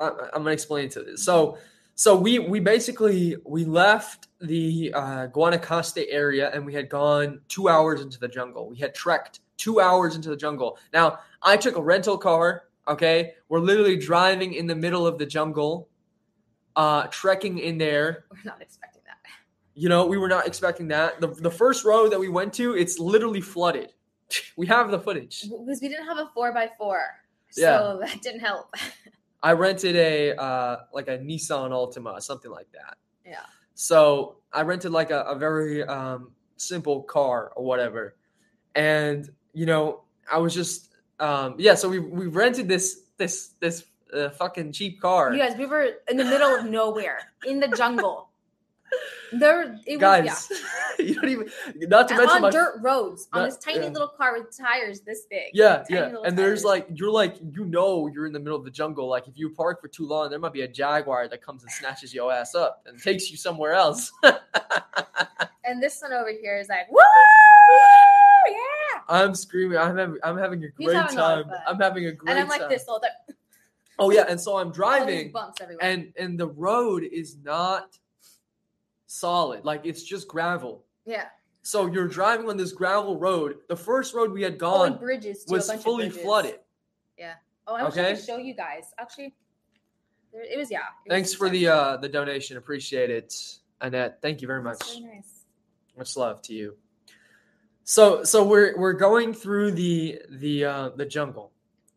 I, 0.00 0.08
I'm 0.34 0.42
gonna 0.42 0.50
explain 0.50 0.88
to 0.90 1.02
this. 1.02 1.24
So, 1.24 1.58
so 1.94 2.16
we 2.16 2.38
we 2.38 2.60
basically 2.60 3.36
we 3.44 3.64
left 3.64 4.28
the 4.46 4.92
uh, 4.94 5.26
Guanacaste 5.28 6.04
area 6.08 6.50
and 6.52 6.64
we 6.64 6.72
had 6.72 6.88
gone 6.88 7.40
two 7.48 7.68
hours 7.68 8.00
into 8.00 8.18
the 8.18 8.28
jungle. 8.28 8.68
We 8.68 8.76
had 8.76 8.94
trekked 8.94 9.40
two 9.56 9.80
hours 9.80 10.16
into 10.16 10.28
the 10.28 10.36
jungle. 10.36 10.78
Now 10.92 11.20
I 11.42 11.56
took 11.56 11.76
a 11.76 11.82
rental 11.82 12.18
car. 12.18 12.64
Okay, 12.86 13.32
we're 13.48 13.60
literally 13.60 13.96
driving 13.96 14.54
in 14.54 14.66
the 14.66 14.74
middle 14.74 15.06
of 15.06 15.18
the 15.18 15.24
jungle, 15.24 15.88
uh, 16.76 17.06
trekking 17.06 17.58
in 17.58 17.78
there. 17.78 18.26
We're 18.30 18.38
not 18.44 18.60
expecting 18.60 19.00
that. 19.06 19.16
you 19.74 19.88
know, 19.88 20.04
we 20.04 20.18
were 20.18 20.28
not 20.28 20.46
expecting 20.46 20.88
that. 20.88 21.18
The, 21.18 21.28
the 21.28 21.50
first 21.50 21.84
road 21.86 22.12
that 22.12 22.20
we 22.20 22.28
went 22.28 22.52
to, 22.54 22.76
it's 22.76 22.98
literally 22.98 23.40
flooded. 23.40 23.92
We 24.56 24.66
have 24.66 24.90
the 24.90 24.98
footage. 24.98 25.42
Because 25.42 25.80
we 25.80 25.88
didn't 25.88 26.06
have 26.06 26.18
a 26.18 26.28
four 26.34 26.52
by 26.52 26.70
four. 26.78 26.98
So 27.50 27.60
yeah. 27.60 28.06
that 28.06 28.20
didn't 28.22 28.40
help. 28.40 28.74
I 29.44 29.52
rented 29.52 29.94
a 29.94 30.34
uh 30.34 30.78
like 30.92 31.08
a 31.08 31.18
Nissan 31.18 31.70
Altima, 31.70 32.20
something 32.20 32.50
like 32.50 32.66
that. 32.72 32.96
Yeah. 33.24 33.44
So 33.74 34.36
I 34.52 34.62
rented 34.62 34.92
like 34.92 35.10
a, 35.10 35.22
a 35.22 35.36
very 35.36 35.84
um 35.84 36.32
simple 36.56 37.02
car 37.02 37.52
or 37.56 37.64
whatever. 37.64 38.14
And 38.74 39.28
you 39.52 39.66
know, 39.66 40.02
I 40.30 40.38
was 40.38 40.54
just 40.54 40.90
um 41.20 41.56
yeah, 41.58 41.74
so 41.74 41.88
we 41.88 41.98
we 41.98 42.26
rented 42.26 42.68
this 42.68 43.02
this 43.16 43.50
this 43.60 43.84
uh, 44.12 44.30
fucking 44.30 44.72
cheap 44.72 45.00
car. 45.00 45.32
You 45.32 45.38
guys, 45.40 45.56
we 45.58 45.66
were 45.66 45.90
in 46.08 46.16
the 46.16 46.24
middle 46.24 46.54
of 46.54 46.66
nowhere 46.66 47.32
in 47.46 47.60
the 47.60 47.68
jungle. 47.68 48.28
There, 49.38 49.78
it 49.86 49.98
guys, 49.98 50.24
was, 50.24 50.62
yeah. 50.98 51.04
you 51.06 51.14
don't 51.14 51.28
even. 51.28 51.50
Not 51.76 52.08
to 52.08 52.16
mention 52.16 52.36
on 52.36 52.42
my, 52.42 52.50
dirt 52.50 52.78
roads 52.82 53.28
on 53.32 53.44
this 53.44 53.56
tiny 53.56 53.80
yeah. 53.80 53.88
little 53.88 54.08
car 54.08 54.38
with 54.38 54.56
tires 54.56 55.00
this 55.00 55.26
big. 55.30 55.50
Yeah, 55.52 55.84
yeah. 55.88 56.06
And 56.06 56.14
tires. 56.14 56.34
there's 56.34 56.64
like 56.64 56.86
you're 56.94 57.10
like 57.10 57.36
you 57.40 57.64
know 57.64 58.06
you're 58.06 58.26
in 58.26 58.32
the 58.32 58.38
middle 58.38 58.58
of 58.58 58.64
the 58.64 58.70
jungle. 58.70 59.08
Like 59.08 59.26
if 59.28 59.36
you 59.36 59.50
park 59.50 59.80
for 59.80 59.88
too 59.88 60.06
long, 60.06 60.30
there 60.30 60.38
might 60.38 60.52
be 60.52 60.62
a 60.62 60.68
jaguar 60.68 61.28
that 61.28 61.42
comes 61.42 61.62
and 61.62 61.72
snatches 61.72 62.14
your 62.14 62.32
ass 62.32 62.54
up 62.54 62.82
and 62.86 63.00
takes 63.00 63.30
you 63.30 63.36
somewhere 63.36 63.72
else. 63.72 64.12
and 65.64 65.82
this 65.82 66.00
one 66.02 66.12
over 66.12 66.30
here 66.30 66.58
is 66.58 66.68
like 66.68 66.90
woo, 66.90 66.98
yeah. 68.48 69.00
I'm 69.08 69.34
screaming. 69.34 69.78
I'm 69.78 69.96
having. 69.96 70.18
I'm 70.22 70.38
having 70.38 70.64
a 70.64 70.68
great 70.68 70.94
having 70.94 71.16
time. 71.16 71.44
I'm 71.66 71.78
having 71.78 72.06
a 72.06 72.12
great. 72.12 72.28
Time. 72.28 72.36
And 72.36 72.38
I'm 72.40 72.48
like 72.48 72.60
time. 72.60 72.70
this 72.70 72.84
all 72.88 73.00
the. 73.00 73.34
Oh 73.98 74.10
yeah, 74.10 74.24
and 74.28 74.40
so 74.40 74.56
I'm 74.56 74.70
driving, 74.72 75.32
and 75.80 76.12
and 76.18 76.38
the 76.38 76.48
road 76.48 77.04
is 77.04 77.36
not 77.42 77.98
solid. 79.14 79.64
Like 79.64 79.82
it's 79.84 80.02
just 80.02 80.28
gravel. 80.28 80.84
Yeah. 81.06 81.26
So 81.62 81.86
you're 81.86 82.08
driving 82.08 82.48
on 82.48 82.56
this 82.56 82.72
gravel 82.72 83.18
road. 83.18 83.56
The 83.68 83.76
first 83.76 84.14
road 84.14 84.32
we 84.32 84.42
had 84.42 84.58
gone 84.58 84.94
oh, 84.94 84.98
bridges 84.98 85.44
was 85.48 85.72
fully 85.82 86.10
flooded. 86.10 86.58
Yeah. 87.18 87.34
Oh, 87.66 87.74
I 87.74 87.84
wish 87.84 87.92
okay. 87.92 88.10
I 88.10 88.14
could 88.14 88.24
show 88.24 88.36
you 88.36 88.54
guys. 88.54 88.92
Actually, 88.98 89.34
it 90.32 90.58
was 90.58 90.70
yeah. 90.70 90.80
It 91.06 91.10
Thanks 91.10 91.30
was 91.30 91.36
for 91.36 91.48
the 91.48 91.68
uh 91.68 91.96
the 91.96 92.08
donation. 92.08 92.56
Appreciate 92.56 93.10
it, 93.10 93.34
Annette. 93.80 94.20
Thank 94.20 94.42
you 94.42 94.46
very 94.46 94.62
much. 94.62 94.78
That's 94.80 95.00
nice. 95.00 95.44
Much 95.96 96.16
love 96.16 96.42
to 96.42 96.54
you. 96.54 96.76
So 97.84 98.24
so 98.24 98.44
we're 98.44 98.78
we're 98.78 98.92
going 98.92 99.32
through 99.32 99.72
the 99.72 100.20
the 100.28 100.64
uh 100.64 100.88
the 100.96 101.06
jungle. 101.06 101.52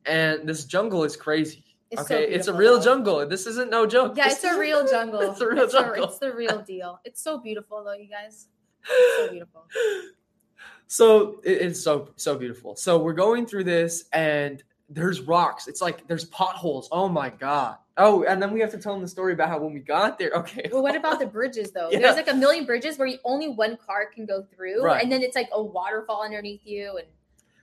And 0.05 0.47
this 0.47 0.63
jungle 0.63 1.03
is 1.03 1.17
crazy. 1.17 1.65
It's 1.89 2.07
so 2.07 2.15
okay, 2.15 2.25
it's 2.31 2.47
a 2.47 2.53
real 2.53 2.77
though. 2.77 2.83
jungle. 2.83 3.27
This 3.27 3.47
isn't 3.47 3.69
no 3.71 3.85
joke. 3.85 4.13
Yeah, 4.17 4.25
This 4.29 4.35
it's 4.43 4.43
a 4.43 4.59
real 4.59 4.87
jungle. 4.87 5.21
It's 5.21 5.39
a 5.41 5.47
real 5.47 5.63
it's, 5.63 5.73
jungle. 5.73 6.03
it's 6.05 6.19
the 6.19 6.33
real 6.33 6.61
deal. 6.61 6.99
It's 7.05 7.21
so 7.21 7.37
beautiful 7.37 7.83
though, 7.83 7.93
you 7.93 8.09
guys. 8.09 8.47
It's 8.89 9.17
so 9.17 9.31
beautiful. 9.31 9.65
so 10.87 11.39
it- 11.43 11.61
it's 11.61 11.81
so 11.81 12.09
so 12.15 12.35
beautiful. 12.37 12.75
So 12.75 12.97
we're 12.99 13.13
going 13.13 13.45
through 13.45 13.65
this, 13.65 14.05
and 14.13 14.63
there's 14.89 15.21
rocks. 15.21 15.67
It's 15.67 15.81
like 15.81 16.07
there's 16.07 16.25
potholes. 16.25 16.87
Oh 16.91 17.09
my 17.09 17.29
god. 17.29 17.77
Oh, 17.99 18.23
and 18.25 18.39
then 18.41 18.51
we 18.53 18.59
have 18.59 18.69
to 18.71 18.77
tell 18.77 18.93
them 18.93 19.01
the 19.01 19.07
story 19.07 19.33
about 19.33 19.49
how 19.49 19.57
when 19.59 19.73
we 19.73 19.79
got 19.79 20.19
there. 20.19 20.29
Okay. 20.35 20.69
Well, 20.71 20.83
what 20.83 20.95
about 20.95 21.19
the 21.19 21.25
bridges 21.37 21.71
though? 21.71 21.89
Yeah. 21.89 21.99
There's 21.99 22.15
like 22.15 22.29
a 22.29 22.33
million 22.33 22.65
bridges 22.65 22.97
where 22.99 23.07
you, 23.07 23.17
only 23.25 23.47
one 23.49 23.75
car 23.77 24.05
can 24.13 24.25
go 24.27 24.43
through, 24.55 24.83
Right. 24.83 25.01
and 25.01 25.11
then 25.11 25.23
it's 25.23 25.35
like 25.35 25.49
a 25.51 25.61
waterfall 25.61 26.23
underneath 26.23 26.61
you, 26.63 26.97
and 26.97 27.07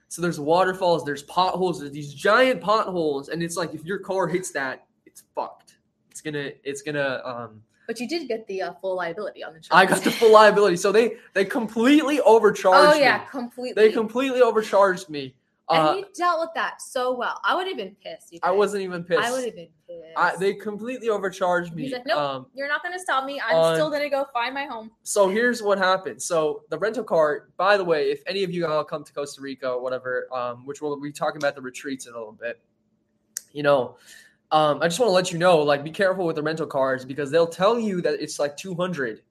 So 0.07 0.21
there's 0.21 0.39
waterfalls, 0.39 1.03
there's 1.03 1.23
potholes, 1.23 1.79
there's 1.79 1.91
these 1.91 2.13
giant 2.13 2.61
potholes, 2.61 3.29
and 3.29 3.41
it's 3.41 3.57
like 3.57 3.73
if 3.73 3.83
your 3.83 3.99
car 3.99 4.27
hits 4.27 4.51
that, 4.51 4.85
it's 5.05 5.23
fucked. 5.33 5.77
It's 6.11 6.21
gonna, 6.21 6.51
it's 6.63 6.81
gonna. 6.81 7.21
um 7.25 7.61
but 7.87 7.99
you 7.99 8.07
did 8.07 8.27
get 8.27 8.47
the 8.47 8.63
uh, 8.63 8.73
full 8.81 8.95
liability 8.95 9.43
on 9.43 9.51
the 9.51 9.57
insurance. 9.57 9.69
I 9.71 9.85
got 9.85 10.03
the 10.03 10.11
full 10.11 10.31
liability, 10.31 10.77
so 10.77 10.91
they 10.91 11.17
they 11.33 11.45
completely 11.45 12.19
overcharged 12.21 12.95
me. 12.95 13.01
Oh 13.01 13.03
yeah, 13.03 13.19
me. 13.19 13.23
completely. 13.29 13.83
They 13.83 13.91
completely 13.91 14.41
overcharged 14.41 15.09
me. 15.09 15.35
And 15.69 15.87
Uh, 15.87 15.95
you 15.97 16.05
dealt 16.15 16.39
with 16.39 16.49
that 16.55 16.81
so 16.81 17.15
well. 17.15 17.39
I 17.43 17.55
would 17.55 17.67
have 17.67 17.77
been 17.77 17.95
pissed. 18.03 18.35
I 18.43 18.51
wasn't 18.51 18.83
even 18.83 19.03
pissed. 19.03 19.21
I 19.21 19.31
would 19.31 19.43
have 19.45 19.55
been 19.55 19.69
pissed. 19.87 20.01
I, 20.15 20.35
they 20.37 20.53
completely 20.53 21.09
overcharged 21.09 21.73
me. 21.73 21.83
He's 21.83 21.93
like, 21.93 22.05
nope. 22.05 22.17
Um, 22.17 22.45
You're 22.53 22.67
not 22.67 22.83
gonna 22.83 22.99
stop 22.99 23.25
me. 23.25 23.41
I'm 23.45 23.55
on- 23.55 23.75
still 23.75 23.89
gonna 23.89 24.09
go 24.09 24.25
find 24.33 24.53
my 24.53 24.65
home. 24.65 24.91
so 25.03 25.27
here's 25.27 25.63
what 25.63 25.77
happened. 25.77 26.21
So 26.21 26.63
the 26.69 26.77
rental 26.77 27.03
car, 27.03 27.49
by 27.57 27.77
the 27.77 27.83
way, 27.83 28.11
if 28.11 28.21
any 28.27 28.43
of 28.43 28.51
you 28.51 28.67
all 28.67 28.83
come 28.83 29.03
to 29.03 29.13
Costa 29.13 29.41
Rica 29.41 29.69
or 29.69 29.81
whatever, 29.81 30.27
um, 30.33 30.65
which 30.65 30.81
we'll 30.81 30.99
be 30.99 31.11
talking 31.11 31.37
about 31.41 31.55
the 31.55 31.61
retreats 31.61 32.05
in 32.05 32.13
a 32.13 32.17
little 32.17 32.33
bit, 32.33 32.59
you 33.51 33.63
know, 33.63 33.97
um, 34.51 34.79
I 34.81 34.87
just 34.87 34.99
want 34.99 35.09
to 35.09 35.13
let 35.13 35.31
you 35.31 35.39
know, 35.39 35.57
like, 35.57 35.83
be 35.83 35.89
careful 35.91 36.25
with 36.25 36.35
the 36.35 36.43
rental 36.43 36.67
cars 36.67 37.03
because 37.03 37.31
they'll 37.31 37.47
tell 37.47 37.79
you 37.79 38.01
that 38.01 38.21
it's 38.21 38.37
like 38.37 38.55
200. 38.55 39.21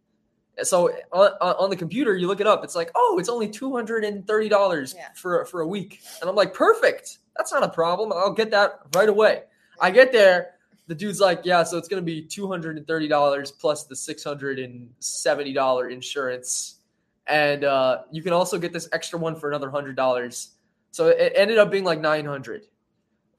So 0.63 0.91
on, 1.13 1.31
on 1.41 1.71
the 1.71 1.77
computer, 1.77 2.17
you 2.17 2.27
look 2.29 2.41
it 2.41 2.47
up. 2.47 2.63
It's 2.63 2.77
like, 2.77 2.91
oh, 2.95 3.17
it's 3.19 3.29
only 3.29 3.49
two 3.49 3.75
hundred 3.75 4.05
and 4.05 4.27
thirty 4.27 4.49
dollars 4.49 4.95
Yeah. 4.97 5.09
for 5.15 5.45
for 5.47 5.63
a 5.63 5.67
week, 5.67 6.01
and 6.21 6.31
I'm 6.31 6.37
like, 6.37 6.55
perfect. 6.55 7.19
That's 7.37 7.53
not 7.53 7.65
a 7.65 7.69
problem. 7.69 8.13
I'll 8.13 8.33
get 8.33 8.51
that 8.53 8.79
right 8.95 9.09
away. 9.09 9.43
I 9.81 9.91
get 9.91 10.13
there, 10.13 10.53
the 10.87 10.95
dude's 10.95 11.19
like, 11.19 11.41
yeah, 11.45 11.65
so 11.65 11.77
it's 11.79 11.89
gonna 11.89 12.03
be 12.03 12.23
two 12.23 12.47
hundred 12.49 12.77
and 12.77 12.87
thirty 12.87 13.09
dollars 13.09 13.51
plus 13.51 13.85
the 13.85 13.97
six 13.97 14.23
hundred 14.23 14.59
and 14.61 14.89
seventy 15.01 15.53
dollar 15.53 15.89
insurance, 15.89 16.77
and 17.27 17.65
uh, 17.65 18.03
you 18.13 18.23
can 18.23 18.33
also 18.33 18.57
get 18.59 18.73
this 18.73 18.89
extra 18.93 19.19
one 19.19 19.35
for 19.35 19.49
another 19.49 19.71
hundred 19.71 19.97
dollars. 19.97 20.51
So 20.93 21.09
it 21.09 21.33
ended 21.35 21.59
up 21.59 21.73
being 21.73 21.83
like 21.85 22.01
nine 22.01 22.25
hundred 22.25 22.67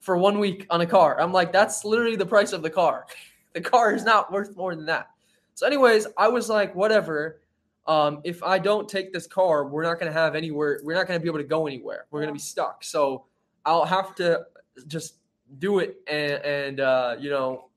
for 0.02 0.18
one 0.18 0.40
week 0.40 0.68
on 0.70 0.82
a 0.82 0.86
car. 0.86 1.20
I'm 1.20 1.32
like, 1.32 1.54
that's 1.54 1.86
literally 1.86 2.18
the 2.18 2.26
price 2.26 2.52
of 2.52 2.62
the 2.62 2.70
car. 2.70 3.06
The 3.54 3.62
car 3.62 3.94
is 3.96 4.04
not 4.04 4.34
worth 4.34 4.54
more 4.58 4.76
than 4.76 4.88
that. 4.88 5.12
So, 5.56 5.66
anyways, 5.66 6.06
I 6.18 6.28
was 6.28 6.50
like, 6.50 6.76
whatever. 6.76 7.42
Um, 7.88 8.22
if 8.24 8.42
I 8.44 8.60
don't 8.60 8.90
take 8.90 9.14
this 9.14 9.28
car, 9.28 9.68
we're 9.68 9.84
not 9.84 10.00
gonna 10.00 10.12
have 10.12 10.36
anywhere. 10.36 10.82
We're 10.84 10.96
not 10.96 11.08
gonna 11.08 11.20
be 11.20 11.28
able 11.30 11.38
to 11.40 11.44
go 11.46 11.68
anywhere. 11.68 12.06
We're 12.12 12.22
gonna 12.22 12.34
be 12.34 12.40
stuck. 12.40 12.84
So 12.84 13.26
I'll 13.66 13.86
have 13.86 14.16
to 14.16 14.46
just 14.88 15.16
do 15.60 15.80
it, 15.80 15.98
and 16.08 16.34
and 16.44 16.80
uh, 16.80 17.16
you 17.20 17.30
know, 17.30 17.70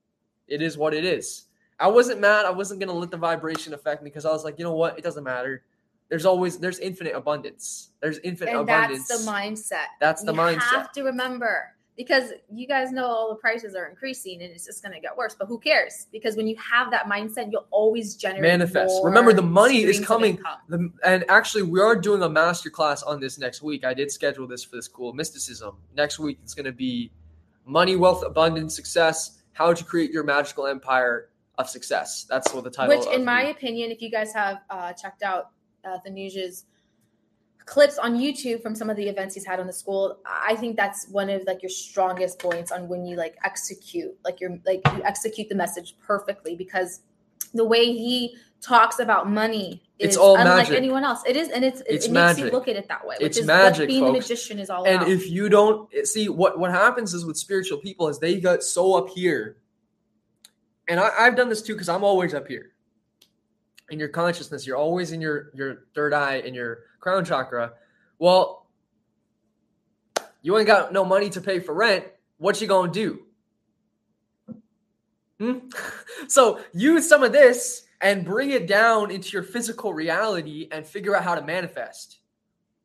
it 0.48 0.60
is 0.62 0.76
what 0.78 0.94
it 0.94 1.04
is. 1.04 1.44
I 1.78 1.88
wasn't 1.88 2.20
mad. 2.20 2.46
I 2.46 2.50
wasn't 2.50 2.80
gonna 2.80 2.94
let 2.94 3.10
the 3.10 3.16
vibration 3.18 3.74
affect 3.74 4.02
me 4.02 4.10
because 4.10 4.24
I 4.24 4.30
was 4.30 4.44
like, 4.44 4.58
you 4.58 4.64
know 4.64 4.72
what? 4.74 4.98
It 4.98 5.04
doesn't 5.04 5.24
matter. 5.24 5.62
There's 6.08 6.24
always 6.24 6.58
there's 6.58 6.78
infinite 6.78 7.14
abundance. 7.14 7.90
There's 8.00 8.18
infinite 8.20 8.52
And 8.52 8.60
abundance. 8.60 9.06
that's 9.08 9.24
the 9.24 9.30
mindset. 9.30 9.84
That's 10.00 10.22
the 10.22 10.32
you 10.32 10.38
mindset. 10.38 10.60
have 10.62 10.90
to 10.92 11.02
remember 11.02 11.74
because 11.98 12.32
you 12.48 12.68
guys 12.68 12.92
know 12.92 13.04
all 13.04 13.28
the 13.28 13.34
prices 13.34 13.74
are 13.74 13.86
increasing 13.86 14.40
and 14.40 14.52
it's 14.52 14.64
just 14.64 14.84
going 14.84 14.94
to 14.94 15.00
get 15.00 15.14
worse. 15.16 15.34
But 15.36 15.48
who 15.48 15.58
cares? 15.58 16.06
Because 16.12 16.36
when 16.36 16.46
you 16.46 16.56
have 16.56 16.92
that 16.92 17.06
mindset, 17.06 17.50
you'll 17.50 17.66
always 17.72 18.14
generate 18.14 18.42
Manifest. 18.42 19.00
Remember, 19.02 19.32
the 19.32 19.42
money 19.42 19.82
is 19.82 19.98
coming. 19.98 20.40
The, 20.68 20.90
and 21.04 21.24
actually, 21.28 21.64
we 21.64 21.80
are 21.80 21.96
doing 21.96 22.22
a 22.22 22.28
master 22.28 22.70
class 22.70 23.02
on 23.02 23.18
this 23.18 23.36
next 23.36 23.62
week. 23.62 23.84
I 23.84 23.94
did 23.94 24.12
schedule 24.12 24.46
this 24.46 24.62
for 24.62 24.76
the 24.76 24.82
school 24.82 25.12
mysticism. 25.12 25.76
Next 25.96 26.20
week, 26.20 26.38
it's 26.44 26.54
going 26.54 26.66
to 26.66 26.72
be 26.72 27.10
money, 27.66 27.96
wealth, 27.96 28.22
abundance, 28.24 28.76
success. 28.76 29.42
How 29.52 29.74
to 29.74 29.84
create 29.84 30.12
your 30.12 30.22
magical 30.22 30.68
empire 30.68 31.30
of 31.58 31.68
success. 31.68 32.26
That's 32.30 32.54
what 32.54 32.62
the 32.62 32.70
title. 32.70 32.96
Is. 32.96 33.06
Which, 33.06 33.14
in 33.14 33.24
my 33.24 33.46
opinion, 33.46 33.90
if 33.90 34.00
you 34.00 34.08
guys 34.08 34.32
have 34.34 34.60
uh, 34.70 34.92
checked 34.92 35.24
out 35.24 35.50
uh, 35.84 35.98
Tanuj's 36.06 36.66
clips 37.68 37.98
on 37.98 38.16
YouTube 38.16 38.62
from 38.62 38.74
some 38.74 38.88
of 38.88 38.96
the 38.96 39.06
events 39.06 39.34
he's 39.34 39.44
had 39.44 39.60
on 39.60 39.66
the 39.66 39.72
school, 39.72 40.18
I 40.24 40.56
think 40.56 40.74
that's 40.76 41.06
one 41.10 41.28
of 41.28 41.42
like 41.46 41.62
your 41.62 41.68
strongest 41.68 42.38
points 42.38 42.72
on 42.72 42.88
when 42.88 43.04
you 43.04 43.14
like 43.16 43.36
execute, 43.44 44.16
like 44.24 44.40
you're 44.40 44.56
like 44.64 44.80
you 44.96 45.02
execute 45.04 45.48
the 45.50 45.54
message 45.54 45.94
perfectly 46.00 46.56
because 46.56 47.00
the 47.52 47.64
way 47.64 47.84
he 47.84 48.36
talks 48.62 48.98
about 49.00 49.28
money 49.30 49.82
is 49.98 50.08
It's 50.08 50.16
all 50.16 50.36
unlike 50.36 50.56
magic. 50.68 50.76
anyone 50.76 51.04
else. 51.04 51.20
It 51.26 51.36
is, 51.36 51.48
and 51.50 51.64
it's, 51.64 51.82
It's 51.86 52.06
it 52.06 52.12
makes 52.12 52.38
you 52.38 52.50
look 52.50 52.68
at 52.68 52.76
it 52.76 52.88
that 52.88 53.06
way. 53.06 53.16
Which 53.18 53.26
It's 53.28 53.38
is 53.38 53.46
magic, 53.46 53.80
what 53.82 53.88
being 53.88 54.04
folks. 54.04 54.18
a 54.18 54.20
magician 54.22 54.58
is 54.58 54.70
all 54.70 54.84
and 54.86 54.96
about. 54.96 55.08
if 55.08 55.30
you 55.30 55.48
don't 55.50 55.90
see 56.06 56.28
what 56.28 56.58
what 56.58 56.70
happens 56.70 57.12
is 57.14 57.26
with 57.26 57.36
spiritual 57.36 57.78
people 57.78 58.08
is 58.08 58.18
they 58.18 58.40
get 58.40 58.62
so 58.62 58.94
up 58.94 59.08
here, 59.10 59.58
and 60.88 60.98
I, 60.98 61.10
I've 61.18 61.36
done 61.36 61.48
this 61.50 61.60
too 61.62 61.74
because 61.74 61.88
I'm 61.88 62.02
always 62.04 62.32
up 62.34 62.48
here. 62.48 62.72
In 63.90 63.98
your 63.98 64.08
consciousness, 64.08 64.66
you're 64.66 64.76
always 64.76 65.12
in 65.12 65.20
your 65.20 65.50
your 65.54 65.86
third 65.94 66.12
eye 66.12 66.42
and 66.44 66.54
your 66.54 66.80
crown 67.00 67.24
chakra. 67.24 67.72
Well, 68.18 68.66
you 70.42 70.56
ain't 70.58 70.66
got 70.66 70.92
no 70.92 71.04
money 71.04 71.30
to 71.30 71.40
pay 71.40 71.60
for 71.60 71.74
rent. 71.74 72.04
What 72.38 72.60
you 72.60 72.66
gonna 72.66 72.92
do? 72.92 73.20
Hmm? 75.40 75.58
So 76.26 76.60
use 76.74 77.08
some 77.08 77.22
of 77.22 77.32
this 77.32 77.84
and 78.02 78.24
bring 78.24 78.50
it 78.50 78.66
down 78.66 79.10
into 79.10 79.30
your 79.30 79.42
physical 79.42 79.94
reality 79.94 80.68
and 80.70 80.86
figure 80.86 81.16
out 81.16 81.24
how 81.24 81.34
to 81.34 81.42
manifest. 81.42 82.18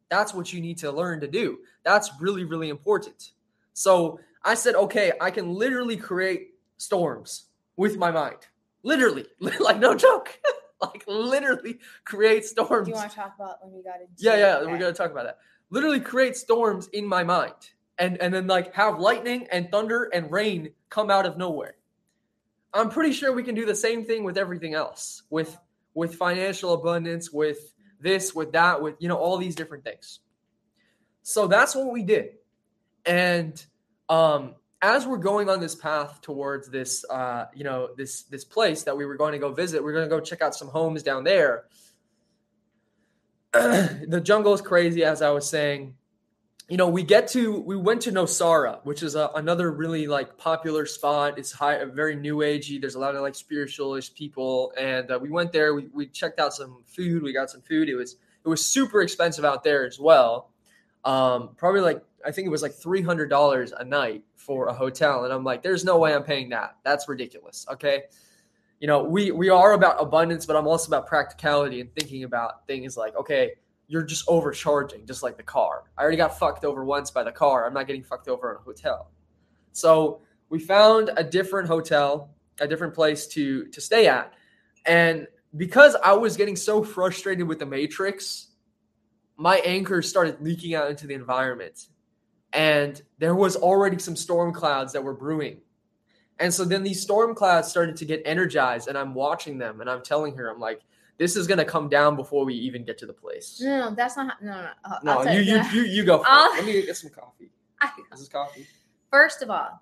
That's 0.09 0.33
what 0.33 0.53
you 0.53 0.61
need 0.61 0.77
to 0.77 0.91
learn 0.91 1.19
to 1.21 1.27
do. 1.27 1.59
That's 1.83 2.09
really, 2.21 2.45
really 2.45 2.69
important. 2.69 3.31
So 3.73 4.19
I 4.43 4.53
said, 4.53 4.75
okay, 4.75 5.11
I 5.19 5.31
can 5.31 5.53
literally 5.55 5.97
create 5.97 6.51
storms 6.77 7.45
with 7.75 7.97
my 7.97 8.11
mind. 8.11 8.37
Literally, 8.83 9.25
like 9.39 9.79
no 9.79 9.95
joke. 9.95 10.39
like 10.83 11.03
literally 11.07 11.79
create 12.05 12.45
storms. 12.45 12.87
Do 12.87 12.91
you 12.91 12.97
want 12.97 13.09
to 13.09 13.15
talk 13.15 13.33
about 13.35 13.63
when 13.63 13.75
you 13.75 13.83
got 13.83 14.01
into 14.01 14.11
Yeah, 14.17 14.35
yeah, 14.35 14.57
okay. 14.57 14.71
we're 14.71 14.79
gonna 14.79 14.93
talk 14.93 15.11
about 15.11 15.25
that. 15.25 15.39
Literally 15.69 15.99
create 15.99 16.35
storms 16.35 16.87
in 16.87 17.05
my 17.05 17.23
mind, 17.23 17.53
and 17.97 18.17
and 18.21 18.33
then 18.33 18.47
like 18.47 18.73
have 18.73 18.99
lightning 18.99 19.47
and 19.51 19.71
thunder 19.71 20.09
and 20.13 20.31
rain 20.31 20.71
come 20.89 21.09
out 21.09 21.25
of 21.25 21.37
nowhere. 21.37 21.75
I'm 22.73 22.89
pretty 22.89 23.13
sure 23.13 23.31
we 23.33 23.43
can 23.43 23.55
do 23.55 23.65
the 23.65 23.75
same 23.75 24.03
thing 24.03 24.23
with 24.23 24.37
everything 24.37 24.73
else, 24.73 25.23
with 25.29 25.57
with 25.93 26.15
financial 26.15 26.73
abundance, 26.73 27.31
with 27.31 27.73
this, 27.99 28.33
with 28.33 28.51
that, 28.53 28.81
with 28.81 28.95
you 28.99 29.07
know 29.07 29.17
all 29.17 29.37
these 29.37 29.55
different 29.55 29.83
things. 29.83 30.19
So 31.21 31.47
that's 31.47 31.75
what 31.75 31.91
we 31.91 32.03
did, 32.03 32.31
and 33.05 33.63
um, 34.09 34.55
as 34.83 35.07
we're 35.07 35.17
going 35.17 35.49
on 35.49 35.59
this 35.59 35.73
path 35.73 36.21
towards 36.21 36.69
this, 36.69 37.03
uh, 37.09 37.45
you 37.55 37.63
know, 37.63 37.89
this 37.97 38.23
this 38.23 38.45
place 38.45 38.83
that 38.83 38.95
we 38.95 39.05
were 39.05 39.15
going 39.15 39.31
to 39.31 39.39
go 39.39 39.51
visit, 39.51 39.83
we're 39.83 39.93
going 39.93 40.07
to 40.07 40.15
go 40.15 40.19
check 40.19 40.43
out 40.43 40.53
some 40.53 40.67
homes 40.67 41.01
down 41.01 41.23
there 41.23 41.65
the 43.53 44.19
jungle 44.23 44.51
is 44.55 44.61
crazy, 44.61 45.03
as 45.03 45.21
I 45.21 45.29
was 45.29 45.47
saying. 45.47 45.93
You 46.69 46.77
know, 46.77 46.89
we 46.89 47.03
get 47.03 47.27
to 47.29 47.59
we 47.59 47.77
went 47.77 48.01
to 48.03 48.11
Nosara, 48.11 48.79
which 48.83 49.03
is 49.03 49.13
a, 49.13 49.29
another 49.35 49.71
really 49.71 50.07
like 50.07 50.39
popular 50.39 50.87
spot. 50.87 51.37
It's 51.37 51.51
high, 51.51 51.83
very 51.85 52.15
new 52.15 52.37
agey. 52.37 52.81
There's 52.81 52.95
a 52.95 52.99
lot 52.99 53.13
of 53.13 53.21
like 53.21 53.33
spiritualish 53.33 54.15
people, 54.15 54.73
and 54.75 55.11
uh, 55.11 55.19
we 55.21 55.29
went 55.29 55.51
there. 55.51 55.75
We, 55.75 55.89
we 55.93 56.07
checked 56.07 56.39
out 56.39 56.55
some 56.55 56.83
food. 56.87 57.21
We 57.21 57.31
got 57.31 57.51
some 57.51 57.61
food. 57.61 57.89
It 57.89 57.95
was 57.95 58.15
it 58.43 58.49
was 58.49 58.65
super 58.65 59.03
expensive 59.03 59.45
out 59.45 59.63
there 59.63 59.85
as 59.85 59.99
well. 59.99 60.49
Um, 61.05 61.51
probably 61.55 61.81
like 61.81 62.01
I 62.25 62.31
think 62.31 62.47
it 62.47 62.49
was 62.49 62.61
like 62.61 62.73
three 62.73 63.01
hundred 63.01 63.29
dollars 63.29 63.71
a 63.71 63.83
night 63.83 64.23
for 64.35 64.67
a 64.67 64.73
hotel, 64.73 65.25
and 65.25 65.33
I'm 65.33 65.43
like, 65.43 65.61
there's 65.61 65.83
no 65.83 65.97
way 65.97 66.13
I'm 66.13 66.23
paying 66.23 66.49
that. 66.49 66.77
That's 66.83 67.07
ridiculous. 67.07 67.65
Okay, 67.71 68.03
you 68.79 68.87
know, 68.87 69.03
we 69.03 69.31
we 69.31 69.49
are 69.49 69.73
about 69.73 70.01
abundance, 70.01 70.45
but 70.45 70.55
I'm 70.55 70.67
also 70.67 70.89
about 70.89 71.07
practicality 71.07 71.81
and 71.81 71.93
thinking 71.95 72.23
about 72.23 72.67
things 72.67 72.97
like, 72.97 73.15
okay, 73.15 73.51
you're 73.87 74.03
just 74.03 74.25
overcharging, 74.27 75.05
just 75.05 75.23
like 75.23 75.37
the 75.37 75.43
car. 75.43 75.83
I 75.97 76.01
already 76.01 76.17
got 76.17 76.37
fucked 76.37 76.65
over 76.65 76.83
once 76.83 77.11
by 77.11 77.23
the 77.23 77.31
car. 77.31 77.65
I'm 77.65 77.73
not 77.73 77.87
getting 77.87 78.03
fucked 78.03 78.27
over 78.27 78.51
in 78.51 78.57
a 78.57 78.59
hotel. 78.61 79.11
So 79.71 80.21
we 80.49 80.59
found 80.59 81.11
a 81.17 81.23
different 81.23 81.67
hotel, 81.67 82.35
a 82.59 82.67
different 82.67 82.93
place 82.93 83.27
to 83.27 83.65
to 83.67 83.81
stay 83.81 84.07
at, 84.07 84.33
and 84.85 85.27
because 85.55 85.95
I 86.03 86.13
was 86.13 86.35
getting 86.35 86.55
so 86.55 86.83
frustrated 86.83 87.47
with 87.47 87.59
the 87.59 87.65
Matrix, 87.65 88.47
my 89.37 89.57
anchors 89.57 90.09
started 90.09 90.41
leaking 90.41 90.75
out 90.75 90.89
into 90.89 91.07
the 91.07 91.13
environment, 91.13 91.87
and 92.53 93.01
there 93.17 93.35
was 93.35 93.55
already 93.55 93.97
some 93.99 94.15
storm 94.15 94.53
clouds 94.53 94.93
that 94.93 95.03
were 95.03 95.13
brewing. 95.13 95.59
And 96.39 96.53
so 96.53 96.65
then 96.65 96.83
these 96.83 97.01
storm 97.01 97.35
clouds 97.35 97.67
started 97.67 97.95
to 97.97 98.05
get 98.05 98.21
energized, 98.25 98.87
and 98.87 98.97
I'm 98.97 99.13
watching 99.13 99.57
them, 99.57 99.81
and 99.81 99.89
I'm 99.89 100.01
telling 100.01 100.35
her, 100.37 100.49
I'm 100.49 100.59
like, 100.59 100.81
this 101.17 101.35
is 101.35 101.45
gonna 101.45 101.63
come 101.65 101.89
down 101.89 102.15
before 102.15 102.43
we 102.43 102.55
even 102.55 102.83
get 102.83 102.97
to 102.99 103.05
the 103.05 103.13
place. 103.13 103.59
No, 103.61 103.89
no, 103.89 103.95
that's 103.95 104.17
not. 104.17 104.27
how- 104.39 104.45
No, 104.45 104.51
no. 104.61 104.69
uh, 104.83 104.99
No, 105.03 105.19
I'll 105.19 105.33
you, 105.35 105.41
you 105.41 105.61
you 105.71 105.81
you 105.83 106.03
go. 106.03 106.17
For 106.19 106.25
it. 106.27 106.55
Let 106.55 106.65
me 106.65 106.81
get 106.81 106.97
some 106.97 107.11
coffee. 107.11 107.51
I- 107.81 107.91
This 108.11 108.21
is 108.21 108.29
coffee. 108.29 108.65
First 109.11 109.43
of 109.43 109.51
all, 109.51 109.79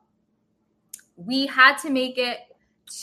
we 1.15 1.45
had 1.47 1.77
to 1.79 1.89
make 1.89 2.17
it 2.17 2.39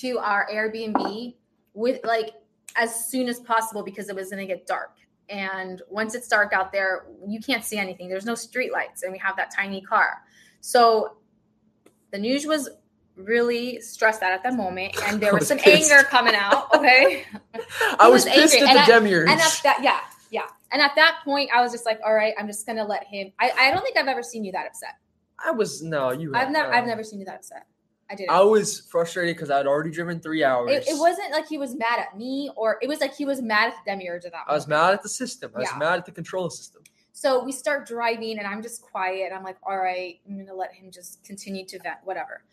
to 0.01 0.19
our 0.19 0.47
Airbnb 0.53 1.37
with 1.73 2.01
like 2.05 2.35
as 2.77 3.09
soon 3.09 3.29
as 3.29 3.41
possible 3.41 3.83
because 3.83 4.09
it 4.11 4.14
was 4.14 4.29
to 4.29 4.45
get 4.47 4.66
dark. 4.66 4.93
And 5.29 5.83
once 5.89 6.14
it's 6.14 6.29
dark 6.29 6.53
out 6.53 6.72
there, 6.72 7.07
you 7.26 7.41
can't 7.41 7.64
see 7.64 7.76
anything. 7.76 8.09
There's 8.09 8.24
no 8.24 8.35
street 8.35 8.72
lights, 8.72 9.03
and 9.03 9.12
we 9.12 9.18
have 9.18 9.37
that 9.37 9.51
tiny 9.55 9.81
car. 9.81 10.22
So 10.61 11.16
the 12.11 12.18
news 12.18 12.47
was 12.47 12.68
really 13.16 13.81
stressed 13.81 14.22
out 14.22 14.33
at 14.33 14.43
that 14.43 14.55
moment, 14.55 14.97
and 15.05 15.20
there 15.20 15.33
was, 15.35 15.41
was 15.41 15.49
some 15.49 15.59
pissed. 15.59 15.91
anger 15.91 16.07
coming 16.09 16.35
out. 16.35 16.74
Okay, 16.74 17.24
I 17.99 18.09
was, 18.09 18.24
was 18.24 18.35
pissed 18.35 18.55
angry. 18.55 18.79
at 18.79 18.87
the 18.87 18.93
demiurge. 18.93 19.29
And 19.29 19.41
at 19.41 19.61
that, 19.64 19.81
yeah, 19.83 20.01
yeah. 20.31 20.47
And 20.70 20.81
at 20.81 20.93
that 20.97 21.20
point, 21.24 21.51
I 21.55 21.61
was 21.61 21.72
just 21.72 21.85
like, 21.85 22.01
"All 22.05 22.14
right, 22.14 22.35
I'm 22.39 22.47
just 22.47 22.66
gonna 22.66 22.85
let 22.85 23.05
him." 23.05 23.33
I, 23.39 23.51
I 23.59 23.70
don't 23.70 23.83
think 23.83 23.97
I've 23.97 24.09
ever 24.09 24.22
seen 24.22 24.45
you 24.45 24.53
that 24.53 24.66
upset. 24.66 24.97
I 25.45 25.51
was 25.51 25.83
no, 25.83 26.11
you. 26.11 26.33
I've 26.35 26.51
never, 26.51 26.72
uh, 26.72 26.76
I've 26.76 26.87
never 26.87 27.03
seen 27.05 27.20
you 27.20 27.26
that 27.26 27.37
upset. 27.37 27.66
I 28.11 28.15
didn't. 28.15 28.31
I 28.31 28.41
was 28.41 28.81
frustrated 28.81 29.37
because 29.37 29.51
I'd 29.51 29.67
already 29.67 29.91
driven 29.91 30.21
three 30.21 30.43
hours. 30.43 30.71
It, 30.71 30.89
it, 30.89 30.99
wasn't 30.99 31.31
like 31.31 31.47
he 31.47 31.59
was 31.59 31.75
mad 31.75 31.99
at 31.99 32.17
me, 32.17 32.51
or 32.57 32.79
it 32.81 32.89
was 32.89 33.01
like 33.01 33.15
he 33.15 33.25
was 33.25 33.43
mad 33.43 33.69
at 33.69 33.75
the 33.85 33.91
demiurge 33.91 34.25
at 34.25 34.33
that. 34.33 34.45
I 34.47 34.55
was 34.55 34.67
mad 34.67 34.95
at 34.95 35.03
the 35.03 35.09
system. 35.09 35.53
I 35.55 35.61
was 35.61 35.69
yeah. 35.73 35.79
mad 35.79 35.99
at 35.99 36.07
the 36.07 36.13
control 36.13 36.49
system. 36.49 36.83
So 37.13 37.45
we 37.45 37.53
start 37.53 37.87
driving, 37.87 38.39
and 38.39 38.47
I'm 38.47 38.63
just 38.63 38.81
quiet. 38.81 39.33
I'm 39.35 39.43
like, 39.43 39.57
all 39.63 39.77
right, 39.77 40.21
I'm 40.27 40.39
gonna 40.39 40.55
let 40.55 40.73
him 40.73 40.91
just 40.91 41.23
continue 41.25 41.67
to 41.67 41.79
vent, 41.81 41.99
whatever. 42.05 42.45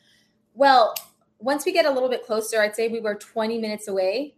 Well, 0.53 0.93
once 1.39 1.66
we 1.66 1.72
get 1.72 1.86
a 1.86 1.91
little 1.91 2.10
bit 2.10 2.26
closer, 2.26 2.62
I'd 2.62 2.76
say 2.76 2.88
we 2.88 2.99
were 2.99 3.16
20 3.16 3.60
minutes 3.60 3.88
away. 3.88 4.36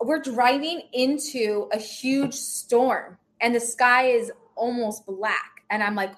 We're 0.00 0.22
driving 0.22 0.82
into 0.92 1.68
a 1.72 1.78
huge 1.78 2.34
storm, 2.34 3.18
and 3.40 3.54
the 3.54 3.60
sky 3.60 4.06
is 4.06 4.32
almost 4.56 5.06
black. 5.06 5.64
And 5.68 5.82
I'm 5.82 5.94
like, 5.94 6.12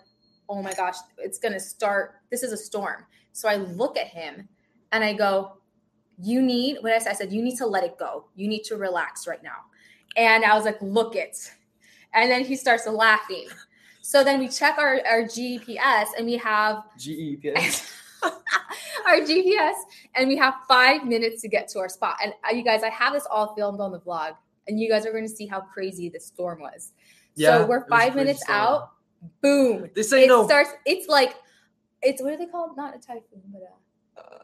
oh 0.48 0.62
my 0.62 0.72
gosh, 0.72 0.96
it's 1.18 1.38
gonna 1.38 1.60
start. 1.60 2.14
This 2.30 2.42
is 2.42 2.52
a 2.52 2.56
storm. 2.56 3.04
So 3.32 3.48
I 3.48 3.56
look 3.56 3.96
at 3.96 4.08
him 4.08 4.48
and 4.92 5.02
I 5.02 5.12
go, 5.14 5.52
You 6.20 6.42
need 6.42 6.78
what 6.82 6.92
I 6.92 6.98
said, 6.98 7.10
I 7.10 7.14
said, 7.14 7.32
you 7.32 7.42
need 7.42 7.56
to 7.56 7.66
let 7.66 7.84
it 7.84 7.98
go. 7.98 8.26
You 8.36 8.48
need 8.48 8.64
to 8.64 8.76
relax 8.76 9.26
right 9.26 9.42
now. 9.42 9.56
And 10.16 10.44
I 10.44 10.54
was 10.54 10.64
like, 10.64 10.80
look 10.80 11.16
it. 11.16 11.50
And 12.14 12.30
then 12.30 12.44
he 12.44 12.56
starts 12.56 12.86
laughing. 12.86 13.48
So 14.02 14.22
then 14.22 14.40
we 14.40 14.48
check 14.48 14.78
our, 14.78 15.00
our 15.06 15.22
GPS 15.22 16.06
and 16.18 16.26
we 16.26 16.36
have 16.36 16.84
GPS. 16.98 17.90
our 19.06 19.20
GPS 19.20 19.74
and 20.14 20.28
we 20.28 20.36
have 20.36 20.54
five 20.68 21.06
minutes 21.06 21.40
to 21.42 21.48
get 21.48 21.68
to 21.68 21.78
our 21.78 21.88
spot. 21.88 22.16
And 22.22 22.34
uh, 22.44 22.54
you 22.54 22.62
guys, 22.62 22.82
I 22.82 22.90
have 22.90 23.12
this 23.12 23.26
all 23.30 23.54
filmed 23.54 23.80
on 23.80 23.92
the 23.92 24.00
vlog, 24.00 24.34
and 24.68 24.78
you 24.78 24.88
guys 24.88 25.06
are 25.06 25.12
going 25.12 25.26
to 25.26 25.34
see 25.34 25.46
how 25.46 25.60
crazy 25.60 26.08
this 26.08 26.26
storm 26.26 26.60
was. 26.60 26.92
Yeah, 27.34 27.58
so 27.58 27.66
we're 27.66 27.88
five 27.88 28.14
minutes 28.14 28.42
storm. 28.42 28.58
out. 28.58 28.90
Boom! 29.40 29.88
This 29.94 30.12
ain't 30.12 30.24
it 30.24 30.28
no. 30.28 30.46
Starts. 30.46 30.70
It's 30.84 31.08
like 31.08 31.36
it's 32.02 32.22
what 32.22 32.32
are 32.32 32.36
they 32.36 32.46
called? 32.46 32.76
Not 32.76 32.94
a 32.94 32.98
typhoon, 32.98 33.42
but 33.52 33.62
a 33.62 34.20
uh, 34.20 34.38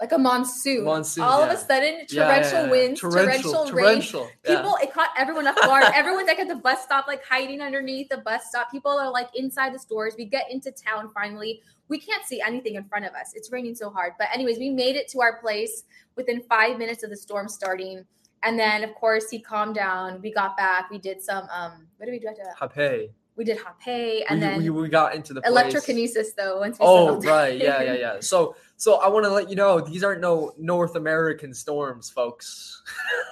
like 0.00 0.12
a 0.12 0.18
monsoon. 0.18 0.84
Monsoon. 0.84 1.22
All 1.22 1.40
yeah. 1.40 1.52
of 1.52 1.52
a 1.52 1.56
sudden, 1.56 2.06
torrential 2.06 2.52
yeah, 2.52 2.64
yeah, 2.64 2.70
winds, 2.70 3.00
torrential, 3.00 3.52
torrential, 3.52 3.66
torrential 3.66 4.20
rain. 4.22 4.56
People, 4.56 4.76
it 4.82 4.92
caught 4.92 5.10
everyone 5.16 5.46
off 5.46 5.54
guard. 5.60 5.84
Everyone's 5.94 6.26
like 6.26 6.40
at 6.40 6.48
the 6.48 6.56
bus 6.56 6.82
stop, 6.82 7.06
like 7.06 7.24
hiding 7.24 7.60
underneath 7.60 8.08
the 8.08 8.18
bus 8.18 8.42
stop. 8.48 8.70
People 8.70 8.90
are 8.90 9.10
like 9.10 9.28
inside 9.36 9.72
the 9.72 9.78
stores. 9.78 10.14
We 10.18 10.24
get 10.24 10.50
into 10.50 10.72
town 10.72 11.10
finally. 11.14 11.62
We 11.88 12.00
can't 12.00 12.24
see 12.24 12.40
anything 12.40 12.74
in 12.74 12.84
front 12.84 13.04
of 13.04 13.12
us. 13.12 13.32
It's 13.34 13.52
raining 13.52 13.76
so 13.76 13.90
hard. 13.90 14.14
But 14.18 14.28
anyways, 14.34 14.58
we 14.58 14.70
made 14.70 14.96
it 14.96 15.08
to 15.08 15.20
our 15.20 15.40
place 15.40 15.84
within 16.16 16.42
five 16.48 16.78
minutes 16.78 17.04
of 17.04 17.10
the 17.10 17.16
storm 17.16 17.48
starting. 17.48 18.04
And 18.42 18.58
then, 18.58 18.82
of 18.82 18.94
course, 18.96 19.30
he 19.30 19.38
calmed 19.38 19.76
down. 19.76 20.20
We 20.20 20.32
got 20.32 20.56
back. 20.56 20.90
We 20.90 20.98
did 20.98 21.22
some. 21.22 21.46
um 21.52 21.86
What 21.98 22.06
did 22.06 22.12
we 22.12 22.18
do? 22.18 22.28
Hape 22.60 23.12
we 23.36 23.44
did 23.44 23.58
Hape 23.80 24.24
and 24.28 24.40
we, 24.40 24.46
then 24.46 24.62
we, 24.62 24.70
we, 24.70 24.88
got 24.88 25.14
into 25.14 25.32
the 25.32 25.40
electrokinesis 25.42 26.34
though. 26.36 26.60
Once 26.60 26.78
we 26.78 26.84
oh 26.84 27.20
right, 27.20 27.58
yeah, 27.58 27.82
yeah, 27.82 27.94
yeah. 27.94 28.20
So 28.20 28.56
so 28.76 28.96
I 28.96 29.08
want 29.08 29.24
to 29.24 29.30
let 29.30 29.48
you 29.48 29.56
know 29.56 29.80
these 29.80 30.04
aren't 30.04 30.20
no 30.20 30.52
North 30.58 30.96
American 30.96 31.54
storms, 31.54 32.10
folks. 32.10 32.82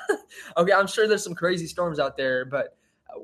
okay, 0.57 0.72
I'm 0.72 0.86
sure 0.86 1.07
there's 1.07 1.24
some 1.24 1.34
crazy 1.34 1.66
storms 1.66 1.98
out 1.98 2.16
there, 2.16 2.44
but 2.44 2.76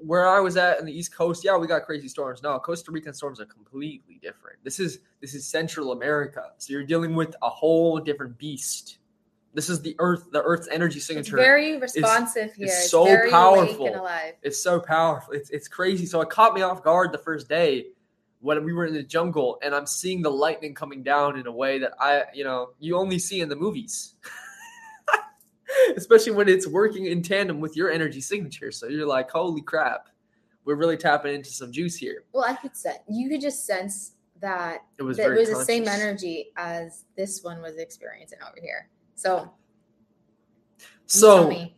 where 0.03 0.27
I 0.27 0.41
was 0.41 0.57
at 0.57 0.79
in 0.79 0.87
the 0.87 0.93
East 0.93 1.15
Coast, 1.15 1.45
yeah, 1.45 1.57
we 1.57 1.67
got 1.67 1.85
crazy 1.85 2.09
storms. 2.09 2.43
No, 2.43 2.59
Costa 2.59 2.91
Rican 2.91 3.15
storms 3.15 3.41
are 3.41 3.47
completely 3.47 4.19
different. 4.21 4.59
This 4.63 4.81
is 4.81 5.01
this 5.21 5.35
is 5.35 5.47
Central 5.47 5.93
America, 5.93 6.51
so 6.59 6.73
you're 6.73 6.85
dealing 6.85 7.15
with 7.15 7.35
a 7.43 7.49
whole 7.49 7.99
different 7.99 8.37
beast. 8.39 8.99
This 9.57 9.71
is 9.71 9.81
the 9.81 9.97
Earth, 10.01 10.31
the 10.33 10.43
Earth's 10.43 10.69
energy 10.69 11.01
signature. 11.01 11.39
It's 11.39 11.47
very 11.47 11.79
responsive 11.79 12.53
here. 12.53 12.67
It's, 12.67 12.75
it's 12.75 12.91
so 12.91 13.31
powerful. 13.31 14.07
It's 14.43 14.63
so 14.63 14.79
powerful. 14.79 15.33
It's 15.33 15.49
it's 15.49 15.67
crazy. 15.67 16.05
So 16.05 16.21
it 16.21 16.29
caught 16.29 16.53
me 16.53 16.61
off 16.61 16.85
guard 16.85 17.11
the 17.11 17.19
first 17.19 17.49
day 17.49 17.87
when 18.41 18.63
we 18.65 18.75
were 18.75 18.85
in 18.85 18.93
the 18.93 19.03
jungle, 19.03 19.59
and 19.63 19.75
I'm 19.75 19.87
seeing 19.87 20.21
the 20.21 20.31
lightning 20.31 20.75
coming 20.75 21.03
down 21.03 21.39
in 21.39 21.47
a 21.47 21.53
way 21.53 21.79
that 21.79 21.95
I, 21.99 22.25
you 22.35 22.45
know, 22.45 22.73
you 22.81 22.99
only 22.99 23.19
see 23.19 23.41
in 23.41 23.49
the 23.49 23.57
movies. 23.57 24.17
Especially 25.97 26.33
when 26.33 26.51
it's 26.51 26.67
working 26.67 27.07
in 27.07 27.23
tandem 27.23 27.59
with 27.59 27.79
your 27.79 27.91
energy 27.91 28.21
signature. 28.21 28.71
So 28.71 28.89
you're 28.89 29.07
like, 29.07 29.31
holy 29.31 29.63
crap, 29.63 30.11
we're 30.67 30.77
really 30.77 30.99
tapping 30.99 31.35
into 31.35 31.49
some 31.49 31.73
juice 31.73 31.97
here. 31.97 32.25
Well, 32.35 32.45
I 32.47 32.57
could 32.57 32.77
sense 32.77 32.99
you 33.09 33.31
could 33.31 33.41
just 33.41 33.65
sense 33.65 34.13
that 34.43 34.83
it 34.99 35.03
was, 35.03 35.17
that 35.17 35.31
it 35.31 35.39
was 35.39 35.49
the 35.49 35.65
same 35.65 35.89
energy 35.89 36.51
as 36.59 37.07
this 37.17 37.43
one 37.43 37.63
was 37.63 37.79
experiencing 37.79 38.41
over 38.47 38.59
here. 38.61 38.91
So, 39.17 39.51
so, 41.07 41.69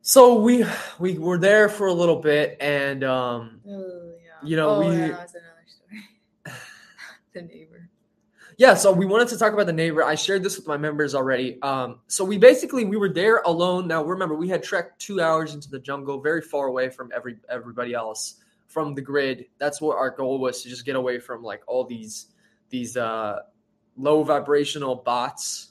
so 0.00 0.40
we 0.40 0.64
we 1.00 1.18
were 1.18 1.38
there 1.38 1.68
for 1.68 1.88
a 1.88 1.92
little 1.92 2.20
bit, 2.20 2.56
and 2.60 3.02
um, 3.02 3.60
oh, 3.68 4.12
yeah. 4.24 4.48
you 4.48 4.56
know, 4.56 4.70
oh, 4.70 4.78
we. 4.78 4.96
Yeah, 4.96 5.08
that's 5.08 5.34
another 5.34 5.66
story. 5.66 6.56
the 7.32 7.42
neighbor. 7.42 7.90
Yeah, 8.58 8.74
so 8.74 8.92
we 8.92 9.06
wanted 9.06 9.26
to 9.28 9.38
talk 9.38 9.52
about 9.52 9.66
the 9.66 9.72
neighbor. 9.72 10.04
I 10.04 10.14
shared 10.14 10.44
this 10.44 10.56
with 10.56 10.68
my 10.68 10.76
members 10.76 11.16
already. 11.16 11.60
Um, 11.62 11.98
so 12.06 12.24
we 12.24 12.38
basically 12.38 12.84
we 12.84 12.96
were 12.96 13.12
there 13.12 13.38
alone. 13.38 13.88
Now 13.88 14.04
remember, 14.04 14.36
we 14.36 14.48
had 14.48 14.62
trekked 14.62 15.00
two 15.00 15.20
hours 15.20 15.52
into 15.52 15.68
the 15.68 15.80
jungle, 15.80 16.20
very 16.20 16.42
far 16.42 16.68
away 16.68 16.90
from 16.90 17.10
every 17.14 17.38
everybody 17.50 17.92
else, 17.92 18.36
from 18.68 18.94
the 18.94 19.02
grid. 19.02 19.46
That's 19.58 19.80
what 19.80 19.96
our 19.96 20.10
goal 20.10 20.38
was 20.38 20.62
to 20.62 20.68
just 20.68 20.84
get 20.84 20.94
away 20.94 21.18
from 21.18 21.42
like 21.42 21.62
all 21.66 21.84
these 21.84 22.26
these 22.70 22.96
uh, 22.96 23.40
low 23.96 24.22
vibrational 24.22 24.94
bots 24.94 25.67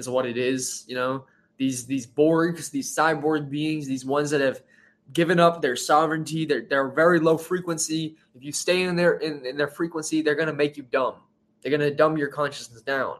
is 0.00 0.08
what 0.08 0.26
it 0.26 0.36
is. 0.36 0.84
You 0.88 0.96
know, 0.96 1.24
these 1.56 1.86
these 1.86 2.06
Borgs, 2.06 2.70
these 2.70 2.92
cyborg 2.92 3.48
beings, 3.48 3.86
these 3.86 4.04
ones 4.04 4.30
that 4.30 4.40
have 4.40 4.62
given 5.12 5.40
up 5.40 5.60
their 5.60 5.76
sovereignty. 5.76 6.44
They're 6.44 6.62
they're 6.62 6.88
very 6.88 7.20
low 7.20 7.36
frequency. 7.36 8.16
If 8.34 8.42
you 8.42 8.52
stay 8.52 8.82
in 8.82 8.96
their 8.96 9.14
in, 9.18 9.44
in 9.44 9.56
their 9.56 9.68
frequency, 9.68 10.22
they're 10.22 10.34
gonna 10.34 10.52
make 10.52 10.76
you 10.76 10.82
dumb. 10.84 11.14
They're 11.60 11.70
gonna 11.70 11.90
dumb 11.90 12.16
your 12.16 12.28
consciousness 12.28 12.82
down, 12.82 13.18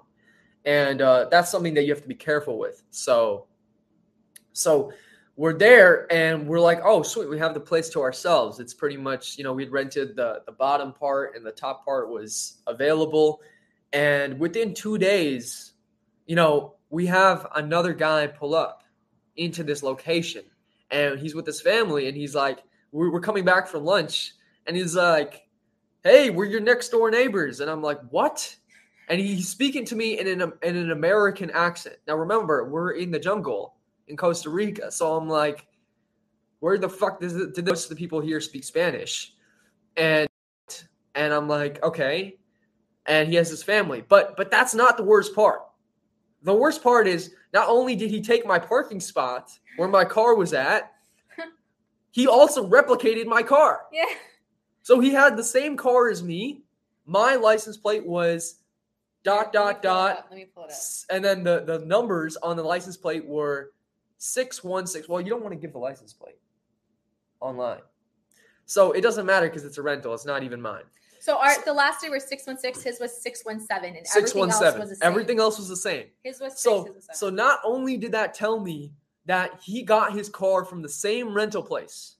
and 0.64 1.02
uh, 1.02 1.26
that's 1.30 1.50
something 1.50 1.74
that 1.74 1.84
you 1.84 1.92
have 1.92 2.02
to 2.02 2.08
be 2.08 2.14
careful 2.14 2.58
with. 2.58 2.82
So, 2.90 3.46
so 4.52 4.92
we're 5.36 5.56
there 5.56 6.10
and 6.12 6.46
we're 6.46 6.60
like, 6.60 6.80
oh 6.84 7.02
sweet, 7.02 7.28
we 7.28 7.38
have 7.38 7.54
the 7.54 7.60
place 7.60 7.88
to 7.90 8.00
ourselves. 8.00 8.60
It's 8.60 8.74
pretty 8.74 8.96
much 8.96 9.36
you 9.36 9.44
know 9.44 9.52
we'd 9.52 9.70
rented 9.70 10.16
the 10.16 10.42
the 10.46 10.52
bottom 10.52 10.92
part 10.92 11.36
and 11.36 11.44
the 11.44 11.52
top 11.52 11.84
part 11.84 12.08
was 12.08 12.62
available, 12.66 13.40
and 13.92 14.38
within 14.38 14.74
two 14.74 14.98
days 14.98 15.69
you 16.30 16.36
know, 16.36 16.76
we 16.90 17.06
have 17.06 17.48
another 17.56 17.92
guy 17.92 18.24
pull 18.28 18.54
up 18.54 18.84
into 19.34 19.64
this 19.64 19.82
location 19.82 20.44
and 20.92 21.18
he's 21.18 21.34
with 21.34 21.44
his 21.44 21.60
family 21.60 22.06
and 22.06 22.16
he's 22.16 22.36
like, 22.36 22.60
we're, 22.92 23.18
coming 23.18 23.44
back 23.44 23.66
from 23.66 23.84
lunch. 23.84 24.34
And 24.64 24.76
he's 24.76 24.94
like, 24.94 25.48
hey, 26.04 26.30
we're 26.30 26.44
your 26.44 26.60
next 26.60 26.90
door 26.90 27.10
neighbors. 27.10 27.58
And 27.58 27.68
I'm 27.68 27.82
like, 27.82 27.98
what? 28.10 28.54
And 29.08 29.20
he's 29.20 29.48
speaking 29.48 29.84
to 29.86 29.96
me 29.96 30.20
in 30.20 30.40
an, 30.40 30.52
in 30.62 30.76
an 30.76 30.92
American 30.92 31.50
accent. 31.50 31.96
Now, 32.06 32.14
remember, 32.14 32.70
we're 32.70 32.92
in 32.92 33.10
the 33.10 33.18
jungle 33.18 33.74
in 34.06 34.16
Costa 34.16 34.50
Rica. 34.50 34.92
So 34.92 35.16
I'm 35.16 35.28
like, 35.28 35.66
where 36.60 36.78
the 36.78 36.88
fuck 36.88 37.18
does 37.20 37.34
it, 37.34 37.56
did 37.56 37.66
most 37.66 37.86
of 37.86 37.90
the 37.90 37.96
people 37.96 38.20
here 38.20 38.40
speak 38.40 38.62
Spanish? 38.62 39.34
And 39.96 40.28
and 41.16 41.34
I'm 41.34 41.48
like, 41.48 41.82
okay. 41.82 42.38
And 43.06 43.28
he 43.28 43.34
has 43.34 43.48
his 43.48 43.64
family. 43.64 44.04
But 44.08 44.36
but 44.36 44.52
that's 44.52 44.76
not 44.76 44.96
the 44.96 45.02
worst 45.02 45.34
part 45.34 45.62
the 46.42 46.54
worst 46.54 46.82
part 46.82 47.06
is 47.06 47.34
not 47.52 47.68
only 47.68 47.96
did 47.96 48.10
he 48.10 48.20
take 48.22 48.46
my 48.46 48.58
parking 48.58 49.00
spot 49.00 49.50
where 49.76 49.88
my 49.88 50.04
car 50.04 50.34
was 50.34 50.52
at, 50.52 50.92
he 52.10 52.26
also 52.26 52.68
replicated 52.68 53.26
my 53.26 53.42
car. 53.42 53.82
Yeah. 53.92 54.04
So 54.82 55.00
he 55.00 55.10
had 55.10 55.36
the 55.36 55.44
same 55.44 55.76
car 55.76 56.08
as 56.08 56.22
me. 56.22 56.62
My 57.06 57.34
license 57.34 57.76
plate 57.76 58.06
was 58.06 58.56
dot 59.22 59.52
dot 59.52 59.82
dot. 59.82 60.26
Let 60.30 60.36
me 60.36 60.46
pull 60.46 60.64
it 60.64 60.72
up. 60.72 60.78
And 61.10 61.24
then 61.24 61.44
the, 61.44 61.64
the 61.64 61.80
numbers 61.80 62.36
on 62.36 62.56
the 62.56 62.62
license 62.62 62.96
plate 62.96 63.26
were 63.26 63.72
616. 64.18 65.12
Well, 65.12 65.20
you 65.20 65.30
don't 65.30 65.42
want 65.42 65.52
to 65.52 65.60
give 65.60 65.72
the 65.72 65.78
license 65.78 66.12
plate 66.12 66.38
online. 67.40 67.80
So 68.66 68.92
it 68.92 69.00
doesn't 69.00 69.26
matter 69.26 69.48
because 69.48 69.64
it's 69.64 69.78
a 69.78 69.82
rental. 69.82 70.14
It's 70.14 70.26
not 70.26 70.42
even 70.42 70.60
mine. 70.60 70.84
So 71.20 71.38
our 71.38 71.62
the 71.64 71.72
last 71.72 72.00
day 72.00 72.08
was 72.08 72.24
six 72.24 72.46
one 72.46 72.58
six. 72.58 72.82
His 72.82 72.98
was 72.98 73.20
six 73.22 73.44
one 73.44 73.60
seven, 73.60 73.94
and 73.94 74.06
everything 74.16 74.48
else 74.50 74.78
was 74.78 74.88
the 74.88 74.96
same. 74.96 75.06
Everything 75.06 75.38
else 75.38 75.58
was 75.58 75.68
the 75.68 75.76
same. 75.76 76.06
His 76.24 76.40
was 76.40 76.58
so 76.58 76.88
so. 77.12 77.28
Not 77.30 77.60
only 77.64 77.96
did 77.98 78.12
that 78.12 78.32
tell 78.34 78.58
me 78.58 78.92
that 79.26 79.60
he 79.62 79.82
got 79.82 80.14
his 80.14 80.28
car 80.28 80.64
from 80.64 80.80
the 80.82 80.88
same 80.88 81.34
rental 81.34 81.62
place, 81.62 82.16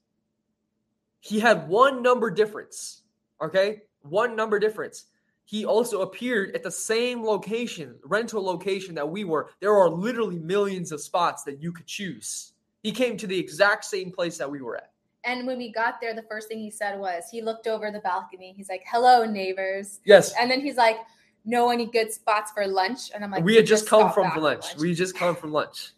he 1.20 1.40
had 1.40 1.66
one 1.66 2.02
number 2.02 2.30
difference. 2.30 3.02
Okay, 3.42 3.82
one 4.02 4.36
number 4.36 4.58
difference. 4.58 5.06
he 5.50 5.64
also 5.64 6.02
appeared 6.02 6.54
at 6.54 6.62
the 6.62 6.70
same 6.70 7.24
location, 7.24 7.96
rental 8.04 8.40
location 8.44 8.94
that 8.94 9.08
we 9.08 9.24
were. 9.24 9.50
There 9.58 9.74
are 9.74 9.90
literally 9.90 10.38
millions 10.38 10.92
of 10.92 11.00
spots 11.00 11.42
that 11.44 11.60
you 11.60 11.72
could 11.72 11.86
choose. 11.86 12.52
He 12.84 12.92
came 12.92 13.16
to 13.16 13.26
the 13.26 13.38
exact 13.38 13.84
same 13.84 14.12
place 14.12 14.38
that 14.38 14.48
we 14.48 14.62
were 14.62 14.76
at. 14.76 14.92
And 15.24 15.46
when 15.46 15.58
we 15.58 15.70
got 15.70 16.00
there, 16.00 16.14
the 16.14 16.22
first 16.22 16.48
thing 16.48 16.58
he 16.58 16.70
said 16.70 16.98
was 16.98 17.24
he 17.30 17.42
looked 17.42 17.66
over 17.66 17.90
the 17.90 18.00
balcony. 18.00 18.54
He's 18.56 18.68
like, 18.68 18.82
"Hello, 18.86 19.24
neighbors." 19.24 20.00
Yes. 20.04 20.32
And 20.40 20.50
then 20.50 20.60
he's 20.60 20.76
like, 20.76 20.96
"Know 21.44 21.70
any 21.70 21.86
good 21.86 22.12
spots 22.12 22.52
for 22.52 22.66
lunch?" 22.66 23.10
And 23.14 23.22
I'm 23.22 23.30
like, 23.30 23.44
we 23.44 23.56
had 23.56 23.66
just 23.66 23.86
come 23.86 24.12
from 24.12 24.28
back 24.28 24.38
lunch. 24.38 24.76
We 24.78 24.94
just 24.94 25.14
come 25.14 25.36
from 25.36 25.52
lunch. 25.52 25.92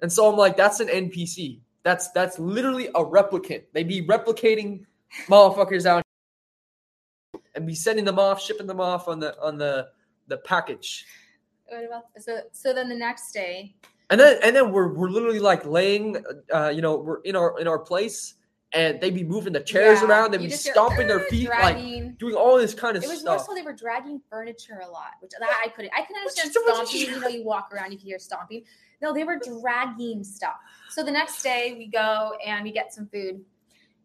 And 0.00 0.12
so 0.12 0.30
I'm 0.30 0.36
like, 0.36 0.56
that's 0.56 0.80
an 0.80 0.88
NPC. 0.88 1.60
That's 1.82 2.10
that's 2.12 2.38
literally 2.38 2.88
a 2.88 3.04
replicant. 3.04 3.64
They 3.72 3.84
be 3.84 4.02
replicating 4.02 4.86
motherfuckers 5.28 5.86
out 5.86 6.02
and 7.54 7.66
be 7.66 7.74
sending 7.74 8.04
them 8.04 8.18
off, 8.18 8.40
shipping 8.40 8.66
them 8.66 8.80
off 8.80 9.06
on 9.06 9.20
the 9.20 9.38
on 9.40 9.58
the 9.58 9.88
the 10.28 10.38
package. 10.38 11.04
What 11.66 11.84
about 11.84 12.04
so? 12.18 12.40
So 12.52 12.72
then 12.72 12.88
the 12.88 12.94
next 12.94 13.32
day, 13.32 13.74
And 14.10 14.20
then 14.20 14.38
and 14.42 14.54
then 14.54 14.70
we're 14.70 14.92
we're 14.92 15.08
literally 15.08 15.40
like 15.40 15.64
laying 15.64 16.22
uh 16.52 16.68
you 16.68 16.82
know, 16.82 16.96
we're 16.96 17.20
in 17.22 17.36
our 17.36 17.58
in 17.58 17.66
our 17.66 17.78
place 17.78 18.34
and 18.72 19.00
they'd 19.00 19.14
be 19.14 19.22
moving 19.24 19.52
the 19.52 19.60
chairs 19.60 20.00
Yeah, 20.02 20.08
around, 20.08 20.32
they 20.32 20.38
you 20.38 20.48
be 20.48 20.54
stomping 20.54 21.06
their 21.06 21.20
feet, 21.30 21.48
like 21.48 22.18
doing 22.18 22.34
all 22.34 22.56
this 22.58 22.74
kind 22.74 22.96
of 22.96 23.04
stuff. 23.04 23.12
It 23.12 23.16
was 23.16 23.24
more 23.24 23.38
so 23.38 23.54
they 23.54 23.62
were 23.62 23.72
dragging 23.72 24.20
furniture 24.28 24.82
a 24.84 24.90
lot, 24.90 25.12
which 25.20 25.30
that 25.38 25.48
I 25.64 25.68
couldn't. 25.68 25.92
I 25.96 26.02
can 26.02 26.16
understand 26.16 26.50
is- 26.50 26.56
what 26.56 26.82
is- 26.82 26.88
stomping. 26.90 27.14
You 27.14 27.20
know, 27.20 27.28
you 27.28 27.44
walk 27.44 27.70
around, 27.72 27.92
you 27.92 27.98
can 27.98 28.06
hear 28.06 28.18
stomping. 28.18 28.64
No, 29.00 29.12
they 29.14 29.24
were 29.24 29.38
dragging 29.38 30.24
stuff. 30.24 30.56
So 30.90 31.02
the 31.02 31.10
next 31.12 31.42
day, 31.42 31.74
we 31.78 31.86
go 31.86 32.32
and 32.44 32.64
we 32.64 32.72
get 32.72 32.92
some 32.92 33.06
food. 33.08 33.44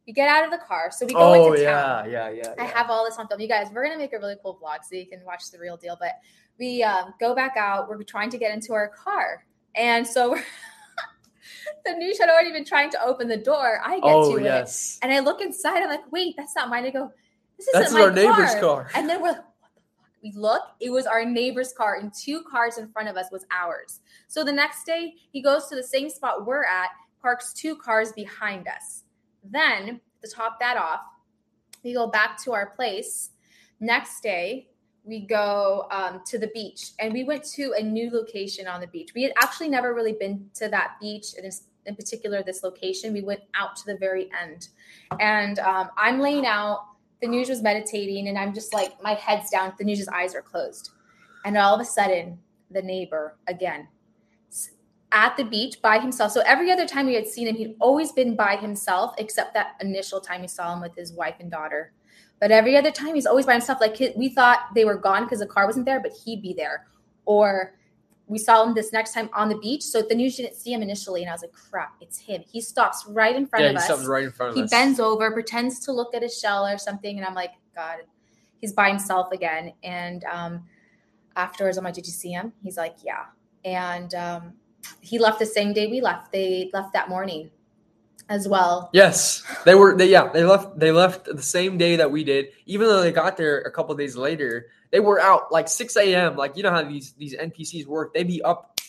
We 0.06 0.14
get 0.14 0.28
out 0.28 0.44
of 0.44 0.52
the 0.52 0.58
car, 0.58 0.92
so 0.92 1.06
we 1.06 1.14
go 1.14 1.20
Oh 1.20 1.52
into 1.54 1.66
town. 1.66 2.10
yeah, 2.10 2.30
yeah, 2.30 2.42
yeah. 2.44 2.54
I 2.60 2.64
yeah. 2.64 2.72
have 2.72 2.90
all 2.90 3.06
this 3.06 3.18
on 3.18 3.28
film. 3.28 3.40
You 3.42 3.48
guys, 3.48 3.68
we're 3.74 3.84
gonna 3.86 3.98
make 3.98 4.14
a 4.14 4.18
really 4.20 4.36
cool 4.42 4.60
vlog 4.62 4.78
so 4.88 4.96
you 4.96 5.06
can 5.08 5.24
watch 5.26 5.52
the 5.52 5.60
real 5.60 5.78
deal. 5.78 5.98
But 6.00 6.14
we 6.60 6.84
um, 6.84 7.14
go 7.20 7.34
back 7.36 7.56
out. 7.58 7.88
We're 7.90 8.02
trying 8.04 8.30
to 8.32 8.38
get 8.38 8.54
into 8.54 8.74
our 8.74 8.88
car, 8.90 9.46
and 9.76 10.06
so 10.06 10.38
the 11.86 11.94
news 11.94 12.20
had 12.20 12.30
already 12.30 12.52
been 12.52 12.66
trying 12.66 12.90
to 12.92 13.04
open 13.04 13.28
the 13.28 13.38
door. 13.38 13.82
I 13.84 13.96
get 13.96 14.04
Oh 14.04 14.38
to 14.38 14.44
it, 14.44 14.70
and 15.02 15.12
I 15.12 15.20
look 15.20 15.42
inside. 15.42 15.82
I'm 15.82 15.90
like, 15.90 16.12
wait, 16.12 16.36
that's 16.38 16.56
not 16.56 16.70
mine. 16.70 16.86
I 16.86 16.90
go, 16.92 17.12
this 17.58 17.68
isn't 17.70 17.82
That's 17.82 17.94
my 17.94 18.02
our 18.02 18.12
neighbor's 18.12 18.52
car. 18.56 18.60
car. 18.62 18.92
And 18.96 19.10
then 19.10 19.22
we're 19.22 19.30
like, 19.30 19.38
what 19.60 19.72
the 19.76 19.82
fuck? 19.98 20.10
We 20.24 20.32
look, 20.36 20.62
it 20.80 20.90
was 20.90 21.06
our 21.06 21.26
neighbor's 21.26 21.74
car, 21.74 21.96
and 21.96 22.14
two 22.14 22.44
cars 22.50 22.78
in 22.78 22.90
front 22.90 23.10
of 23.10 23.18
us 23.18 23.28
was 23.32 23.46
ours. 23.52 24.00
So 24.28 24.44
the 24.44 24.52
next 24.52 24.86
day, 24.86 25.16
he 25.32 25.42
goes 25.42 25.68
to 25.68 25.76
the 25.76 25.84
same 25.84 26.10
spot 26.10 26.46
we're 26.46 26.64
at, 26.64 26.90
parks 27.22 27.54
two 27.54 27.76
cars 27.76 28.14
behind 28.14 28.68
us. 28.68 29.04
Then, 29.44 30.00
to 30.24 30.32
top 30.34 30.60
that 30.60 30.78
off, 30.78 31.02
we 31.84 31.94
go 31.94 32.08
back 32.08 32.42
to 32.44 32.54
our 32.54 32.68
place. 32.72 33.32
Next 33.82 34.22
day, 34.22 34.69
we 35.04 35.26
go 35.26 35.88
um, 35.92 36.22
to 36.28 36.38
the 36.38 36.48
beach, 36.48 36.92
and 37.00 37.14
we 37.14 37.24
went 37.24 37.44
to 37.52 37.74
a 37.78 37.84
new 37.84 38.12
location 38.12 38.68
on 38.68 38.82
the 38.82 38.88
beach. 38.88 39.12
We 39.16 39.24
had 39.24 39.34
actually 39.42 39.70
never 39.70 39.94
really 39.94 40.14
been 40.14 40.50
to 40.56 40.70
that 40.70 40.98
beach, 41.02 41.34
and 41.38 41.52
in, 41.86 41.96
particular, 41.96 42.44
this 42.44 42.62
location. 42.64 43.14
We 43.14 43.22
went 43.22 43.42
out 43.56 43.76
to 43.78 43.86
the 43.86 43.98
very 43.98 44.30
end, 44.40 44.70
and 45.20 45.60
um, 45.60 45.90
I'm 45.98 46.20
laying 46.20 46.46
out 46.46 46.90
the 47.22 47.28
news 47.28 47.50
was 47.50 47.62
meditating 47.62 48.28
and 48.28 48.38
i'm 48.38 48.54
just 48.54 48.74
like 48.74 49.02
my 49.02 49.14
head's 49.14 49.50
down 49.50 49.74
the 49.78 49.84
news's 49.84 50.08
eyes 50.10 50.36
are 50.36 50.42
closed 50.42 50.92
and 51.46 51.58
all 51.58 51.76
of 51.76 51.82
a 51.82 51.86
sudden 51.86 52.38
the 52.72 52.82
neighbor 52.82 53.38
again 53.48 53.88
at 55.12 55.36
the 55.38 55.44
beach 55.44 55.82
by 55.82 56.00
himself 56.00 56.32
so 56.32 56.42
every 56.46 56.72
other 56.72 56.88
time 56.88 57.06
we 57.06 57.16
had 57.16 57.28
seen 57.28 57.48
him 57.48 57.56
he'd 57.56 57.76
always 57.80 58.12
been 58.12 58.36
by 58.36 58.56
himself 58.56 59.14
except 59.18 59.54
that 59.54 59.76
initial 59.82 60.22
time 60.22 60.42
we 60.42 60.48
saw 60.48 60.74
him 60.74 60.82
with 60.82 60.96
his 60.96 61.14
wife 61.14 61.36
and 61.40 61.50
daughter 61.52 61.92
but 62.40 62.52
every 62.52 62.76
other 62.78 62.92
time 62.92 63.16
he's 63.16 63.26
always 63.26 63.46
by 63.46 63.54
himself 63.54 63.80
like 63.82 63.96
he- 63.98 64.14
we 64.16 64.30
thought 64.30 64.60
they 64.76 64.86
were 64.86 64.98
gone 64.98 65.24
because 65.24 65.40
the 65.40 65.46
car 65.48 65.66
wasn't 65.66 65.86
there 65.86 66.00
but 66.00 66.12
he'd 66.26 66.42
be 66.42 66.54
there 66.54 66.86
or 67.26 67.76
we 68.28 68.38
saw 68.38 68.64
him 68.64 68.74
this 68.76 68.94
next 68.94 69.14
time 69.14 69.30
on 69.34 69.50
the 69.50 69.58
beach 69.58 69.84
so 69.84 70.02
the 70.02 70.16
news 70.16 70.38
didn't 70.38 70.56
see 70.56 70.72
him 70.72 70.82
initially 70.82 71.22
and 71.22 71.30
i 71.30 71.34
was 71.34 71.42
like 71.42 71.52
crap 71.54 71.94
it's 72.02 72.20
him 72.20 72.44
he 72.52 72.62
stops 72.62 73.06
right 73.10 73.36
in 73.36 73.46
front 73.46 73.64
Yeah, 73.64 73.70
of 73.70 73.74
he 73.74 73.78
us 73.78 73.86
stopped 73.86 74.06
right 74.08 74.24
in 74.24 74.32
front 74.32 74.52
of 74.52 74.56
he 74.56 74.64
us. 74.64 74.70
bends 74.70 75.00
over, 75.00 75.32
pretends 75.32 75.80
to 75.86 75.92
look 75.92 76.14
at 76.16 76.24
a 76.24 76.30
shell 76.30 76.66
or 76.66 76.78
something, 76.78 77.18
and 77.18 77.26
I'm 77.26 77.34
like, 77.36 77.52
God, 77.76 77.98
he's 78.62 78.74
by 78.74 78.90
himself 78.90 79.32
again. 79.32 79.74
And 79.84 80.24
um, 80.26 80.64
afterwards, 81.36 81.78
I'm 81.78 81.84
like, 81.84 81.94
Did 81.94 82.06
you 82.08 82.14
see 82.14 82.32
him? 82.32 82.54
He's 82.64 82.78
like, 82.78 82.96
Yeah. 83.04 83.26
And 83.66 84.14
um, 84.16 84.54
he 85.02 85.20
left 85.20 85.40
the 85.40 85.46
same 85.46 85.74
day 85.74 85.88
we 85.88 86.02
left. 86.02 86.32
They 86.32 86.70
left 86.74 86.94
that 86.94 87.10
morning 87.10 87.52
as 88.30 88.48
well. 88.48 88.90
Yes, 88.94 89.44
they 89.66 89.76
were. 89.76 89.98
They 89.98 90.08
yeah, 90.10 90.30
they 90.32 90.44
left. 90.44 90.80
They 90.80 90.92
left 90.92 91.26
the 91.26 91.42
same 91.42 91.78
day 91.78 91.96
that 91.98 92.10
we 92.12 92.24
did. 92.24 92.48
Even 92.66 92.88
though 92.88 93.02
they 93.02 93.12
got 93.12 93.36
there 93.38 93.60
a 93.62 93.72
couple 93.72 93.94
days 93.96 94.16
later, 94.16 94.68
they 94.92 95.00
were 95.00 95.20
out 95.20 95.52
like 95.52 95.68
six 95.68 95.98
a.m. 95.98 96.36
Like 96.36 96.56
you 96.56 96.64
know 96.64 96.72
how 96.72 96.84
these 96.84 97.14
these 97.14 97.36
NPCs 97.36 97.86
work. 97.86 98.14
They 98.14 98.24
be 98.24 98.42
up 98.42 98.80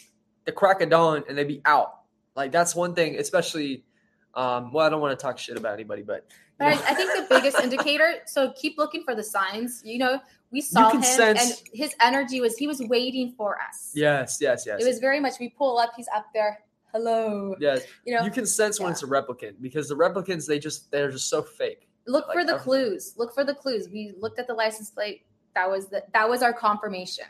the 0.44 0.52
crack 0.52 0.80
of 0.82 0.90
dawn 0.90 1.24
and 1.28 1.36
they 1.36 1.44
be 1.44 1.60
out. 1.64 2.00
Like 2.36 2.52
that's 2.52 2.74
one 2.74 2.94
thing, 2.94 3.16
especially. 3.16 3.84
Um, 4.32 4.72
well, 4.72 4.86
I 4.86 4.90
don't 4.90 5.00
want 5.00 5.18
to 5.18 5.20
talk 5.20 5.38
shit 5.38 5.56
about 5.56 5.74
anybody, 5.74 6.02
but 6.02 6.24
But 6.56 6.68
I, 6.68 6.70
I 6.70 6.94
think 6.94 7.28
the 7.28 7.34
biggest 7.34 7.58
indicator, 7.58 8.14
so 8.26 8.52
keep 8.52 8.78
looking 8.78 9.02
for 9.02 9.16
the 9.16 9.24
signs. 9.24 9.82
You 9.84 9.98
know, 9.98 10.20
we 10.52 10.60
saw 10.60 10.90
him 10.90 11.02
sense- 11.02 11.40
and 11.62 11.68
his 11.74 11.94
energy 12.00 12.40
was, 12.40 12.56
he 12.56 12.68
was 12.68 12.80
waiting 12.80 13.34
for 13.36 13.58
us. 13.60 13.90
yes, 13.92 14.38
yes, 14.40 14.64
yes, 14.66 14.80
It 14.80 14.86
was 14.86 15.00
very 15.00 15.18
much, 15.18 15.40
we 15.40 15.48
pull 15.48 15.78
up, 15.78 15.90
he's 15.96 16.06
up 16.14 16.26
there. 16.32 16.60
Hello. 16.92 17.54
yes. 17.60 17.82
You 18.04 18.14
know, 18.16 18.24
You 18.24 18.30
can 18.30 18.46
sense 18.46 18.80
when 18.80 18.90
it's 18.92 19.02
a 19.02 19.06
replicant 19.06 19.54
because 19.60 19.88
the 19.88 19.94
replicants 19.96 20.46
they 20.46 20.58
just 20.58 20.90
they're 20.90 21.10
just 21.10 21.28
so 21.28 21.42
fake. 21.42 21.88
look 22.06 22.26
like 22.28 22.36
for 22.36 22.44
the 22.44 22.54
everything. 22.54 22.64
clues. 22.64 23.14
Look 23.16 23.34
for 23.34 23.44
the 23.44 23.54
clues. 23.54 23.88
We 23.88 24.14
looked 24.18 24.38
at 24.38 24.46
the 24.46 24.54
license 24.54 24.90
plate. 24.90 25.24
That 25.54 25.68
was 25.70 25.88
the, 25.88 26.02
that 26.12 26.28
was 26.28 26.42
our 26.42 26.52
confirmation. 26.52 27.26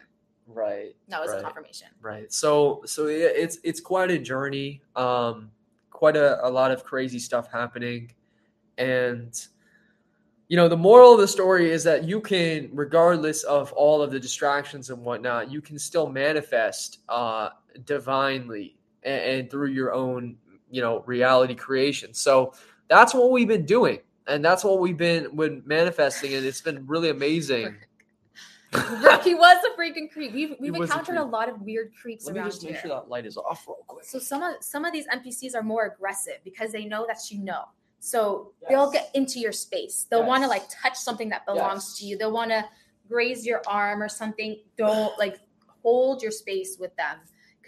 Right. 0.47 0.95
That 1.09 1.21
was 1.21 1.31
Right. 1.31 1.41
a 1.41 1.43
confirmation. 1.43 1.89
Right. 2.01 2.33
So 2.33 2.83
so 2.87 3.07
yeah, 3.09 3.29
it's 3.29 3.59
it's 3.63 3.81
quite 3.81 4.11
a 4.11 4.19
journey. 4.19 4.83
Um 4.97 5.51
quite 5.91 6.17
a, 6.17 6.45
a 6.47 6.49
lot 6.49 6.71
of 6.71 6.83
crazy 6.85 7.19
stuff 7.19 7.51
happening. 7.53 8.13
And 8.79 9.33
you 10.49 10.57
know, 10.57 10.69
the 10.69 10.77
moral 10.77 11.15
of 11.15 11.21
the 11.21 11.29
story 11.29 11.71
is 11.71 11.85
that 11.85 12.03
you 12.05 12.21
can, 12.21 12.71
regardless 12.73 13.45
of 13.45 13.73
all 13.75 14.03
of 14.03 14.11
the 14.11 14.19
distractions 14.19 14.91
and 14.91 15.05
whatnot, 15.05 15.49
you 15.51 15.61
can 15.61 15.79
still 15.79 16.09
manifest 16.09 16.99
uh 17.09 17.51
divinely 17.85 18.77
and, 19.03 19.23
and 19.23 19.51
through 19.51 19.69
your 19.69 19.93
own, 19.93 20.37
you 20.71 20.81
know, 20.81 21.03
reality 21.07 21.55
creation. 21.55 22.15
So 22.15 22.55
that's 22.89 23.15
what 23.15 23.31
we've 23.31 23.49
been 23.49 23.67
doing. 23.67 24.01
And 24.27 24.45
that's 24.45 24.63
what 24.63 24.81
we've 24.81 24.97
been 24.97 25.35
been 25.35 25.63
manifesting, 25.65 26.35
and 26.35 26.47
it's 26.47 26.61
been 26.61 26.87
really 26.87 27.09
amazing. 27.09 27.77
he 29.25 29.35
was 29.35 29.65
a 29.65 29.81
freaking 29.81 30.09
creep. 30.13 30.33
We've, 30.33 30.55
we've 30.61 30.77
was 30.77 30.91
a 30.91 30.93
encountered 30.93 31.17
a, 31.17 31.25
lot 31.25 31.49
of 31.49 31.61
weird 31.63 31.91
creeps 32.01 32.27
Let 32.27 32.35
me 32.35 32.41
around 32.41 32.51
just 32.51 32.63
make 32.63 32.73
here. 32.73 32.83
sure 32.83 32.91
that 32.91 33.09
light 33.09 33.27
is 33.27 33.37
off 33.37 33.67
real 33.67 33.79
quick. 33.89 34.05
So 34.05 34.21
some 34.21 34.43
of 34.43 34.57
some 34.61 34.85
of 34.85 34.93
these 34.93 35.07
NPCs 35.09 35.57
are 35.57 35.63
more 35.63 35.87
aggressive 35.87 36.35
because 36.45 36.71
they 36.71 36.85
know 36.85 37.05
that 37.09 37.19
you 37.31 37.41
know. 37.43 37.65
So 37.99 38.53
they'll 38.69 38.91
get 38.91 39.11
into 39.15 39.41
your 39.41 39.53
space. 39.53 40.07
They'll 40.09 40.25
want 40.25 40.45
to 40.45 40.49
like 40.49 40.63
touch 40.71 40.97
something 40.97 41.29
that 41.31 41.45
belongs 41.45 41.89
Yes. 41.89 41.99
to 41.99 42.07
you. 42.07 42.19
They'll 42.19 42.33
want 42.33 42.51
to 42.51 42.65
graze 43.09 43.45
your 43.45 43.63
arm 43.67 44.03
or 44.03 44.09
something. 44.09 44.61
Don't 44.77 45.19
like 45.19 45.41
hold 45.83 46.23
your 46.23 46.31
space 46.31 46.77
with 46.79 46.95
them 46.97 47.19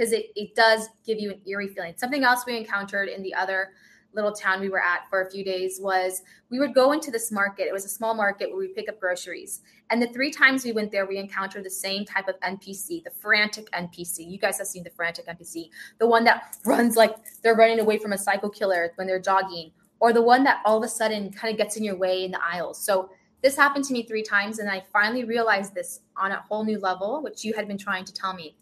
because 0.03 0.13
it, 0.13 0.33
it 0.35 0.57
does 0.57 0.89
give 1.07 1.21
you 1.21 1.31
an 1.31 1.41
eerie 1.47 1.69
feeling. 1.69 1.95
Something 1.97 2.25
else 2.25 2.45
we 2.45 2.57
encountered 2.57 3.09
in 3.09 3.23
the 3.23 3.33
other 3.33 3.71
little 4.15 4.33
town 4.33 4.61
we 4.61 4.69
were 4.69 4.83
at 4.83 5.09
for 5.09 5.23
a 5.23 5.31
few 5.31 5.45
days 5.45 5.79
was 5.81 6.23
we 6.51 6.59
would 6.59 6.75
go 6.75 6.91
into 6.91 7.13
this 7.13 7.31
market. 7.31 7.69
It 7.69 7.73
was 7.73 7.85
a 7.85 7.89
small 7.89 8.13
market 8.13 8.49
where 8.51 8.59
we 8.59 8.69
pick 8.69 8.89
up 8.89 8.99
groceries. 8.99 9.61
And 9.91 10.03
the 10.03 10.09
three 10.09 10.33
times 10.33 10.65
we 10.65 10.73
went 10.73 10.91
there, 10.91 11.07
we 11.07 11.19
encountered 11.19 11.65
the 11.65 11.71
same 11.71 12.05
type 12.05 12.27
of 12.27 12.35
NPC, 12.41 13.05
the 13.05 13.13
frantic 13.21 13.71
NPC. 13.71 14.29
You 14.29 14.39
guys 14.39 14.59
have 14.59 14.67
seen 14.67 14.83
the 14.83 14.91
frantic 14.91 15.29
NPC, 15.29 15.71
the 16.01 16.09
one 16.09 16.25
that 16.25 16.57
runs 16.67 16.97
like 16.97 17.15
they're 17.43 17.55
running 17.55 17.79
away 17.79 17.99
from 17.99 18.13
a 18.13 18.19
psycho 18.19 18.49
killer 18.49 18.91
when 18.97 19.07
they're 19.07 19.21
jogging, 19.21 19.71
or 20.01 20.13
the 20.13 20.21
one 20.21 20.43
that 20.43 20.63
all 20.65 20.79
of 20.79 20.83
a 20.83 20.89
sudden 20.89 21.33
kind 21.33 21.53
of 21.53 21.57
gets 21.57 21.77
in 21.77 21.85
your 21.85 21.97
way 21.97 22.25
in 22.25 22.33
the 22.33 22.45
aisles. 22.45 22.85
So 22.85 23.11
this 23.41 23.57
happened 23.57 23.85
to 23.85 23.93
me 23.93 24.03
three 24.03 24.25
times, 24.25 24.59
and 24.59 24.69
I 24.69 24.83
finally 24.93 25.23
realized 25.23 25.75
this 25.75 26.01
on 26.17 26.33
a 26.33 26.43
whole 26.49 26.65
new 26.65 26.81
level, 26.81 27.23
which 27.23 27.45
you 27.45 27.55
had 27.55 27.69
been 27.69 27.79
trying 27.79 28.05
to 28.05 28.13
tell 28.13 28.35
me. 28.35 28.57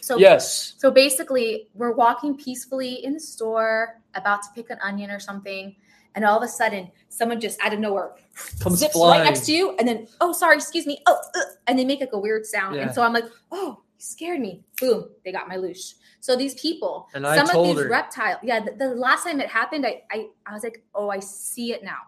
So 0.00 0.18
Yes. 0.18 0.74
so 0.78 0.90
basically, 0.90 1.68
we're 1.74 1.92
walking 1.92 2.36
peacefully 2.36 3.04
in 3.04 3.14
the 3.14 3.20
store, 3.20 4.00
about 4.14 4.42
to 4.42 4.48
pick 4.54 4.70
an 4.70 4.78
onion 4.82 5.10
or 5.10 5.20
something, 5.20 5.76
and 6.14 6.24
all 6.24 6.36
of 6.36 6.42
a 6.42 6.48
sudden, 6.48 6.90
someone 7.08 7.40
just 7.40 7.60
out 7.60 7.72
of 7.72 7.78
nowhere 7.78 8.12
Comes 8.60 8.78
zips 8.78 8.92
flying. 8.92 9.20
right 9.20 9.24
next 9.24 9.46
to 9.46 9.52
you, 9.52 9.76
and 9.78 9.86
then, 9.86 10.08
oh, 10.20 10.32
sorry, 10.32 10.56
excuse 10.56 10.86
me, 10.86 11.02
oh, 11.06 11.18
uh, 11.34 11.40
and 11.66 11.78
they 11.78 11.84
make 11.84 12.00
like 12.00 12.12
a 12.12 12.18
weird 12.18 12.44
sound, 12.46 12.76
Yeah. 12.76 12.82
and 12.82 12.94
so 12.94 13.02
I'm 13.02 13.12
like, 13.12 13.26
oh, 13.52 13.78
you 13.78 14.00
scared 14.00 14.40
me. 14.40 14.64
Boom, 14.80 15.08
they 15.24 15.32
got 15.32 15.48
my 15.48 15.56
loosh. 15.56 15.94
So 16.20 16.34
these 16.36 16.54
people, 16.60 17.08
And 17.14 17.24
some 17.24 17.48
of 17.48 17.64
these 17.64 17.76
her. 17.84 17.88
reptile, 17.88 18.38
yeah, 18.42 18.60
the, 18.60 18.72
the 18.72 18.88
last 18.94 19.24
time 19.24 19.40
it 19.40 19.48
happened, 19.48 19.86
I, 19.86 20.02
I 20.10 20.26
I 20.46 20.54
was 20.54 20.64
like, 20.64 20.82
oh, 20.94 21.08
I 21.10 21.20
see 21.20 21.72
it 21.72 21.84
now. 21.84 21.98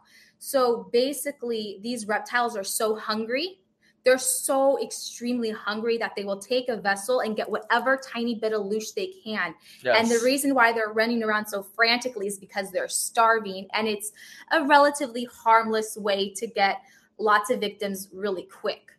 So 0.40 0.88
basically, 0.92 1.78
these 1.82 2.06
reptiles 2.06 2.56
are 2.56 2.64
so 2.64 2.96
hungry. 2.96 3.60
They're 4.08 4.16
so 4.16 4.82
extremely 4.82 5.50
hungry 5.50 5.98
that 5.98 6.12
they 6.16 6.24
will 6.24 6.38
take 6.38 6.70
a 6.70 6.78
vessel 6.78 7.20
and 7.20 7.36
get 7.36 7.50
whatever 7.50 8.00
tiny 8.02 8.36
bit 8.36 8.54
of 8.54 8.62
loosh 8.62 8.94
they 8.94 9.12
can. 9.22 9.54
And 9.84 10.08
the 10.08 10.18
reason 10.24 10.54
why 10.54 10.72
they're 10.72 10.94
running 10.94 11.22
around 11.22 11.44
so 11.44 11.62
frantically 11.62 12.26
is 12.26 12.38
because 12.38 12.70
they're 12.70 12.88
starving. 12.88 13.68
And 13.74 13.86
it's 13.86 14.12
a 14.50 14.64
relatively 14.64 15.28
harmless 15.30 15.98
way 15.98 16.32
to 16.36 16.46
get 16.46 16.80
lots 17.18 17.50
of 17.50 17.60
victims 17.60 18.08
really 18.10 18.44
quick. 18.44 18.92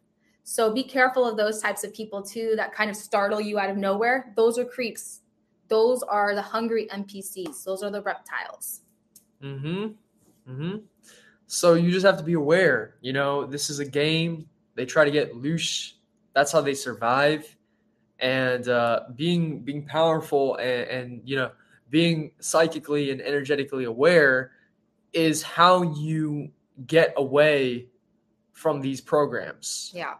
So 0.43 0.71
be 0.71 0.83
careful 0.83 1.25
of 1.27 1.37
those 1.37 1.59
types 1.59 1.83
of 1.83 1.91
people 1.91 2.21
too 2.21 2.53
that 2.57 2.71
kind 2.71 2.91
of 2.91 2.95
startle 2.95 3.41
you 3.41 3.57
out 3.57 3.71
of 3.71 3.77
nowhere. 3.77 4.31
Those 4.35 4.59
are 4.59 4.65
creeps. 4.65 5.21
Those 5.69 6.03
are 6.03 6.35
the 6.35 6.43
hungry 6.43 6.87
NPCs. 6.93 7.63
Those 7.63 7.81
are 7.81 7.89
the 7.89 8.03
reptiles. 8.03 8.81
Mm-hmm. 9.41 9.85
Mm-hmm. 10.51 10.77
So 11.47 11.73
you 11.73 11.89
just 11.89 12.05
have 12.05 12.17
to 12.19 12.23
be 12.23 12.33
aware. 12.33 12.93
You 13.01 13.13
know, 13.13 13.47
this 13.47 13.71
is 13.71 13.79
a 13.79 13.85
game. 13.85 14.47
They 14.75 14.85
try 14.85 15.05
to 15.05 15.11
get 15.11 15.33
loosh. 15.33 15.93
That's 16.33 16.51
how 16.51 16.61
they 16.61 16.73
survive. 16.73 17.55
And 18.19 18.67
uh, 18.67 19.01
being 19.15 19.61
being 19.61 19.85
powerful 19.85 20.55
and, 20.55 20.89
and 20.89 21.21
you 21.23 21.35
know 21.35 21.51
being 21.89 22.31
psychically 22.39 23.11
and 23.11 23.21
energetically 23.21 23.85
aware 23.85 24.51
is 25.13 25.41
how 25.41 25.81
you 25.93 26.51
get 26.85 27.13
away 27.17 27.87
from 28.53 28.81
these 28.81 29.01
programs. 29.01 29.91
Yeah. 29.93 30.15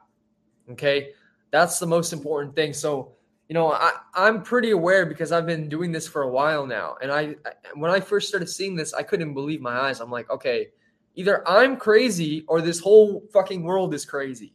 Okay. 0.72 1.12
That's 1.52 1.80
the 1.80 1.88
most 1.88 2.14
important 2.14 2.56
thing. 2.56 2.74
So, 2.74 3.14
you 3.48 3.54
know, 3.54 3.74
I, 3.74 3.92
I'm 4.14 4.44
pretty 4.44 4.72
aware 4.72 5.06
because 5.06 5.32
I've 5.32 5.46
been 5.46 5.68
doing 5.68 5.92
this 5.92 6.08
for 6.08 6.22
a 6.22 6.30
while 6.30 6.66
now. 6.66 6.96
And 7.02 7.12
I, 7.12 7.36
when 7.76 7.92
I 7.92 8.00
first 8.00 8.28
started 8.28 8.48
seeing 8.48 8.76
this, 8.76 8.94
I 8.94 9.04
couldn't 9.04 9.34
believe 9.34 9.62
my 9.62 9.78
eyes. 9.78 10.00
I'm 10.00 10.12
like, 10.12 10.30
okay, 10.30 10.70
either 11.16 11.48
I'm 11.48 11.78
crazy 11.78 12.46
or 12.48 12.62
this 12.62 12.80
whole 12.80 13.24
fucking 13.34 13.64
world 13.64 13.94
is 13.94 14.06
crazy. 14.06 14.54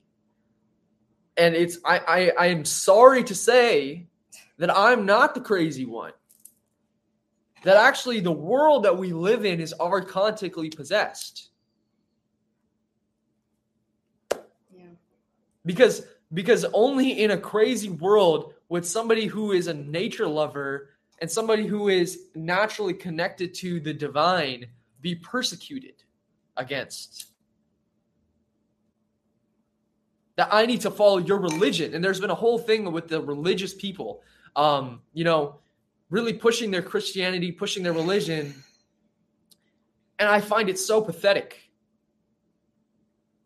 And 1.36 1.54
it's, 1.54 1.78
I, 1.84 1.98
I, 1.98 2.32
I 2.38 2.46
am 2.46 2.64
sorry 2.64 3.24
to 3.24 3.34
say 3.34 4.06
that 4.58 4.74
I'm 4.74 5.04
not 5.04 5.34
the 5.34 5.40
crazy 5.40 5.84
one. 5.84 6.12
That 7.64 7.76
actually 7.76 8.20
the 8.20 8.32
world 8.32 8.84
that 8.84 8.96
we 8.96 9.12
live 9.12 9.44
in 9.44 9.60
is 9.60 9.74
archontically 9.80 10.74
possessed. 10.74 11.50
Yeah. 14.76 14.84
Because 15.64 16.06
because 16.32 16.64
only 16.72 17.22
in 17.22 17.30
a 17.30 17.38
crazy 17.38 17.90
world 17.90 18.54
would 18.68 18.84
somebody 18.84 19.26
who 19.26 19.52
is 19.52 19.68
a 19.68 19.74
nature 19.74 20.26
lover 20.26 20.90
and 21.20 21.30
somebody 21.30 21.64
who 21.66 21.88
is 21.88 22.26
naturally 22.34 22.92
connected 22.92 23.54
to 23.54 23.78
the 23.80 23.94
divine 23.94 24.66
be 25.00 25.14
persecuted 25.14 26.03
against. 26.56 27.26
That 30.36 30.48
I 30.50 30.66
need 30.66 30.80
to 30.82 30.90
follow 30.90 31.18
your 31.18 31.38
religion. 31.38 31.94
And 31.94 32.02
there's 32.02 32.20
been 32.20 32.30
a 32.30 32.34
whole 32.34 32.58
thing 32.58 32.90
with 32.92 33.08
the 33.08 33.20
religious 33.20 33.72
people, 33.72 34.22
um, 34.56 35.00
you 35.12 35.24
know, 35.24 35.60
really 36.10 36.32
pushing 36.32 36.70
their 36.70 36.82
Christianity, 36.82 37.52
pushing 37.52 37.82
their 37.82 37.92
religion. 37.92 38.54
And 40.18 40.28
I 40.28 40.40
find 40.40 40.68
it 40.68 40.78
so 40.78 41.00
pathetic. 41.00 41.70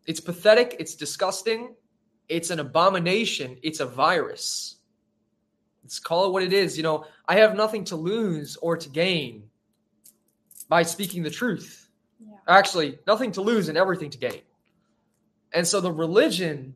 It's 0.07 0.19
pathetic. 0.19 0.75
It's 0.79 0.95
disgusting. 0.95 1.75
It's 2.27 2.49
an 2.49 2.59
abomination. 2.59 3.57
It's 3.61 3.79
a 3.79 3.85
virus. 3.85 4.77
Let's 5.83 5.99
call 5.99 6.27
it 6.27 6.31
what 6.31 6.43
it 6.43 6.53
is. 6.53 6.77
You 6.77 6.83
know, 6.83 7.05
I 7.27 7.35
have 7.35 7.55
nothing 7.55 7.83
to 7.85 7.95
lose 7.95 8.55
or 8.57 8.77
to 8.77 8.89
gain 8.89 9.49
by 10.67 10.83
speaking 10.83 11.23
the 11.23 11.31
truth. 11.31 11.88
Yeah. 12.19 12.35
Actually, 12.47 12.99
nothing 13.07 13.31
to 13.33 13.41
lose 13.41 13.69
and 13.69 13.77
everything 13.77 14.09
to 14.11 14.17
gain. 14.17 14.41
And 15.53 15.67
so 15.67 15.81
the 15.81 15.91
religion 15.91 16.75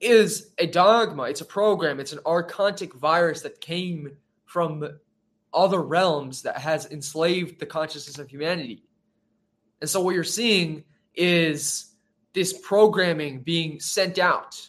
is 0.00 0.50
a 0.58 0.66
dogma, 0.66 1.24
it's 1.24 1.40
a 1.40 1.46
program, 1.46 2.00
it's 2.00 2.12
an 2.12 2.18
archontic 2.26 2.92
virus 2.94 3.42
that 3.42 3.60
came 3.60 4.16
from 4.44 4.86
other 5.54 5.80
realms 5.80 6.42
that 6.42 6.58
has 6.58 6.86
enslaved 6.90 7.58
the 7.58 7.66
consciousness 7.66 8.18
of 8.18 8.28
humanity. 8.28 8.82
And 9.80 9.88
so 9.88 10.00
what 10.00 10.14
you're 10.14 10.24
seeing 10.24 10.84
is 11.14 11.94
this 12.34 12.52
programming 12.52 13.40
being 13.40 13.80
sent 13.80 14.18
out 14.18 14.68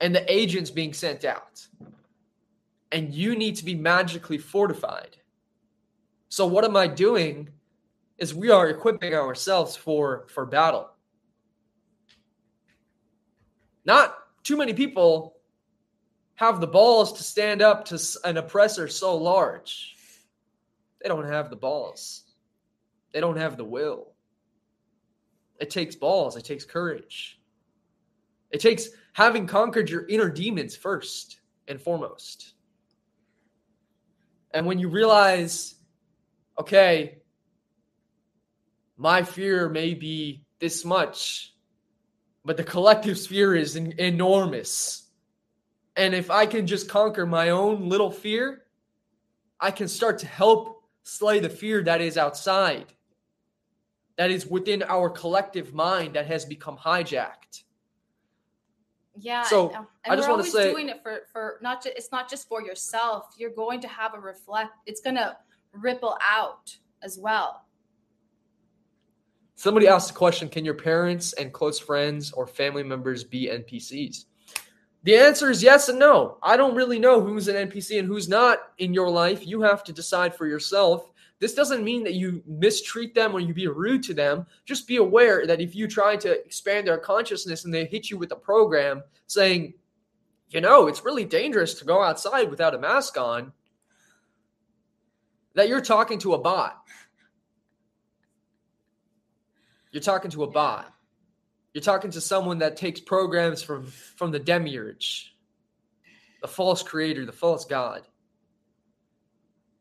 and 0.00 0.14
the 0.14 0.32
agents 0.32 0.70
being 0.70 0.94
sent 0.94 1.24
out. 1.24 1.66
And 2.90 3.12
you 3.12 3.36
need 3.36 3.56
to 3.56 3.64
be 3.64 3.74
magically 3.74 4.38
fortified. 4.38 5.18
So 6.30 6.46
what 6.46 6.64
am 6.64 6.76
I 6.76 6.86
doing 6.86 7.50
is 8.18 8.34
we 8.34 8.50
are 8.50 8.68
equipping 8.68 9.14
ourselves 9.14 9.76
for 9.76 10.26
for 10.28 10.44
battle. 10.44 10.90
Not 13.84 14.16
too 14.42 14.56
many 14.56 14.74
people 14.74 15.36
have 16.34 16.60
the 16.60 16.66
balls 16.66 17.12
to 17.14 17.22
stand 17.22 17.62
up 17.62 17.84
to 17.86 18.00
an 18.24 18.36
oppressor 18.36 18.88
so 18.88 19.16
large. 19.16 19.96
They 21.02 21.08
don't 21.08 21.24
have 21.24 21.50
the 21.50 21.56
balls. 21.56 22.24
They 23.12 23.20
don't 23.20 23.36
have 23.36 23.56
the 23.56 23.64
will. 23.64 24.12
It 25.60 25.70
takes 25.70 25.96
balls, 25.96 26.36
it 26.36 26.44
takes 26.44 26.64
courage. 26.64 27.40
It 28.50 28.60
takes 28.60 28.88
having 29.12 29.46
conquered 29.46 29.90
your 29.90 30.06
inner 30.06 30.30
demons 30.30 30.76
first 30.76 31.40
and 31.66 31.80
foremost. 31.80 32.54
And 34.52 34.64
when 34.64 34.78
you 34.78 34.88
realize, 34.88 35.74
okay, 36.58 37.18
my 38.98 39.22
fear 39.22 39.68
may 39.70 39.94
be 39.94 40.44
this 40.58 40.84
much, 40.84 41.54
but 42.44 42.56
the 42.58 42.64
collective 42.64 43.18
fear 43.18 43.54
is 43.54 43.76
en- 43.76 43.94
enormous. 43.98 45.06
And 45.96 46.14
if 46.14 46.30
I 46.30 46.44
can 46.44 46.66
just 46.66 46.88
conquer 46.88 47.24
my 47.24 47.50
own 47.50 47.88
little 47.88 48.10
fear, 48.10 48.64
I 49.58 49.70
can 49.70 49.88
start 49.88 50.18
to 50.18 50.26
help 50.26 50.84
slay 51.02 51.40
the 51.40 51.48
fear 51.48 51.82
that 51.84 52.02
is 52.02 52.18
outside 52.18 52.92
that 54.18 54.32
is 54.32 54.46
within 54.46 54.82
our 54.82 55.08
collective 55.08 55.72
mind 55.72 56.14
that 56.14 56.26
has 56.26 56.44
become 56.44 56.76
hijacked. 56.76 57.62
Yeah. 59.16 59.44
So, 59.44 59.68
and, 59.68 59.76
uh, 59.76 59.84
I 60.04 60.16
just 60.16 60.28
wanna 60.28 60.42
always 60.42 60.52
say- 60.52 60.70
doing 60.70 60.88
it 60.88 61.02
for 61.02 61.22
for 61.32 61.58
not 61.62 61.82
just 61.82 61.96
it's 61.96 62.12
not 62.12 62.28
just 62.28 62.48
for 62.48 62.60
yourself. 62.60 63.34
You're 63.38 63.50
going 63.50 63.80
to 63.80 63.88
have 63.88 64.14
a 64.14 64.20
reflect. 64.20 64.72
It's 64.86 65.00
going 65.00 65.16
to 65.16 65.36
ripple 65.72 66.18
out 66.20 66.76
as 67.02 67.18
well. 67.18 67.64
Somebody 69.58 69.88
asked 69.88 70.06
the 70.06 70.14
question 70.14 70.48
Can 70.48 70.64
your 70.64 70.74
parents 70.74 71.32
and 71.32 71.52
close 71.52 71.80
friends 71.80 72.30
or 72.30 72.46
family 72.46 72.84
members 72.84 73.24
be 73.24 73.48
NPCs? 73.48 74.26
The 75.02 75.16
answer 75.16 75.50
is 75.50 75.64
yes 75.64 75.88
and 75.88 75.98
no. 75.98 76.38
I 76.44 76.56
don't 76.56 76.76
really 76.76 77.00
know 77.00 77.20
who's 77.20 77.48
an 77.48 77.68
NPC 77.68 77.98
and 77.98 78.06
who's 78.06 78.28
not 78.28 78.60
in 78.78 78.94
your 78.94 79.10
life. 79.10 79.44
You 79.44 79.60
have 79.62 79.82
to 79.84 79.92
decide 79.92 80.32
for 80.32 80.46
yourself. 80.46 81.10
This 81.40 81.54
doesn't 81.54 81.82
mean 81.82 82.04
that 82.04 82.14
you 82.14 82.40
mistreat 82.46 83.16
them 83.16 83.34
or 83.34 83.40
you 83.40 83.52
be 83.52 83.66
rude 83.66 84.04
to 84.04 84.14
them. 84.14 84.46
Just 84.64 84.86
be 84.86 84.98
aware 84.98 85.44
that 85.44 85.60
if 85.60 85.74
you 85.74 85.88
try 85.88 86.14
to 86.14 86.40
expand 86.44 86.86
their 86.86 86.98
consciousness 86.98 87.64
and 87.64 87.74
they 87.74 87.84
hit 87.84 88.10
you 88.10 88.16
with 88.16 88.30
a 88.30 88.36
program 88.36 89.02
saying, 89.26 89.74
you 90.50 90.60
know, 90.60 90.86
it's 90.86 91.04
really 91.04 91.24
dangerous 91.24 91.74
to 91.74 91.84
go 91.84 92.00
outside 92.00 92.48
without 92.48 92.76
a 92.76 92.78
mask 92.78 93.18
on, 93.18 93.52
that 95.54 95.68
you're 95.68 95.80
talking 95.80 96.20
to 96.20 96.34
a 96.34 96.38
bot. 96.38 96.80
You're 99.98 100.14
talking 100.14 100.30
to 100.30 100.44
a 100.44 100.46
bot. 100.46 100.94
You're 101.74 101.82
talking 101.82 102.12
to 102.12 102.20
someone 102.20 102.58
that 102.58 102.76
takes 102.76 103.00
programs 103.00 103.64
from 103.64 103.86
from 103.86 104.30
the 104.30 104.38
demiurge, 104.38 105.34
the 106.40 106.46
false 106.46 106.84
creator, 106.84 107.26
the 107.26 107.32
false 107.32 107.64
god. 107.64 108.06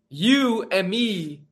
You 0.10 0.64
and 0.72 0.90
me 0.90 1.44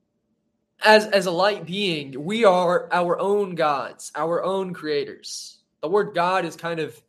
as 0.84 1.06
as 1.06 1.28
a 1.28 1.32
light 1.32 1.68
being, 1.68 2.26
we 2.26 2.44
are 2.44 2.92
our 2.92 3.20
own 3.20 3.54
gods, 3.54 4.12
our 4.16 4.44
own 4.44 4.74
creators. 4.74 5.60
The 5.84 5.88
word 5.88 6.16
God 6.16 6.44
has 6.44 6.56
kind 6.56 6.80
of 6.80 7.00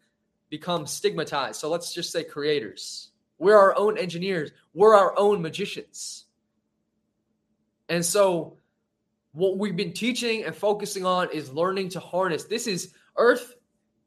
become 0.51 0.87
stigmatized. 0.87 1.59
So 1.59 1.71
let's 1.71 1.95
just 1.95 2.13
say 2.13 2.23
creators. 2.23 3.09
We're 3.39 3.57
our 3.57 3.75
own 3.79 3.97
engineers. 3.97 4.51
We're 4.75 4.95
our 4.95 5.19
own 5.19 5.41
magicians. 5.41 6.27
And 7.89 8.05
so 8.05 8.59
what 9.37 9.59
we've 9.59 9.77
been 9.77 9.93
teaching 9.93 10.45
and 10.45 10.57
focusing 10.57 11.05
on 11.05 11.29
is 11.31 11.53
learning 11.53 11.91
to 11.91 12.01
harness. 12.01 12.45
This 12.45 12.67
is 12.67 12.95
Earth 13.19 13.57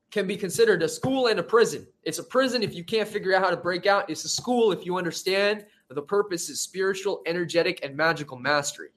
can 0.09 0.25
be 0.25 0.35
considered 0.35 0.81
a 0.81 0.89
school 0.89 1.27
and 1.27 1.39
a 1.39 1.43
prison. 1.43 1.85
It's 2.01 2.17
a 2.17 2.23
prison 2.23 2.63
if 2.63 2.73
you 2.73 2.83
can't 2.83 3.07
figure 3.07 3.35
out 3.35 3.43
how 3.43 3.51
to 3.51 3.57
break 3.57 3.85
out. 3.85 4.09
It's 4.09 4.25
a 4.25 4.29
school 4.29 4.71
if 4.71 4.87
you 4.87 4.97
understand 4.97 5.67
the 5.87 6.01
purpose 6.01 6.49
is 6.49 6.61
spiritual, 6.61 7.21
energetic, 7.27 7.79
and 7.83 7.95
magical 7.95 8.37
mastery. 8.37 8.89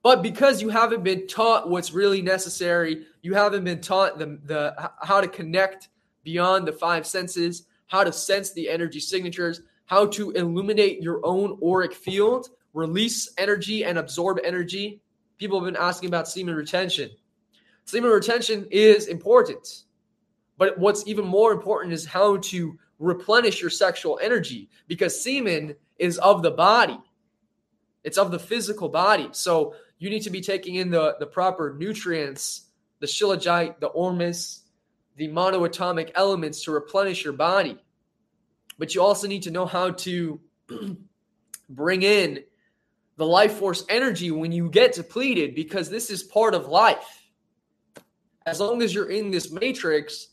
But 0.00 0.22
because 0.22 0.62
you 0.62 0.68
haven't 0.68 1.02
been 1.02 1.26
taught 1.26 1.68
what's 1.68 1.92
really 1.92 2.22
necessary, 2.22 3.06
you 3.22 3.34
haven't 3.34 3.64
been 3.64 3.80
taught 3.80 4.20
the, 4.20 4.38
the 4.44 4.92
how 5.02 5.20
to 5.20 5.26
connect 5.26 5.88
beyond 6.22 6.68
the 6.68 6.72
five 6.72 7.04
senses, 7.04 7.66
how 7.88 8.04
to 8.04 8.12
sense 8.12 8.52
the 8.52 8.70
energy 8.70 9.00
signatures, 9.00 9.62
how 9.86 10.06
to 10.06 10.30
illuminate 10.30 11.02
your 11.02 11.20
own 11.26 11.58
auric 11.64 11.94
field, 11.94 12.50
release 12.72 13.32
energy 13.38 13.84
and 13.84 13.98
absorb 13.98 14.38
energy. 14.44 15.00
People 15.38 15.60
have 15.60 15.72
been 15.72 15.80
asking 15.80 16.08
about 16.08 16.28
semen 16.28 16.54
retention. 16.54 17.10
Semen 17.84 18.10
retention 18.10 18.66
is 18.70 19.06
important. 19.06 19.84
But 20.58 20.78
what's 20.78 21.06
even 21.06 21.24
more 21.24 21.52
important 21.52 21.92
is 21.92 22.04
how 22.04 22.36
to 22.36 22.78
replenish 22.98 23.60
your 23.60 23.70
sexual 23.70 24.18
energy 24.22 24.68
because 24.86 25.22
semen 25.22 25.74
is 25.98 26.18
of 26.18 26.42
the 26.42 26.50
body. 26.50 27.00
It's 28.04 28.18
of 28.18 28.30
the 28.30 28.38
physical 28.38 28.88
body. 28.88 29.30
So 29.32 29.74
you 29.98 30.10
need 30.10 30.22
to 30.22 30.30
be 30.30 30.40
taking 30.40 30.76
in 30.76 30.90
the, 30.90 31.16
the 31.18 31.26
proper 31.26 31.74
nutrients, 31.78 32.66
the 33.00 33.06
shilajit, 33.06 33.80
the 33.80 33.88
ormus, 33.88 34.62
the 35.16 35.28
monoatomic 35.28 36.10
elements 36.14 36.64
to 36.64 36.72
replenish 36.72 37.24
your 37.24 37.32
body. 37.32 37.78
But 38.78 38.94
you 38.94 39.02
also 39.02 39.26
need 39.26 39.42
to 39.42 39.50
know 39.50 39.66
how 39.66 39.90
to 39.90 40.40
bring 41.68 42.02
in 42.02 42.44
the 43.20 43.26
life 43.26 43.58
force 43.58 43.84
energy 43.90 44.30
when 44.30 44.50
you 44.50 44.70
get 44.70 44.94
depleted 44.94 45.54
because 45.54 45.90
this 45.90 46.08
is 46.08 46.22
part 46.22 46.54
of 46.54 46.68
life. 46.68 47.28
As 48.46 48.60
long 48.60 48.80
as 48.80 48.94
you're 48.94 49.10
in 49.10 49.30
this 49.30 49.52
matrix, 49.52 50.28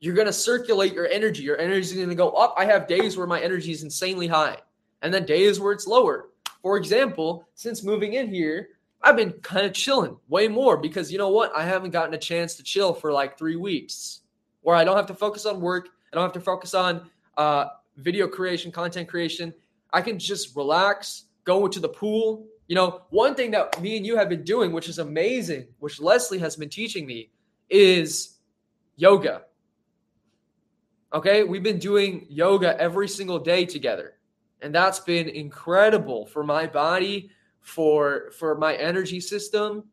you're 0.00 0.16
going 0.16 0.26
to 0.26 0.32
circulate 0.32 0.92
your 0.92 1.06
energy. 1.06 1.44
Your 1.44 1.56
energy 1.60 1.82
is 1.82 1.92
going 1.92 2.08
to 2.08 2.16
go 2.16 2.30
up. 2.30 2.54
I 2.58 2.64
have 2.64 2.88
days 2.88 3.16
where 3.16 3.28
my 3.28 3.40
energy 3.40 3.70
is 3.70 3.84
insanely 3.84 4.26
high, 4.26 4.56
and 5.02 5.14
then 5.14 5.24
days 5.24 5.60
where 5.60 5.70
it's 5.70 5.86
lower. 5.86 6.30
For 6.62 6.76
example, 6.76 7.46
since 7.54 7.84
moving 7.84 8.14
in 8.14 8.26
here, 8.26 8.70
I've 9.04 9.14
been 9.14 9.34
kind 9.34 9.64
of 9.64 9.72
chilling 9.72 10.16
way 10.28 10.48
more 10.48 10.76
because 10.76 11.12
you 11.12 11.18
know 11.18 11.28
what? 11.28 11.52
I 11.54 11.62
haven't 11.62 11.92
gotten 11.92 12.14
a 12.14 12.18
chance 12.18 12.56
to 12.56 12.64
chill 12.64 12.92
for 12.92 13.12
like 13.12 13.38
three 13.38 13.54
weeks 13.54 14.22
where 14.62 14.74
I 14.74 14.82
don't 14.82 14.96
have 14.96 15.06
to 15.06 15.14
focus 15.14 15.46
on 15.46 15.60
work. 15.60 15.90
I 16.12 16.16
don't 16.16 16.24
have 16.24 16.32
to 16.32 16.40
focus 16.40 16.74
on 16.74 17.08
uh, 17.36 17.66
video 17.98 18.26
creation, 18.26 18.72
content 18.72 19.06
creation. 19.06 19.54
I 19.92 20.02
can 20.02 20.18
just 20.18 20.56
relax, 20.56 21.26
go 21.44 21.68
to 21.68 21.80
the 21.80 21.88
pool. 21.88 22.46
You 22.68 22.76
know, 22.76 23.02
one 23.10 23.34
thing 23.34 23.50
that 23.50 23.80
me 23.82 23.96
and 23.96 24.06
you 24.06 24.16
have 24.16 24.28
been 24.28 24.44
doing, 24.44 24.72
which 24.72 24.88
is 24.88 24.98
amazing, 24.98 25.66
which 25.78 25.98
Lesly 25.98 26.38
has 26.38 26.56
been 26.56 26.68
teaching 26.68 27.06
me, 27.06 27.30
is 27.68 28.38
yoga. 28.96 29.42
Okay, 31.12 31.44
we've 31.44 31.62
been 31.62 31.78
doing 31.78 32.26
yoga 32.30 32.80
every 32.80 33.08
single 33.08 33.38
day 33.38 33.66
together. 33.66 34.14
And 34.62 34.74
that's 34.74 35.00
been 35.00 35.28
incredible 35.28 36.24
for 36.26 36.44
my 36.44 36.66
body, 36.66 37.30
for 37.60 38.30
for 38.30 38.56
my 38.56 38.74
energy 38.74 39.20
system. 39.20 39.84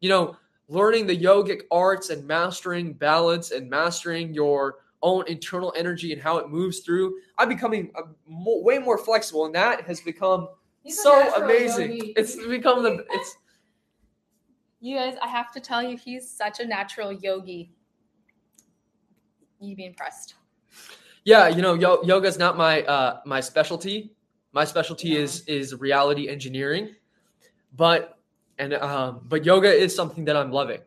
You 0.00 0.08
know, 0.08 0.36
learning 0.68 1.06
the 1.06 1.16
yogic 1.16 1.62
arts 1.70 2.10
and 2.10 2.26
mastering 2.26 2.92
balance 2.92 3.52
and 3.52 3.70
mastering 3.70 4.34
your 4.34 4.80
own 5.02 5.24
internal 5.28 5.72
energy 5.76 6.12
and 6.12 6.20
how 6.20 6.38
it 6.38 6.48
moves 6.48 6.80
through. 6.80 7.16
I'm 7.38 7.48
becoming 7.48 7.92
way 8.26 8.78
more 8.78 8.98
flexible, 8.98 9.46
and 9.46 9.54
that 9.54 9.82
has 9.82 10.00
become 10.00 10.48
He's 10.82 11.02
so 11.02 11.34
amazing. 11.34 11.92
Yogi. 11.92 12.12
It's 12.16 12.36
become 12.46 12.82
the 12.82 13.04
it's. 13.10 13.36
You 14.80 14.96
guys, 14.96 15.16
I 15.20 15.26
have 15.26 15.52
to 15.52 15.60
tell 15.60 15.82
you, 15.82 15.96
he's 15.96 16.30
such 16.30 16.60
a 16.60 16.66
natural 16.66 17.12
yogi. 17.12 17.72
You'd 19.60 19.76
be 19.76 19.86
impressed. 19.86 20.34
Yeah, 21.24 21.48
you 21.48 21.62
know, 21.62 21.74
yo- 21.74 22.02
yoga 22.04 22.28
is 22.28 22.38
not 22.38 22.56
my 22.56 22.82
uh, 22.82 23.20
my 23.26 23.40
specialty. 23.40 24.14
My 24.52 24.64
specialty 24.64 25.10
yeah. 25.10 25.20
is 25.20 25.42
is 25.46 25.74
reality 25.74 26.28
engineering, 26.28 26.94
but 27.76 28.18
and 28.58 28.74
um, 28.74 29.20
but 29.28 29.44
yoga 29.44 29.70
is 29.70 29.94
something 29.94 30.24
that 30.26 30.36
I'm 30.36 30.52
loving. 30.52 30.80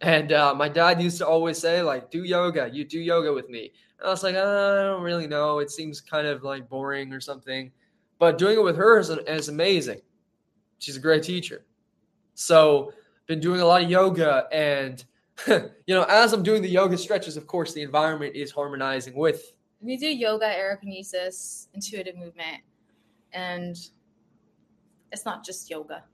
And 0.00 0.32
uh, 0.32 0.54
my 0.54 0.68
dad 0.68 1.00
used 1.00 1.18
to 1.18 1.26
always 1.26 1.58
say, 1.58 1.82
like, 1.82 2.10
do 2.10 2.24
yoga. 2.24 2.68
You 2.72 2.84
do 2.84 3.00
yoga 3.00 3.32
with 3.32 3.48
me. 3.48 3.72
And 3.98 4.08
I 4.08 4.10
was 4.10 4.22
like, 4.22 4.36
I 4.36 4.82
don't 4.82 5.02
really 5.02 5.26
know. 5.26 5.60
It 5.60 5.70
seems 5.70 6.00
kind 6.00 6.26
of 6.26 6.42
like 6.42 6.68
boring 6.68 7.12
or 7.12 7.20
something. 7.20 7.72
But 8.24 8.38
doing 8.38 8.56
it 8.56 8.62
with 8.62 8.76
her 8.76 8.98
is, 8.98 9.10
is 9.10 9.50
amazing. 9.50 10.00
She's 10.78 10.96
a 10.96 11.00
great 11.00 11.22
teacher. 11.22 11.66
So, 12.32 12.90
been 13.26 13.38
doing 13.38 13.60
a 13.60 13.66
lot 13.66 13.82
of 13.82 13.90
yoga. 13.90 14.46
And, 14.50 15.04
you 15.46 15.70
know, 15.88 16.04
as 16.04 16.32
I'm 16.32 16.42
doing 16.42 16.62
the 16.62 16.68
yoga 16.70 16.96
stretches, 16.96 17.36
of 17.36 17.46
course, 17.46 17.74
the 17.74 17.82
environment 17.82 18.34
is 18.34 18.50
harmonizing 18.50 19.14
with. 19.14 19.52
We 19.82 19.98
do 19.98 20.06
yoga, 20.06 20.46
aerokinesis, 20.46 21.66
intuitive 21.74 22.16
movement. 22.16 22.62
And 23.34 23.76
it's 25.12 25.26
not 25.26 25.44
just 25.44 25.68
yoga. 25.68 26.04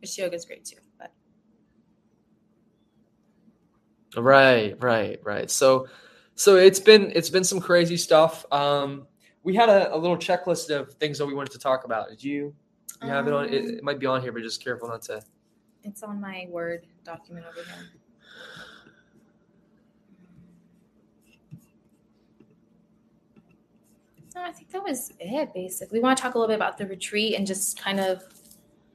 Which 0.00 0.16
yoga 0.16 0.34
is 0.34 0.46
great 0.46 0.64
too. 0.64 0.78
But 0.98 1.12
Right, 4.16 4.82
right, 4.82 5.20
right. 5.22 5.50
So, 5.50 5.88
so 6.36 6.56
it's 6.56 6.80
been 6.80 7.12
it's 7.14 7.28
been 7.28 7.44
some 7.44 7.60
crazy 7.60 7.98
stuff. 7.98 8.50
Um, 8.50 9.07
we 9.42 9.54
had 9.54 9.68
a, 9.68 9.94
a 9.94 9.96
little 9.96 10.16
checklist 10.16 10.70
of 10.70 10.92
things 10.94 11.18
that 11.18 11.26
we 11.26 11.34
wanted 11.34 11.52
to 11.52 11.58
talk 11.58 11.84
about. 11.84 12.08
Did 12.10 12.22
you? 12.22 12.54
You 13.02 13.08
have 13.08 13.26
um, 13.26 13.32
it 13.32 13.36
on. 13.36 13.44
It, 13.46 13.54
it, 13.54 13.78
um, 13.78 13.84
might 13.84 13.98
be 13.98 14.06
on 14.06 14.20
here, 14.20 14.32
but 14.32 14.42
just 14.42 14.62
careful 14.62 14.88
not 14.88 15.02
to. 15.02 15.22
It's 15.84 16.02
on 16.02 16.20
my 16.20 16.46
Word 16.50 16.86
document 17.04 17.46
over 17.46 17.66
here. 17.66 17.90
No, 24.34 24.42
I 24.44 24.52
think 24.52 24.70
that 24.70 24.82
was 24.82 25.12
it. 25.18 25.54
Basically, 25.54 25.98
we 25.98 26.02
want 26.02 26.16
to 26.16 26.22
talk 26.22 26.34
a 26.34 26.38
little 26.38 26.48
bit 26.48 26.56
about 26.56 26.78
the 26.78 26.86
retreat 26.86 27.34
and 27.34 27.46
just 27.46 27.80
kind 27.80 28.00
of 28.00 28.22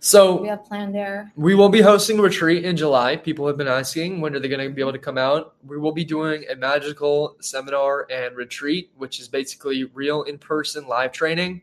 so 0.03 0.41
we 0.41 0.47
have 0.49 0.65
planned 0.65 0.93
there. 0.93 1.31
We 1.35 1.55
will 1.55 1.69
be 1.69 1.81
hosting 1.81 2.19
a 2.19 2.21
retreat 2.21 2.65
in 2.65 2.75
July. 2.75 3.15
People 3.15 3.47
have 3.47 3.57
been 3.57 3.67
asking 3.67 4.21
when 4.21 4.35
are 4.35 4.39
they 4.39 4.49
going 4.49 4.67
to 4.67 4.73
be 4.73 4.81
able 4.81 4.91
to 4.91 4.99
come 4.99 5.17
out. 5.17 5.55
We 5.65 5.77
will 5.77 5.91
be 5.91 6.03
doing 6.03 6.43
a 6.51 6.55
magical 6.55 7.37
seminar 7.39 8.05
and 8.11 8.35
retreat, 8.35 8.91
which 8.97 9.19
is 9.19 9.27
basically 9.27 9.85
real 9.85 10.23
in-person 10.23 10.87
live 10.87 11.11
training. 11.11 11.61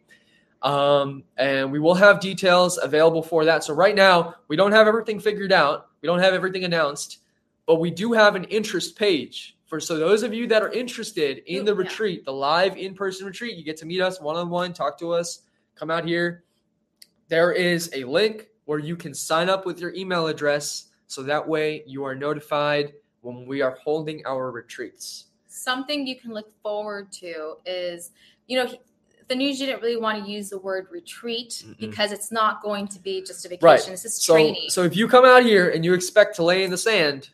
Um, 0.63 1.25
and 1.37 1.71
we 1.71 1.79
will 1.79 1.95
have 1.95 2.21
details 2.21 2.79
available 2.83 3.23
for 3.23 3.45
that. 3.45 3.65
So 3.65 3.75
right 3.75 3.95
now, 3.95 4.37
we 4.49 4.57
don't 4.57 4.73
have 4.73 4.87
everything 4.87 5.21
figured 5.21 5.53
out. 5.53 5.89
We 6.01 6.07
don't 6.07 6.21
have 6.21 6.35
everything 6.35 6.65
announced, 6.65 7.19
but 7.67 7.77
we 7.77 7.91
do 7.91 8.13
have 8.13 8.37
an 8.37 8.45
interest 8.45 8.97
page 8.97 9.57
for 9.71 9.79
so 9.79 9.97
those 9.97 10.25
of 10.25 10.35
you 10.35 10.49
that 10.49 10.65
are 10.65 10.73
interested 10.73 11.45
in 11.47 11.65
the 11.65 11.73
retreat, 11.73 12.25
the 12.25 12.33
live 12.33 12.77
in-person 12.77 13.25
retreat, 13.25 13.57
you 13.57 13.63
get 13.63 13.77
to 13.77 13.87
meet 13.87 14.01
us 14.01 14.21
one-on-one, 14.21 14.73
talk 14.73 14.99
to 14.99 15.13
us, 15.13 15.43
come 15.77 15.93
out 15.93 16.05
here 16.05 16.43
there 17.31 17.53
is 17.53 17.89
a 17.95 18.05
link 18.05 18.49
where 18.67 18.81
you 18.81 18.97
can 18.97 19.15
sign 19.15 19.49
up 19.49 19.65
with 19.65 19.81
your 19.81 19.95
email 19.95 20.27
address 20.27 20.89
so 21.07 21.23
that 21.23 21.47
way 21.47 21.83
you 21.87 22.05
are 22.05 22.15
notified 22.15 22.93
when 23.23 23.47
we 23.47 23.63
are 23.63 23.79
holding 23.83 24.25
our 24.27 24.51
retreats. 24.51 25.27
Something 25.47 26.07
you 26.07 26.17
can 26.17 26.33
look 26.33 26.53
forward 26.63 27.11
to 27.13 27.55
is, 27.65 28.11
you 28.47 28.63
know, 28.63 28.71
the 29.29 29.37
news 29.37 29.61
You 29.61 29.67
didn't 29.67 29.81
really 29.81 29.97
want 29.97 30.25
to 30.25 30.31
use 30.31 30.51
the 30.51 30.59
word 30.59 30.89
retreat 30.91 31.63
Mm-mm. 31.65 31.79
because 31.79 32.11
it's 32.11 32.33
not 32.33 32.63
going 32.63 32.89
to 32.89 32.99
be 32.99 33.23
just 33.23 33.47
a 33.47 33.49
vacation. 33.49 33.69
Right. 33.69 33.87
This 33.87 34.05
is 34.05 34.21
so, 34.21 34.35
training. 34.35 34.69
So 34.69 34.83
if 34.83 34.97
you 34.97 35.07
come 35.07 35.25
out 35.25 35.45
here 35.45 35.71
and 35.71 35.85
you 35.85 35.95
expect 35.95 36.35
to 36.37 36.43
lay 36.43 36.65
in 36.65 36.71
the 36.71 36.77
sand, 36.77 37.31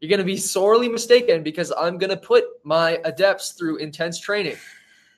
you're 0.00 0.08
going 0.08 0.18
to 0.18 0.24
be 0.24 0.36
sorely 0.36 0.88
mistaken 0.88 1.42
because 1.42 1.72
I'm 1.76 1.98
going 1.98 2.10
to 2.10 2.16
put 2.16 2.44
my 2.62 3.00
adepts 3.04 3.50
through 3.52 3.78
intense 3.78 4.20
training. 4.20 4.56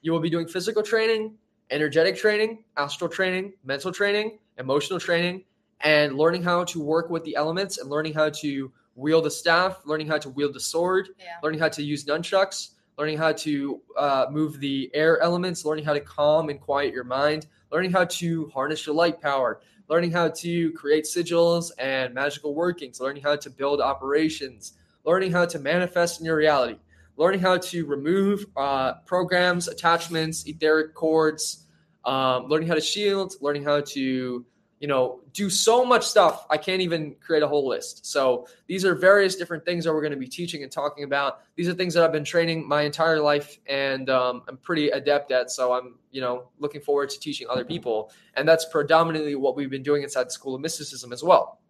You 0.00 0.12
will 0.12 0.20
be 0.20 0.30
doing 0.30 0.48
physical 0.48 0.82
training, 0.82 1.34
energetic 1.72 2.16
training, 2.16 2.64
astral 2.76 3.10
training, 3.10 3.54
mental 3.64 3.90
training, 3.90 4.38
emotional 4.58 5.00
training, 5.00 5.44
and 5.80 6.16
learning 6.16 6.42
how 6.42 6.64
to 6.64 6.80
work 6.80 7.10
with 7.10 7.24
the 7.24 7.34
elements 7.34 7.78
and 7.78 7.90
learning 7.90 8.14
how 8.14 8.30
to 8.30 8.70
wield 8.94 9.26
a 9.26 9.30
staff, 9.30 9.80
learning 9.84 10.06
how 10.06 10.18
to 10.18 10.28
wield 10.30 10.54
a 10.54 10.60
sword, 10.60 11.08
yeah. 11.18 11.36
learning 11.42 11.58
how 11.58 11.68
to 11.68 11.82
use 11.82 12.04
nunchucks, 12.04 12.70
learning 12.98 13.18
how 13.18 13.32
to 13.32 13.80
uh, 13.96 14.26
move 14.30 14.60
the 14.60 14.90
air 14.94 15.20
elements, 15.20 15.64
learning 15.64 15.84
how 15.84 15.94
to 15.94 16.00
calm 16.00 16.50
and 16.50 16.60
quiet 16.60 16.92
your 16.92 17.04
mind, 17.04 17.46
learning 17.70 17.90
how 17.90 18.04
to 18.04 18.48
harness 18.54 18.86
your 18.86 18.94
light 18.94 19.20
power, 19.20 19.60
learning 19.88 20.12
how 20.12 20.28
to 20.28 20.72
create 20.72 21.04
sigils 21.04 21.70
and 21.78 22.14
magical 22.14 22.54
workings, 22.54 23.00
learning 23.00 23.22
how 23.22 23.34
to 23.34 23.50
build 23.50 23.80
operations, 23.80 24.74
learning 25.04 25.32
how 25.32 25.44
to 25.44 25.58
manifest 25.58 26.20
in 26.20 26.26
your 26.26 26.36
reality, 26.36 26.76
learning 27.16 27.40
how 27.40 27.56
to 27.56 27.84
remove 27.86 28.46
uh, 28.56 28.94
programs, 29.06 29.68
attachments, 29.68 30.46
etheric 30.46 30.94
cords, 30.94 31.61
um, 32.05 32.46
learning 32.48 32.68
how 32.68 32.74
to 32.74 32.80
shield, 32.80 33.34
learning 33.40 33.64
how 33.64 33.80
to, 33.80 34.44
you 34.80 34.88
know, 34.88 35.20
do 35.32 35.48
so 35.48 35.84
much 35.84 36.05
stuff. 36.05 36.44
I 36.50 36.57
can't 36.57 36.82
even 36.82 37.14
create 37.20 37.42
a 37.42 37.48
whole 37.48 37.68
list. 37.68 38.05
So 38.05 38.48
these 38.66 38.84
are 38.84 38.94
various 38.96 39.36
different 39.36 39.64
things 39.64 39.84
that 39.84 39.92
we're 39.92 40.00
going 40.00 40.12
to 40.12 40.18
be 40.18 40.26
teaching 40.26 40.64
and 40.64 40.72
talking 40.72 41.05
about. 41.05 41.40
These 41.55 41.68
are 41.68 41.74
things 41.74 41.94
that 41.94 42.03
I've 42.03 42.11
been 42.11 42.24
training 42.24 42.66
my 42.66 42.82
entire 42.82 43.20
life 43.20 43.59
and 43.68 44.11
um, 44.11 44.42
I'm 44.48 44.57
pretty 44.57 44.88
adept 44.90 45.30
at. 45.30 45.53
So 45.53 45.72
I'm, 45.72 45.94
you 46.11 46.20
know, 46.20 46.48
looking 46.59 46.80
forward 46.80 47.11
to 47.11 47.20
teaching 47.20 47.46
other 47.48 47.64
people. 47.64 48.11
And 48.34 48.48
that's 48.48 48.64
predominantly 48.64 49.36
what 49.36 49.55
we've 49.55 49.70
been 49.70 49.84
doing 49.84 50.03
inside 50.03 50.26
the 50.26 50.32
School 50.32 50.57
of 50.57 50.61
Mysticism 50.61 51.12
as 51.12 51.22
well. 51.22 51.61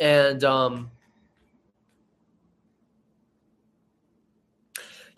And, 0.00 0.42
um, 0.42 0.90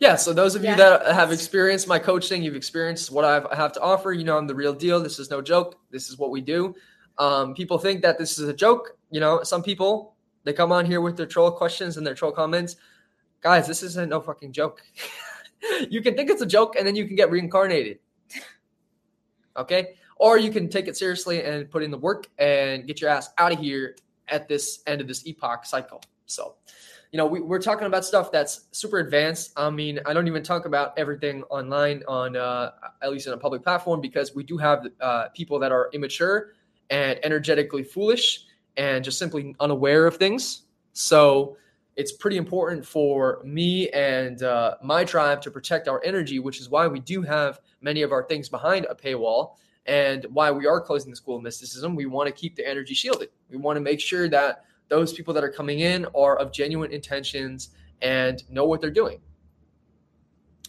yeah, 0.04 0.16
so 0.16 0.34
those 0.34 0.54
of 0.54 0.62
yeah. 0.62 0.72
you 0.72 0.76
that 0.76 1.06
have 1.14 1.32
experienced 1.32 1.88
my 1.88 1.98
coaching, 1.98 2.42
you've 2.42 2.56
experienced 2.56 3.10
what 3.10 3.24
I've, 3.24 3.46
I 3.46 3.56
have 3.56 3.72
to 3.72 3.80
offer. 3.80 4.12
You 4.12 4.24
know, 4.24 4.36
I'm 4.36 4.46
the 4.46 4.54
real 4.54 4.74
deal. 4.74 5.00
This 5.00 5.18
is 5.18 5.30
no 5.30 5.40
joke. 5.40 5.80
This 5.90 6.10
is 6.10 6.18
what 6.18 6.30
we 6.30 6.42
do. 6.42 6.74
Um, 7.16 7.54
people 7.54 7.78
think 7.78 8.02
that 8.02 8.18
this 8.18 8.38
is 8.38 8.46
a 8.46 8.52
joke. 8.52 8.98
You 9.10 9.20
know, 9.20 9.42
some 9.42 9.62
people 9.62 10.14
they 10.44 10.52
come 10.52 10.72
on 10.72 10.84
here 10.84 11.00
with 11.00 11.16
their 11.16 11.24
troll 11.24 11.50
questions 11.50 11.96
and 11.96 12.06
their 12.06 12.14
troll 12.14 12.32
comments. 12.32 12.76
Guys, 13.40 13.66
this 13.66 13.82
isn't 13.82 14.10
no 14.10 14.20
fucking 14.20 14.52
joke. 14.52 14.82
you 15.88 16.02
can 16.02 16.14
think 16.14 16.28
it's 16.28 16.42
a 16.42 16.46
joke 16.46 16.76
and 16.76 16.86
then 16.86 16.94
you 16.94 17.06
can 17.06 17.16
get 17.16 17.30
reincarnated. 17.30 17.98
Okay, 19.56 19.94
or 20.16 20.36
you 20.36 20.50
can 20.50 20.68
take 20.68 20.88
it 20.88 20.96
seriously 20.96 21.44
and 21.44 21.70
put 21.70 21.84
in 21.84 21.92
the 21.92 21.96
work 21.96 22.26
and 22.38 22.88
get 22.88 23.00
your 23.00 23.08
ass 23.08 23.28
out 23.38 23.52
of 23.52 23.60
here 23.60 23.94
at 24.26 24.48
this 24.48 24.82
end 24.88 25.00
of 25.00 25.06
this 25.06 25.24
epoch 25.28 25.64
cycle. 25.64 26.02
So 26.26 26.56
you 27.14 27.18
know, 27.18 27.26
we, 27.26 27.38
we're 27.38 27.60
talking 27.60 27.86
about 27.86 28.04
stuff 28.04 28.32
that's 28.32 28.62
super 28.72 28.98
advanced. 28.98 29.52
I 29.56 29.70
mean, 29.70 30.00
I 30.04 30.12
don't 30.12 30.26
even 30.26 30.42
talk 30.42 30.64
about 30.64 30.98
everything 30.98 31.44
online 31.44 32.02
on 32.08 32.34
uh, 32.34 32.72
at 33.02 33.12
least 33.12 33.28
in 33.28 33.32
a 33.32 33.36
public 33.36 33.62
platform 33.62 34.00
because 34.00 34.34
we 34.34 34.42
do 34.42 34.56
have 34.56 34.88
uh, 35.00 35.28
people 35.28 35.60
that 35.60 35.70
are 35.70 35.90
immature 35.92 36.54
and 36.90 37.20
energetically 37.22 37.84
foolish 37.84 38.46
and 38.76 39.04
just 39.04 39.16
simply 39.16 39.54
unaware 39.60 40.08
of 40.08 40.16
things. 40.16 40.62
So, 40.92 41.56
it's 41.94 42.10
pretty 42.10 42.36
important 42.36 42.84
for 42.84 43.40
me 43.44 43.88
and 43.90 44.42
uh, 44.42 44.74
my 44.82 45.04
tribe 45.04 45.40
to 45.42 45.52
protect 45.52 45.86
our 45.86 46.02
energy, 46.04 46.40
which 46.40 46.58
is 46.60 46.68
why 46.68 46.88
we 46.88 46.98
do 46.98 47.22
have 47.22 47.60
many 47.80 48.02
of 48.02 48.10
our 48.10 48.24
things 48.24 48.48
behind 48.48 48.88
a 48.90 48.94
paywall 48.96 49.54
and 49.86 50.26
why 50.30 50.50
we 50.50 50.66
are 50.66 50.80
closing 50.80 51.10
the 51.10 51.16
School 51.16 51.36
of 51.36 51.44
Mysticism. 51.44 51.94
We 51.94 52.06
want 52.06 52.26
to 52.26 52.32
keep 52.32 52.56
the 52.56 52.68
energy 52.68 52.94
shielded. 52.94 53.28
We 53.48 53.56
want 53.56 53.76
to 53.76 53.80
make 53.80 54.00
sure 54.00 54.28
that 54.30 54.64
those 54.88 55.12
people 55.12 55.34
that 55.34 55.44
are 55.44 55.50
coming 55.50 55.80
in 55.80 56.06
are 56.14 56.36
of 56.36 56.52
genuine 56.52 56.92
intentions 56.92 57.70
and 58.02 58.42
know 58.50 58.66
what 58.66 58.80
they're 58.80 58.90
doing. 58.90 59.20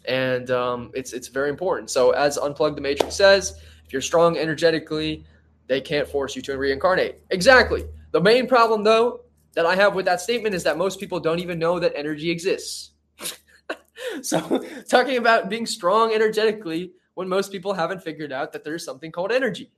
And 0.07 0.51
um, 0.51 0.91
it's 0.93 1.13
it's 1.13 1.27
very 1.27 1.49
important. 1.49 1.89
So 1.89 2.11
as 2.11 2.37
Unplug 2.37 2.75
the 2.75 2.81
Matrix 2.81 3.15
says, 3.15 3.59
if 3.85 3.93
you're 3.93 4.01
strong 4.01 4.37
energetically, 4.37 5.25
they 5.67 5.81
can't 5.81 6.07
force 6.07 6.35
you 6.35 6.41
to 6.43 6.57
reincarnate. 6.57 7.21
Exactly. 7.31 7.85
The 8.11 8.21
main 8.21 8.47
problem, 8.47 8.83
though, 8.83 9.21
that 9.53 9.65
I 9.65 9.75
have 9.75 9.95
with 9.95 10.05
that 10.05 10.21
statement 10.21 10.55
is 10.55 10.63
that 10.63 10.77
most 10.77 10.99
people 10.99 11.19
don't 11.19 11.39
even 11.39 11.59
know 11.59 11.79
that 11.79 11.93
energy 11.95 12.29
exists. 12.29 12.91
so, 14.21 14.63
talking 14.89 15.17
about 15.17 15.49
being 15.49 15.65
strong 15.65 16.13
energetically 16.13 16.91
when 17.15 17.27
most 17.27 17.51
people 17.51 17.73
haven't 17.73 18.03
figured 18.03 18.31
out 18.31 18.53
that 18.53 18.63
there's 18.63 18.85
something 18.85 19.11
called 19.11 19.31
energy, 19.31 19.71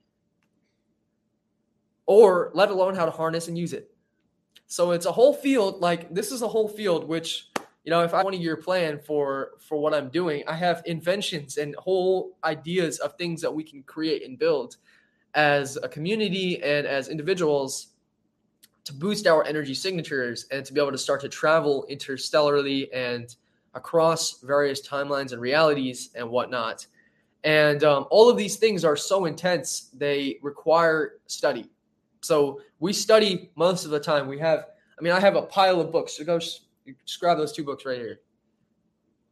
or 2.05 2.51
let 2.53 2.69
alone 2.69 2.95
how 2.95 3.05
to 3.05 3.11
harness 3.11 3.47
and 3.47 3.57
use 3.57 3.73
it. 3.73 3.91
So, 4.67 4.91
it's 4.91 5.05
a 5.05 5.11
whole 5.11 5.33
field. 5.33 5.81
Like, 5.81 6.13
this 6.13 6.31
is 6.31 6.41
a 6.41 6.47
whole 6.47 6.67
field 6.67 7.07
which 7.07 7.49
you 7.83 7.91
know 7.91 8.03
if 8.03 8.13
i 8.13 8.21
want 8.21 8.35
a 8.35 8.39
year 8.39 8.57
plan 8.57 8.99
for 8.99 9.51
for 9.59 9.77
what 9.77 9.93
i'm 9.93 10.09
doing 10.09 10.43
i 10.45 10.53
have 10.53 10.81
inventions 10.85 11.55
and 11.55 11.73
whole 11.75 12.37
ideas 12.43 12.99
of 12.99 13.15
things 13.15 13.39
that 13.41 13.53
we 13.53 13.63
can 13.63 13.81
create 13.83 14.27
and 14.27 14.37
build 14.37 14.75
as 15.35 15.77
a 15.81 15.87
community 15.87 16.61
and 16.61 16.85
as 16.85 17.07
individuals 17.07 17.93
to 18.87 18.93
boost 18.93 19.27
our 19.27 19.45
energy 19.45 19.73
signatures 19.73 20.47
and 20.49 20.65
to 20.65 20.73
be 20.73 20.79
able 20.79 20.91
to 20.91 20.97
start 20.97 21.21
to 21.21 21.29
travel 21.29 21.85
interstellarly 21.89 22.91
and 22.93 23.35
across 23.73 24.39
various 24.39 24.85
timelines 24.85 25.33
and 25.33 25.41
realities 25.41 26.09
and 26.15 26.29
whatnot. 26.29 26.87
And 27.43 27.83
um, 27.83 28.05
all 28.09 28.29
of 28.29 28.37
these 28.37 28.55
things 28.55 28.85
are 28.85 28.95
so 28.95 29.25
intense, 29.25 29.89
they 29.93 30.39
require 30.41 31.15
study. 31.27 31.69
So 32.27 32.61
we 32.79 32.93
study 32.93 33.51
most 33.55 33.85
of 33.85 33.91
the 33.91 33.99
time. 33.99 34.27
We 34.27 34.37
have, 34.39 34.67
I 34.99 35.01
mean, 35.01 35.13
I 35.13 35.19
have 35.19 35.35
a 35.35 35.43
pile 35.43 35.79
of 35.79 35.91
books. 35.91 36.17
So 36.17 36.25
go 36.25 36.39
grab 37.19 37.37
those 37.37 37.53
two 37.53 37.63
books 37.63 37.85
right 37.85 37.97
here. 37.97 38.19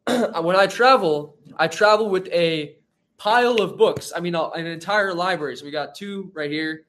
when 0.41 0.55
I 0.55 0.67
travel, 0.67 1.37
I 1.57 1.67
travel 1.67 2.09
with 2.09 2.27
a 2.29 2.77
pile 3.17 3.61
of 3.61 3.77
books. 3.77 4.13
I 4.15 4.19
mean, 4.19 4.35
an 4.35 4.65
entire 4.65 5.13
library. 5.13 5.57
So 5.57 5.65
we 5.65 5.71
got 5.71 5.95
two 5.95 6.31
right 6.33 6.49
here 6.49 6.85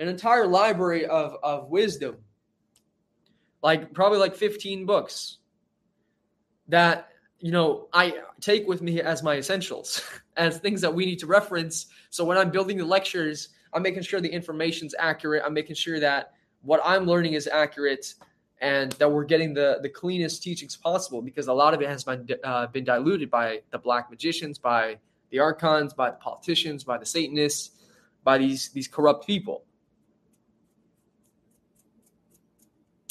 an 0.00 0.08
entire 0.08 0.46
library 0.46 1.04
of, 1.04 1.36
of 1.42 1.68
wisdom, 1.68 2.16
like 3.62 3.92
probably 3.92 4.18
like 4.18 4.34
15 4.34 4.86
books 4.86 5.36
that, 6.68 7.08
you 7.38 7.52
know, 7.52 7.88
I 7.92 8.22
take 8.40 8.66
with 8.66 8.80
me 8.80 9.02
as 9.02 9.22
my 9.22 9.36
essentials, 9.36 10.02
as 10.38 10.56
things 10.58 10.80
that 10.80 10.94
we 10.94 11.04
need 11.04 11.18
to 11.18 11.26
reference. 11.26 11.86
So 12.08 12.24
when 12.24 12.38
I'm 12.38 12.50
building 12.50 12.78
the 12.78 12.84
lectures, 12.86 13.50
I'm 13.72 13.82
making 13.82 14.02
sure 14.02 14.20
the 14.20 14.28
information's 14.28 14.94
accurate. 14.98 15.42
I'm 15.44 15.54
making 15.54 15.76
sure 15.76 16.00
that 16.00 16.32
what 16.62 16.80
I'm 16.84 17.06
learning 17.06 17.34
is 17.34 17.46
accurate 17.46 18.14
and 18.60 18.92
that 18.92 19.10
we're 19.10 19.24
getting 19.24 19.54
the, 19.54 19.78
the 19.82 19.88
cleanest 19.88 20.42
teachings 20.42 20.76
possible 20.76 21.22
because 21.22 21.48
a 21.48 21.52
lot 21.52 21.72
of 21.72 21.80
it 21.80 21.88
has 21.88 22.04
been, 22.04 22.28
uh, 22.44 22.66
been 22.66 22.84
diluted 22.84 23.30
by 23.30 23.60
the 23.70 23.78
black 23.78 24.10
magicians, 24.10 24.58
by 24.58 24.98
the 25.30 25.38
archons, 25.38 25.94
by 25.94 26.10
the 26.10 26.16
politicians, 26.16 26.84
by 26.84 26.98
the 26.98 27.06
Satanists, 27.06 27.70
by 28.22 28.36
these, 28.36 28.68
these 28.70 28.86
corrupt 28.86 29.26
people. 29.26 29.64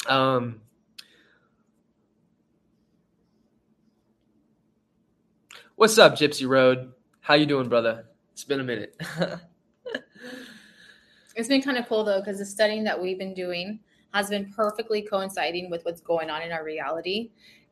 Um, 0.06 0.60
what's 5.76 5.98
up, 5.98 6.14
Gypsy 6.14 6.48
Road? 6.48 6.92
How 7.20 7.34
you 7.34 7.46
doing, 7.46 7.68
brother? 7.68 8.06
It's 8.32 8.44
been 8.44 8.60
a 8.60 8.64
minute. 8.64 9.00
it's 11.40 11.48
been 11.48 11.62
kind 11.62 11.78
of 11.78 11.88
cool 11.88 12.04
though, 12.04 12.20
because 12.20 12.38
the 12.38 12.46
studying 12.46 12.84
that 12.84 13.00
we've 13.00 13.18
been 13.18 13.34
doing 13.34 13.80
has 14.12 14.28
been 14.28 14.52
perfectly 14.52 15.02
coinciding 15.02 15.70
with 15.70 15.84
what's 15.84 16.00
going 16.00 16.30
on 16.30 16.42
in 16.42 16.52
our 16.52 16.64
reality, 16.64 17.30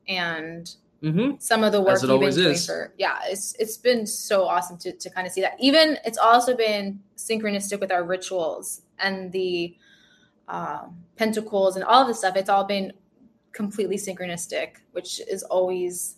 and 0.08 0.74
mm-hmm. 1.02 1.32
some 1.38 1.62
of 1.64 1.72
the 1.72 1.80
work 1.80 2.00
we've 2.02 2.20
been 2.20 2.34
doing 2.34 2.52
is. 2.52 2.66
for 2.66 2.92
yeah, 2.98 3.18
it's 3.26 3.54
it's 3.58 3.76
been 3.76 4.06
so 4.06 4.44
awesome 4.44 4.78
to 4.78 4.92
to 4.92 5.10
kind 5.10 5.26
of 5.26 5.32
see 5.32 5.40
that. 5.42 5.54
Even 5.60 5.98
it's 6.04 6.18
also 6.18 6.56
been 6.56 7.00
synchronistic 7.16 7.80
with 7.80 7.92
our 7.92 8.04
rituals 8.04 8.82
and 8.98 9.32
the 9.32 9.76
um, 10.48 10.96
pentacles 11.16 11.76
and 11.76 11.84
all 11.84 12.02
of 12.02 12.08
this 12.08 12.18
stuff 12.18 12.34
it's 12.36 12.48
all 12.48 12.64
been 12.64 12.92
completely 13.52 13.96
synchronistic 13.96 14.76
which 14.92 15.20
is 15.28 15.42
always 15.44 16.16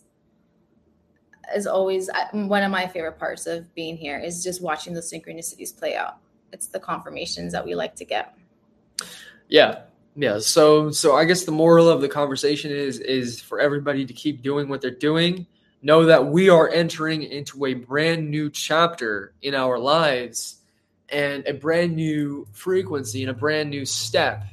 is 1.55 1.67
always 1.67 2.09
uh, 2.09 2.27
one 2.31 2.63
of 2.63 2.71
my 2.71 2.87
favorite 2.87 3.19
parts 3.19 3.45
of 3.45 3.73
being 3.75 3.97
here 3.97 4.17
is 4.17 4.43
just 4.43 4.61
watching 4.61 4.93
the 4.93 5.01
synchronicities 5.01 5.77
play 5.77 5.95
out 5.95 6.17
it's 6.51 6.67
the 6.67 6.79
confirmations 6.79 7.51
that 7.53 7.65
we 7.65 7.75
like 7.75 7.95
to 7.95 8.05
get 8.05 8.35
yeah 9.47 9.81
yeah 10.15 10.39
so 10.39 10.91
so 10.91 11.15
i 11.15 11.25
guess 11.25 11.45
the 11.45 11.51
moral 11.51 11.89
of 11.89 12.01
the 12.01 12.09
conversation 12.09 12.71
is 12.71 12.99
is 12.99 13.39
for 13.39 13.59
everybody 13.59 14.05
to 14.05 14.13
keep 14.13 14.41
doing 14.41 14.67
what 14.67 14.81
they're 14.81 14.91
doing 14.91 15.45
know 15.81 16.05
that 16.05 16.27
we 16.27 16.49
are 16.49 16.69
entering 16.69 17.23
into 17.23 17.65
a 17.65 17.73
brand 17.73 18.29
new 18.29 18.49
chapter 18.49 19.33
in 19.41 19.55
our 19.55 19.79
lives 19.79 20.57
and 21.09 21.45
a 21.47 21.53
brand 21.53 21.95
new 21.95 22.47
frequency 22.51 23.23
and 23.23 23.31
a 23.31 23.33
brand 23.33 23.69
new 23.69 23.85
step. 23.85 24.43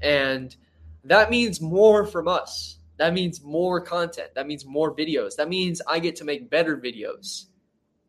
And 0.00 0.54
that 1.04 1.30
means 1.30 1.60
more 1.60 2.06
from 2.06 2.28
us. 2.28 2.78
That 2.96 3.12
means 3.12 3.42
more 3.42 3.80
content. 3.80 4.30
That 4.34 4.46
means 4.46 4.64
more 4.64 4.94
videos. 4.94 5.36
That 5.36 5.48
means 5.48 5.82
I 5.86 5.98
get 5.98 6.16
to 6.16 6.24
make 6.24 6.48
better 6.48 6.76
videos, 6.76 7.46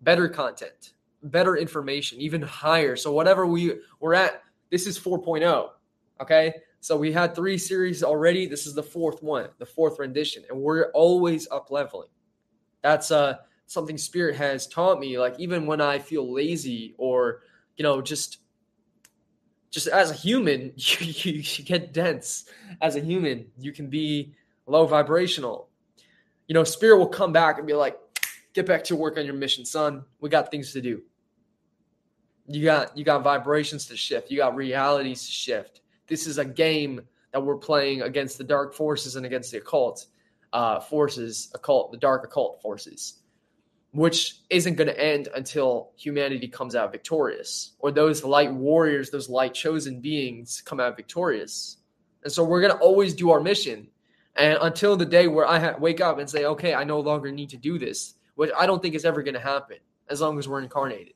better 0.02 0.30
content, 0.30 0.94
better 1.24 1.58
information, 1.58 2.20
even 2.20 2.42
higher. 2.42 2.96
So 2.96 3.12
whatever 3.12 3.46
we 3.46 3.80
we're 4.00 4.14
at, 4.14 4.44
this 4.70 4.88
is 4.88 5.00
4.0. 5.00 5.70
Okay. 6.22 6.54
So 6.80 6.96
we 6.96 7.12
had 7.12 7.36
three 7.36 7.58
series 7.58 8.04
already. 8.04 8.46
This 8.46 8.68
is 8.68 8.74
the 8.74 8.84
fourth 8.84 9.22
one, 9.24 9.50
the 9.58 9.66
fourth 9.66 10.00
rendition, 10.00 10.44
and 10.50 10.60
we're 10.60 10.92
always 10.92 11.48
up 11.50 11.72
leveling. 11.72 12.10
That's 12.82 13.12
uh 13.12 13.38
something 13.66 13.98
Spirit 13.98 14.36
has 14.36 14.68
taught 14.68 15.00
me. 15.00 15.20
Like 15.20 15.40
even 15.40 15.66
when 15.66 15.82
I 15.82 16.00
feel 16.00 16.32
lazy 16.32 16.96
or 16.98 17.42
you 17.76 17.84
know, 17.84 18.02
just 18.02 18.40
just 19.70 19.88
as 19.88 20.12
a 20.12 20.14
human, 20.14 20.74
you, 20.76 21.08
you, 21.08 21.34
you 21.42 21.64
get 21.64 21.94
dense. 21.94 22.46
As 22.82 22.96
a 22.96 23.00
human, 23.00 23.48
you 23.58 23.72
can 23.72 23.88
be 23.88 24.34
low 24.66 24.86
vibrational. 24.86 25.70
You 26.48 26.54
know, 26.54 26.64
spirit 26.64 26.98
will 26.98 27.08
come 27.08 27.34
back 27.34 27.58
and 27.58 27.68
be 27.68 27.74
like, 27.74 27.98
get 28.58 28.66
back 28.66 28.84
to 28.86 28.96
work 28.96 29.20
on 29.20 29.26
your 29.26 29.36
mission, 29.36 29.66
son. 29.66 30.04
We 30.20 30.30
got 30.30 30.50
things 30.50 30.74
to 30.74 30.82
do. 30.82 31.04
You 32.48 32.64
got 32.66 32.98
you 32.98 33.04
got 33.04 33.24
vibrations 33.24 33.86
to 33.88 33.96
shift. 33.96 34.32
You 34.32 34.38
got 34.38 34.56
realities 34.56 35.26
to 35.26 35.32
shift. 35.32 35.82
This 36.08 36.26
is 36.26 36.40
a 36.40 36.46
game 36.46 37.02
that 37.32 37.44
we're 37.44 37.58
playing 37.58 38.02
against 38.02 38.38
the 38.40 38.44
dark 38.44 38.74
forces 38.74 39.16
and 39.16 39.26
against 39.26 39.52
the 39.52 39.60
occult 39.60 40.08
uh, 40.54 40.80
forces, 40.80 41.52
occult, 41.54 41.92
the 41.92 41.98
dark 41.98 42.24
occult 42.26 42.62
forces 42.62 43.20
which 43.92 44.36
isn't 44.50 44.76
going 44.76 44.88
to 44.88 45.00
end 45.00 45.28
until 45.34 45.92
humanity 45.98 46.48
comes 46.48 46.76
out 46.76 46.92
victorious, 46.92 47.72
or 47.80 47.90
those 47.90 48.24
light 48.24 48.54
warriors, 48.54 49.10
those 49.10 49.30
light 49.30 49.54
chosen 49.54 50.02
beings 50.02 50.62
come 50.66 50.80
out 50.80 50.96
victorious. 50.96 51.78
And 52.24 52.32
so 52.32 52.44
we're 52.44 52.62
going 52.62 52.74
to 52.74 52.80
always 52.80 53.16
do 53.16 53.32
our 53.32 53.40
mission. 53.40 53.88
And 54.36 54.58
until 54.62 54.98
the 54.98 55.06
day 55.06 55.28
where 55.28 55.48
I 55.48 55.58
ha- 55.58 55.76
wake 55.80 56.02
up 56.02 56.20
and 56.20 56.30
say, 56.30 56.46
okay, 56.46 56.76
I 56.76 56.84
no 56.84 57.00
longer 57.00 57.32
need 57.32 57.50
to 57.52 57.58
do 57.58 57.80
this, 57.80 58.14
which 58.38 58.52
I 58.58 58.66
don't 58.66 58.82
think 58.82 58.96
is 58.96 59.04
ever 59.04 59.24
going 59.24 59.34
to 59.34 59.40
happen 59.40 59.78
as 60.10 60.22
long 60.22 60.38
as 60.40 60.48
we're 60.48 60.62
incarnated. 60.62 61.16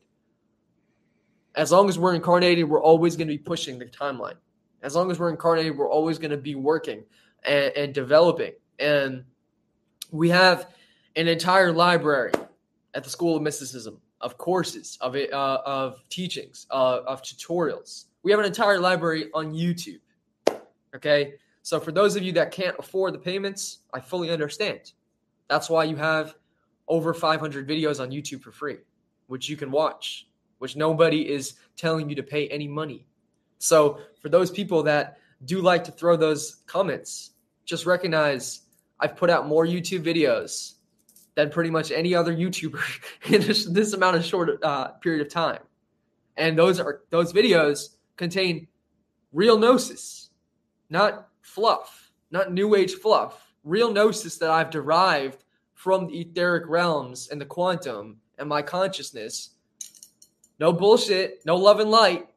As 1.56 1.72
long 1.72 1.88
as 1.88 2.00
we're 2.00 2.16
incarnated, 2.16 2.68
we're 2.68 2.82
always 2.82 3.16
going 3.16 3.28
to 3.28 3.34
be 3.34 3.38
pushing 3.38 3.78
the 3.78 3.86
timeline. 3.86 4.38
As 4.82 4.96
long 4.96 5.12
as 5.12 5.20
we're 5.20 5.30
incarnated, 5.30 5.78
we're 5.78 5.90
always 5.90 6.18
going 6.18 6.32
to 6.32 6.38
be 6.38 6.56
working 6.56 7.04
and, 7.44 7.72
and 7.78 7.94
developing. 7.94 8.54
And 8.80 9.24
we 10.10 10.30
have 10.30 10.74
an 11.16 11.28
entire 11.28 11.72
library 11.72 12.32
at 12.96 13.04
the 13.04 13.10
School 13.10 13.36
of 13.36 13.44
Mysticism 13.44 14.02
of 14.20 14.38
courses, 14.40 14.98
of 15.02 15.16
uh, 15.16 15.62
of 15.66 16.02
teachings, 16.10 16.66
uh, 16.72 17.02
of 17.06 17.22
tutorials. 17.22 18.06
We 18.24 18.32
have 18.32 18.40
an 18.40 18.46
entire 18.46 18.80
library 18.80 19.30
on 19.34 19.54
YouTube. 19.54 20.00
Okay, 20.96 21.36
so 21.62 21.80
for 21.80 21.92
those 21.92 22.16
of 22.16 22.24
you 22.24 22.32
that 22.34 22.52
can't 22.52 22.76
afford 22.80 23.14
the 23.14 23.20
payments, 23.20 23.80
I 23.94 24.00
fully 24.00 24.32
understand. 24.32 24.94
That's 25.48 25.70
why 25.70 25.84
you 25.86 25.96
have 25.98 26.36
over 26.88 27.14
500 27.14 27.68
videos 27.68 28.00
on 28.00 28.12
YouTube 28.12 28.42
for 28.42 28.52
free, 28.52 28.78
which 29.28 29.50
you 29.50 29.56
can 29.56 29.72
watch, 29.72 30.28
which 30.60 30.76
nobody 30.76 31.30
is 31.30 31.56
telling 31.76 32.10
you 32.10 32.16
to 32.16 32.24
pay 32.24 32.48
any 32.50 32.68
money. 32.68 33.06
So 33.58 34.00
for 34.22 34.30
those 34.30 34.52
people 34.52 34.84
that 34.84 35.18
do 35.46 35.62
like 35.62 35.84
to 35.86 35.92
throw 35.92 36.16
those 36.16 36.64
comments, 36.66 37.32
just 37.66 37.86
recognize 37.86 38.62
I've 39.00 39.16
put 39.16 39.30
out 39.30 39.48
more 39.48 39.66
YouTube 39.66 40.04
videos 40.04 40.74
than 41.36 41.50
pretty 41.50 41.70
much 41.70 41.92
any 41.92 42.14
other 42.14 42.36
YouTuber 42.36 42.82
in 43.34 43.42
this, 43.42 43.66
this 43.66 43.94
amount 43.94 44.18
of 44.18 44.26
short 44.26 44.64
uh, 44.64 44.90
period 44.94 45.26
of 45.26 45.32
time. 45.32 45.60
And 46.38 46.58
those 46.58 46.80
are 46.80 47.02
those 47.10 47.34
videos 47.34 47.96
contain 48.16 48.68
real 49.32 49.58
gnosis, 49.58 50.30
not 50.90 51.28
fluff. 51.42 52.12
not 52.32 52.54
new 52.54 52.76
age 52.76 52.94
fluff, 52.94 53.54
real 53.64 53.92
gnosis 53.92 54.38
that 54.38 54.50
I've 54.50 54.70
derived 54.70 55.41
from 55.82 56.06
the 56.06 56.22
etheric 56.22 56.66
realms 56.68 57.30
and 57.30 57.42
the 57.42 57.46
quantum 57.46 58.16
and 58.38 58.48
my 58.48 58.62
consciousness. 58.62 59.56
No 60.60 60.72
bullshit, 60.72 61.42
no 61.44 61.56
love 61.56 61.80
and 61.80 61.90
light. 61.90 62.28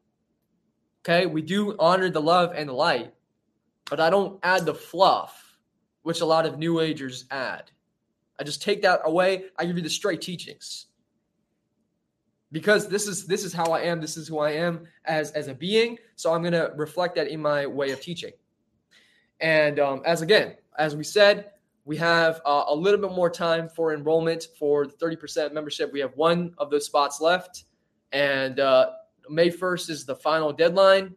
Okay, 1.03 1.27
we 1.27 1.43
do 1.43 1.77
honor 1.79 2.09
the 2.09 2.23
love 2.23 2.55
and 2.57 2.71
the 2.71 2.73
light, 2.73 3.13
but 3.91 4.01
I 4.01 4.09
don't 4.09 4.41
add 4.43 4.65
the 4.65 4.73
fluff, 4.73 5.59
which 6.05 6.23
a 6.23 6.25
lot 6.25 6.47
of 6.47 6.59
new 6.59 6.81
agers 6.81 7.27
add. 7.31 7.71
I 8.41 8.45
just 8.45 8.63
take 8.63 8.81
that 8.81 9.03
away. 9.05 9.45
I 9.59 9.67
give 9.67 9.77
you 9.77 9.83
the 9.83 9.91
straight 9.91 10.23
teachings. 10.23 10.87
Because 12.51 12.89
this 12.89 13.07
is 13.07 13.27
this 13.27 13.45
is 13.45 13.53
how 13.53 13.73
I 13.73 13.81
am, 13.81 14.01
this 14.01 14.17
is 14.17 14.27
who 14.27 14.39
I 14.39 14.53
am 14.53 14.87
as 15.05 15.33
as 15.33 15.49
a 15.49 15.55
being. 15.55 15.99
So 16.17 16.33
I'm 16.33 16.43
gonna 16.43 16.71
reflect 16.77 17.15
that 17.17 17.29
in 17.29 17.43
my 17.43 17.67
way 17.67 17.91
of 17.91 18.01
teaching. 18.01 18.33
And 19.39 19.79
um, 19.79 20.01
as 20.07 20.23
again, 20.23 20.57
as 20.79 20.97
we 20.97 21.05
said, 21.05 21.51
we 21.85 21.97
have 21.99 22.41
uh, 22.47 22.64
a 22.68 22.74
little 22.74 23.01
bit 23.01 23.14
more 23.14 23.28
time 23.28 23.68
for 23.68 23.93
enrollment 23.93 24.49
for 24.59 24.87
the 24.87 24.95
30% 24.95 25.53
membership. 25.53 25.93
We 25.93 26.01
have 26.01 26.16
one 26.16 26.55
of 26.59 26.70
those 26.70 26.87
spots 26.87 27.20
left. 27.20 27.64
And 28.12 28.59
uh, 28.59 28.91
May 29.28 29.51
1st 29.51 29.91
is 29.91 30.07
the 30.07 30.14
final 30.14 30.53
deadline 30.53 31.14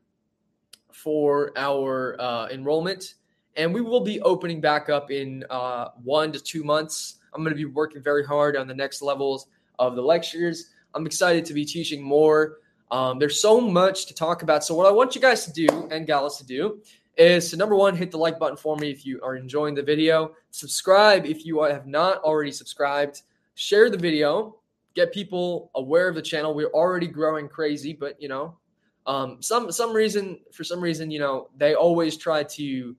for 0.92 1.54
our 1.56 2.20
uh, 2.20 2.48
enrollment. 2.50 3.16
And 3.56 3.74
we 3.74 3.82
will 3.82 4.02
be 4.02 4.20
opening 4.22 4.60
back 4.60 4.90
up 4.90 5.10
in 5.10 5.46
uh, 5.50 5.90
one 6.04 6.32
to 6.34 6.40
two 6.40 6.64
months. 6.64 7.20
I'm 7.34 7.44
going 7.44 7.56
to 7.56 7.58
be 7.58 7.66
working 7.66 8.04
very 8.04 8.26
hard 8.26 8.58
on 8.58 8.68
the 8.68 8.76
next 8.76 9.02
levels 9.02 9.48
of 9.80 9.96
the 9.96 10.02
lectures. 10.02 10.72
I'm 10.94 11.06
excited 11.06 11.46
to 11.46 11.54
be 11.54 11.64
teaching 11.66 12.02
more. 12.02 12.58
Um, 12.92 13.20
there's 13.20 13.42
so 13.42 13.60
much 13.62 14.06
to 14.08 14.14
talk 14.14 14.44
about. 14.44 14.64
So, 14.64 14.74
what 14.74 14.88
I 14.88 14.92
want 14.92 15.14
you 15.14 15.22
guys 15.22 15.46
to 15.46 15.52
do 15.52 15.88
and 15.92 16.08
gals 16.08 16.38
to 16.38 16.46
do 16.46 16.82
is 17.18 17.50
to 17.52 17.58
number 17.58 17.76
one, 17.76 17.96
hit 17.96 18.12
the 18.12 18.18
like 18.18 18.40
button 18.40 18.58
for 18.58 18.76
me 18.78 18.92
if 18.92 19.06
you 19.06 19.20
are 19.24 19.36
enjoying 19.36 19.76
the 19.76 19.82
video. 19.82 20.36
Subscribe 20.52 21.26
if 21.26 21.46
you 21.46 21.62
have 21.64 21.88
not 21.88 22.22
already 22.24 22.52
subscribed. 22.52 23.24
Share 23.56 23.90
the 23.90 23.98
video. 23.98 24.58
Get 24.96 25.14
people 25.14 25.72
aware 25.76 26.08
of 26.08 26.16
the 26.16 26.22
channel. 26.22 26.54
We're 26.54 26.72
already 26.72 27.08
growing 27.08 27.48
crazy, 27.48 27.94
but 27.94 28.22
you 28.22 28.28
know, 28.28 28.58
um, 29.06 29.42
some 29.42 29.72
some 29.72 29.94
reason 29.94 30.40
for 30.52 30.64
some 30.64 30.82
reason, 30.82 31.10
you 31.12 31.20
know, 31.20 31.50
they 31.58 31.76
always 31.76 32.18
try 32.18 32.44
to 32.44 32.96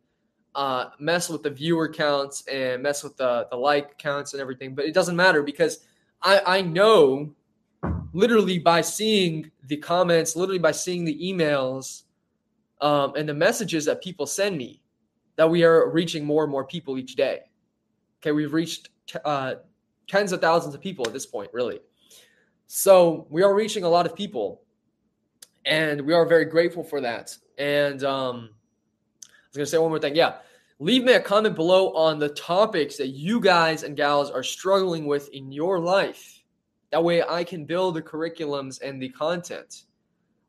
uh, 0.54 0.86
mess 0.98 1.28
with 1.28 1.42
the 1.42 1.50
viewer 1.50 1.88
counts 1.88 2.46
and 2.46 2.82
mess 2.82 3.04
with 3.04 3.16
the 3.16 3.46
the 3.50 3.56
like 3.56 3.98
counts 3.98 4.32
and 4.32 4.40
everything. 4.40 4.74
But 4.74 4.86
it 4.86 4.94
doesn't 4.94 5.16
matter 5.16 5.42
because 5.42 5.86
I 6.22 6.40
I 6.46 6.60
know 6.62 7.34
literally 8.12 8.58
by 8.58 8.80
seeing 8.80 9.50
the 9.66 9.76
comments, 9.76 10.34
literally 10.34 10.58
by 10.58 10.72
seeing 10.72 11.04
the 11.04 11.18
emails 11.20 12.04
um, 12.81 13.14
and 13.16 13.29
the 13.29 13.35
messages 13.35 13.85
that 13.87 14.03
people 14.03 14.26
send 14.26 14.57
me 14.57 14.83
that 15.37 15.49
we 15.49 15.64
are 15.64 15.91
reaching 15.91 16.24
more 16.24 16.43
and 16.43 16.51
more 16.51 16.64
people 16.64 16.99
each 16.99 17.14
day. 17.14 17.41
Okay, 18.20 18.33
we've 18.33 18.53
reached 18.53 18.91
uh, 19.24 19.55
tens 20.09 20.33
of 20.33 20.41
thousands 20.41 20.74
of 20.74 20.81
people 20.81 21.07
at 21.07 21.12
this 21.12 21.26
point, 21.26 21.51
really. 21.53 21.81
So 22.66 23.26
we 23.31 23.43
are 23.43 23.55
reaching 23.55 23.85
a 23.85 23.89
lot 23.89 24.05
of 24.05 24.14
people, 24.14 24.62
and 25.64 26.01
we 26.01 26.12
are 26.12 26.26
very 26.26 26.45
grateful 26.45 26.83
for 26.83 27.01
that. 27.01 27.37
And 27.57 28.03
um, 28.05 28.51
I 29.24 29.29
was 29.49 29.57
to 29.57 29.66
say 29.66 29.79
one 29.79 29.91
more 29.91 29.99
thing. 29.99 30.16
Yeah, 30.16 30.39
leave 30.79 31.05
me 31.05 31.14
a 31.14 31.20
comment 31.20 31.55
below 31.55 31.93
on 31.95 32.18
the 32.18 32.29
topics 32.31 32.97
that 32.97 33.09
you 33.09 33.41
guys 33.41 33.85
and 33.85 33.97
gals 33.97 34.31
are 34.31 34.43
struggling 34.43 35.07
with 35.07 35.29
in 35.31 35.51
your 35.53 35.79
life. 35.79 36.43
That 36.91 37.05
way, 37.05 37.22
I 37.22 37.45
can 37.45 37.64
build 37.64 37.95
the 37.95 38.03
curriculums 38.03 38.81
and 38.81 39.01
the 39.01 39.11
content. 39.11 39.83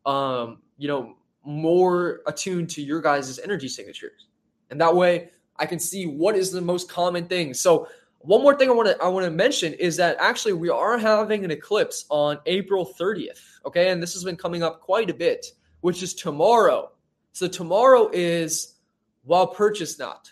Um, 0.06 0.60
you 0.78 0.88
know, 0.88 1.16
more 1.44 2.22
attuned 2.28 2.70
to 2.72 2.82
your 2.82 3.02
guys' 3.02 3.40
energy 3.40 3.68
signatures. 3.68 4.28
And 4.70 4.80
that 4.82 4.96
way 4.96 5.30
I 5.58 5.66
can 5.66 5.80
see 5.80 6.06
what 6.06 6.36
is 6.36 6.52
the 6.52 6.62
most 6.62 6.90
common 6.90 7.28
thing. 7.28 7.54
So 7.54 7.88
one 8.20 8.42
more 8.42 8.56
thing 8.56 8.70
I 8.70 8.74
want 8.74 8.90
to 8.90 9.02
I 9.02 9.08
want 9.08 9.26
to 9.26 9.32
mention 9.32 9.74
is 9.74 9.96
that 9.98 10.18
actually 10.20 10.54
we 10.54 10.70
are 10.70 10.98
having 10.98 11.46
an 11.46 11.52
eclipse 11.52 12.06
on 12.10 12.40
April 12.46 12.94
30th. 13.00 13.40
Okay, 13.66 13.90
and 13.92 14.02
this 14.02 14.14
has 14.14 14.24
been 14.24 14.36
coming 14.36 14.64
up 14.64 14.82
quite 14.82 15.10
a 15.10 15.14
bit, 15.14 15.46
which 15.82 16.04
is 16.04 16.14
tomorrow. 16.14 16.92
So 17.32 17.48
tomorrow 17.48 18.10
is 18.12 18.76
Walpurgisnacht, 19.28 20.32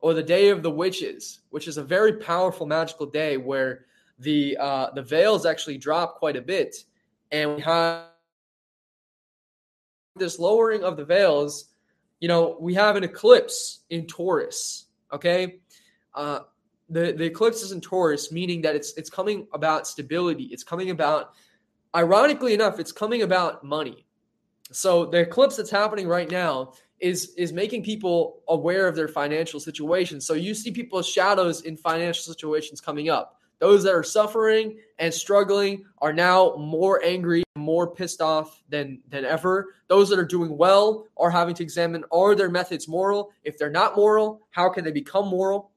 or 0.00 0.14
the 0.14 0.22
Day 0.22 0.48
of 0.48 0.62
the 0.62 0.70
Witches, 0.70 1.40
which 1.50 1.68
is 1.68 1.76
a 1.76 1.84
very 1.84 2.14
powerful 2.14 2.66
magical 2.66 3.06
day 3.06 3.36
where 3.36 3.86
the 4.18 4.56
uh, 4.58 4.90
the 4.90 5.02
veils 5.02 5.46
actually 5.46 5.78
drop 5.78 6.16
quite 6.16 6.36
a 6.36 6.42
bit, 6.42 6.76
and 7.30 7.56
we 7.56 7.62
have 7.62 8.09
this 10.16 10.38
lowering 10.38 10.82
of 10.82 10.96
the 10.96 11.04
veils, 11.04 11.66
you 12.20 12.28
know, 12.28 12.56
we 12.60 12.74
have 12.74 12.96
an 12.96 13.04
eclipse 13.04 13.80
in 13.90 14.06
Taurus. 14.06 14.86
Okay, 15.12 15.60
uh, 16.14 16.40
the 16.88 17.12
the 17.12 17.24
eclipse 17.24 17.62
is 17.62 17.72
in 17.72 17.80
Taurus, 17.80 18.30
meaning 18.30 18.62
that 18.62 18.76
it's 18.76 18.92
it's 18.94 19.10
coming 19.10 19.46
about 19.52 19.86
stability. 19.86 20.44
It's 20.44 20.64
coming 20.64 20.90
about, 20.90 21.32
ironically 21.94 22.54
enough, 22.54 22.78
it's 22.78 22.92
coming 22.92 23.22
about 23.22 23.64
money. 23.64 24.06
So 24.72 25.06
the 25.06 25.20
eclipse 25.20 25.56
that's 25.56 25.70
happening 25.70 26.06
right 26.06 26.30
now 26.30 26.74
is 27.00 27.32
is 27.36 27.52
making 27.52 27.82
people 27.82 28.42
aware 28.48 28.86
of 28.86 28.94
their 28.94 29.08
financial 29.08 29.58
situation. 29.58 30.20
So 30.20 30.34
you 30.34 30.54
see 30.54 30.70
people's 30.70 31.08
shadows 31.08 31.62
in 31.62 31.76
financial 31.76 32.22
situations 32.22 32.80
coming 32.80 33.08
up. 33.08 33.39
Those 33.60 33.82
that 33.84 33.94
are 33.94 34.02
suffering 34.02 34.78
and 34.98 35.12
struggling 35.12 35.84
are 35.98 36.14
now 36.14 36.56
more 36.56 37.04
angry, 37.04 37.44
more 37.56 37.94
pissed 37.94 38.22
off 38.22 38.62
than 38.70 39.00
than 39.08 39.24
ever. 39.24 39.74
Those 39.86 40.08
that 40.08 40.18
are 40.18 40.24
doing 40.24 40.56
well 40.56 41.06
are 41.18 41.30
having 41.30 41.54
to 41.56 41.62
examine 41.62 42.02
are 42.10 42.34
their 42.34 42.48
methods 42.48 42.88
moral? 42.88 43.32
If 43.44 43.58
they're 43.58 43.70
not 43.70 43.96
moral, 43.96 44.40
how 44.50 44.70
can 44.70 44.82
they 44.82 44.92
become 44.92 45.28
moral? 45.28 45.70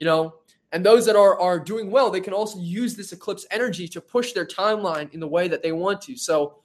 You 0.00 0.06
know, 0.06 0.34
and 0.72 0.84
those 0.84 1.06
that 1.06 1.14
are 1.14 1.40
are 1.40 1.60
doing 1.60 1.92
well, 1.92 2.10
they 2.10 2.20
can 2.20 2.32
also 2.32 2.58
use 2.58 2.96
this 2.96 3.12
eclipse 3.12 3.46
energy 3.52 3.86
to 3.88 4.00
push 4.00 4.32
their 4.32 4.46
timeline 4.46 5.12
in 5.14 5.20
the 5.20 5.28
way 5.28 5.46
that 5.46 5.62
they 5.62 5.72
want 5.72 6.00
to. 6.02 6.16
So, 6.16 6.58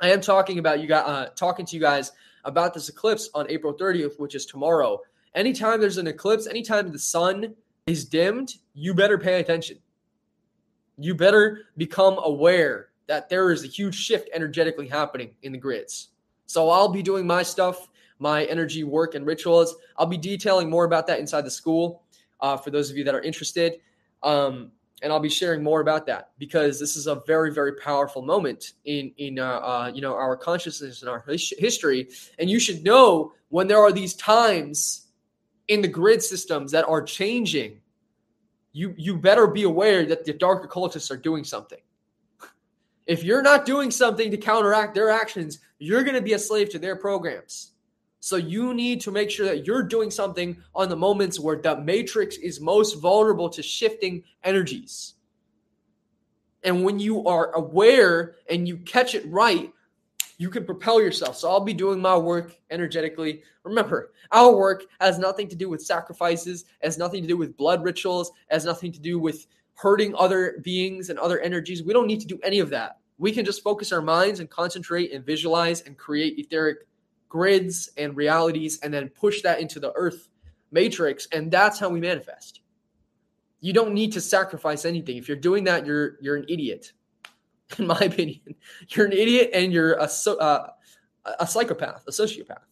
I 0.00 0.10
am 0.10 0.22
talking 0.22 0.58
about 0.58 0.80
you 0.80 0.88
guys, 0.88 1.04
uh, 1.06 1.26
talking 1.36 1.66
to 1.66 1.76
you 1.76 1.82
guys 1.82 2.12
about 2.44 2.72
this 2.72 2.88
eclipse 2.88 3.28
on 3.34 3.50
April 3.50 3.74
30th, 3.74 4.18
which 4.18 4.34
is 4.34 4.46
tomorrow. 4.46 5.00
Anytime 5.34 5.82
there's 5.82 5.98
an 5.98 6.06
eclipse, 6.06 6.46
anytime 6.46 6.90
the 6.90 6.98
sun 6.98 7.54
is 7.90 8.04
dimmed, 8.04 8.54
you 8.74 8.94
better 8.94 9.18
pay 9.18 9.40
attention. 9.40 9.78
You 10.98 11.14
better 11.14 11.62
become 11.76 12.18
aware 12.22 12.88
that 13.06 13.28
there 13.28 13.50
is 13.50 13.64
a 13.64 13.66
huge 13.66 13.94
shift 13.94 14.28
energetically 14.32 14.86
happening 14.86 15.34
in 15.42 15.52
the 15.52 15.58
grids. 15.58 16.08
So 16.46 16.70
I'll 16.70 16.88
be 16.88 17.02
doing 17.02 17.26
my 17.26 17.42
stuff, 17.42 17.88
my 18.18 18.44
energy 18.44 18.84
work 18.84 19.14
and 19.14 19.26
rituals. 19.26 19.76
I'll 19.96 20.06
be 20.06 20.18
detailing 20.18 20.70
more 20.70 20.84
about 20.84 21.06
that 21.08 21.18
inside 21.18 21.42
the 21.42 21.50
school 21.50 22.02
uh, 22.40 22.56
for 22.56 22.70
those 22.70 22.90
of 22.90 22.96
you 22.96 23.04
that 23.04 23.14
are 23.14 23.20
interested. 23.20 23.80
Um, 24.22 24.72
and 25.02 25.12
I'll 25.12 25.20
be 25.20 25.30
sharing 25.30 25.62
more 25.62 25.80
about 25.80 26.06
that 26.06 26.30
because 26.38 26.78
this 26.78 26.96
is 26.96 27.06
a 27.06 27.22
very, 27.26 27.52
very 27.52 27.74
powerful 27.76 28.22
moment 28.22 28.74
in 28.84 29.12
in 29.16 29.38
uh, 29.38 29.44
uh, 29.44 29.92
you 29.94 30.02
know 30.02 30.14
our 30.14 30.36
consciousness 30.36 31.00
and 31.00 31.10
our 31.10 31.24
history. 31.26 32.08
And 32.38 32.50
you 32.50 32.60
should 32.60 32.84
know 32.84 33.32
when 33.48 33.66
there 33.66 33.78
are 33.78 33.92
these 33.92 34.14
times 34.14 35.06
in 35.68 35.80
the 35.80 35.88
grid 35.88 36.22
systems 36.22 36.72
that 36.72 36.86
are 36.86 37.00
changing, 37.00 37.79
you 38.72 38.94
you 38.96 39.16
better 39.16 39.46
be 39.46 39.64
aware 39.64 40.04
that 40.06 40.24
the 40.24 40.32
dark 40.32 40.64
occultists 40.64 41.10
are 41.10 41.16
doing 41.16 41.44
something. 41.44 41.80
If 43.06 43.24
you're 43.24 43.42
not 43.42 43.66
doing 43.66 43.90
something 43.90 44.30
to 44.30 44.36
counteract 44.36 44.94
their 44.94 45.10
actions, 45.10 45.58
you're 45.78 46.04
going 46.04 46.14
to 46.14 46.22
be 46.22 46.34
a 46.34 46.38
slave 46.38 46.68
to 46.70 46.78
their 46.78 46.94
programs. 46.96 47.72
So 48.20 48.36
you 48.36 48.74
need 48.74 49.00
to 49.00 49.10
make 49.10 49.30
sure 49.30 49.46
that 49.46 49.66
you're 49.66 49.82
doing 49.82 50.10
something 50.10 50.56
on 50.74 50.88
the 50.88 50.96
moments 50.96 51.40
where 51.40 51.56
the 51.56 51.80
matrix 51.80 52.36
is 52.36 52.60
most 52.60 53.00
vulnerable 53.00 53.48
to 53.48 53.62
shifting 53.62 54.22
energies. 54.44 55.14
And 56.62 56.84
when 56.84 56.98
you 56.98 57.26
are 57.26 57.50
aware 57.52 58.36
and 58.48 58.68
you 58.68 58.76
catch 58.76 59.14
it 59.14 59.26
right, 59.26 59.72
you 60.40 60.48
can 60.48 60.64
propel 60.64 61.02
yourself. 61.02 61.36
So 61.36 61.50
I'll 61.50 61.60
be 61.60 61.74
doing 61.74 62.00
my 62.00 62.16
work 62.16 62.56
energetically. 62.70 63.42
Remember, 63.62 64.12
our 64.32 64.56
work 64.56 64.84
has 64.98 65.18
nothing 65.18 65.48
to 65.48 65.54
do 65.54 65.68
with 65.68 65.82
sacrifices, 65.82 66.64
has 66.82 66.96
nothing 66.96 67.20
to 67.20 67.28
do 67.28 67.36
with 67.36 67.58
blood 67.58 67.84
rituals, 67.84 68.32
has 68.48 68.64
nothing 68.64 68.90
to 68.92 68.98
do 68.98 69.18
with 69.18 69.46
hurting 69.74 70.14
other 70.14 70.56
beings 70.64 71.10
and 71.10 71.18
other 71.18 71.40
energies. 71.40 71.82
We 71.82 71.92
don't 71.92 72.06
need 72.06 72.22
to 72.22 72.26
do 72.26 72.40
any 72.42 72.58
of 72.58 72.70
that. 72.70 73.00
We 73.18 73.32
can 73.32 73.44
just 73.44 73.62
focus 73.62 73.92
our 73.92 74.00
minds 74.00 74.40
and 74.40 74.48
concentrate 74.48 75.12
and 75.12 75.26
visualize 75.26 75.82
and 75.82 75.98
create 75.98 76.38
etheric 76.38 76.86
grids 77.28 77.90
and 77.98 78.16
realities 78.16 78.80
and 78.82 78.94
then 78.94 79.10
push 79.10 79.42
that 79.42 79.60
into 79.60 79.78
the 79.78 79.92
earth 79.94 80.30
matrix 80.72 81.28
and 81.32 81.50
that's 81.50 81.78
how 81.78 81.90
we 81.90 82.00
manifest. 82.00 82.62
You 83.60 83.74
don't 83.74 83.92
need 83.92 84.10
to 84.12 84.22
sacrifice 84.22 84.86
anything. 84.86 85.18
If 85.18 85.28
you're 85.28 85.36
doing 85.36 85.64
that, 85.64 85.84
you're 85.84 86.16
you're 86.22 86.36
an 86.36 86.46
idiot 86.48 86.92
in 87.78 87.86
my 87.86 87.98
opinion. 88.00 88.54
You're 88.88 89.06
an 89.06 89.12
idiot 89.12 89.50
and 89.54 89.72
you're 89.72 89.94
a 89.94 90.08
uh, 90.40 90.68
a 91.40 91.46
psychopath, 91.46 92.04
a 92.08 92.10
sociopath 92.10 92.64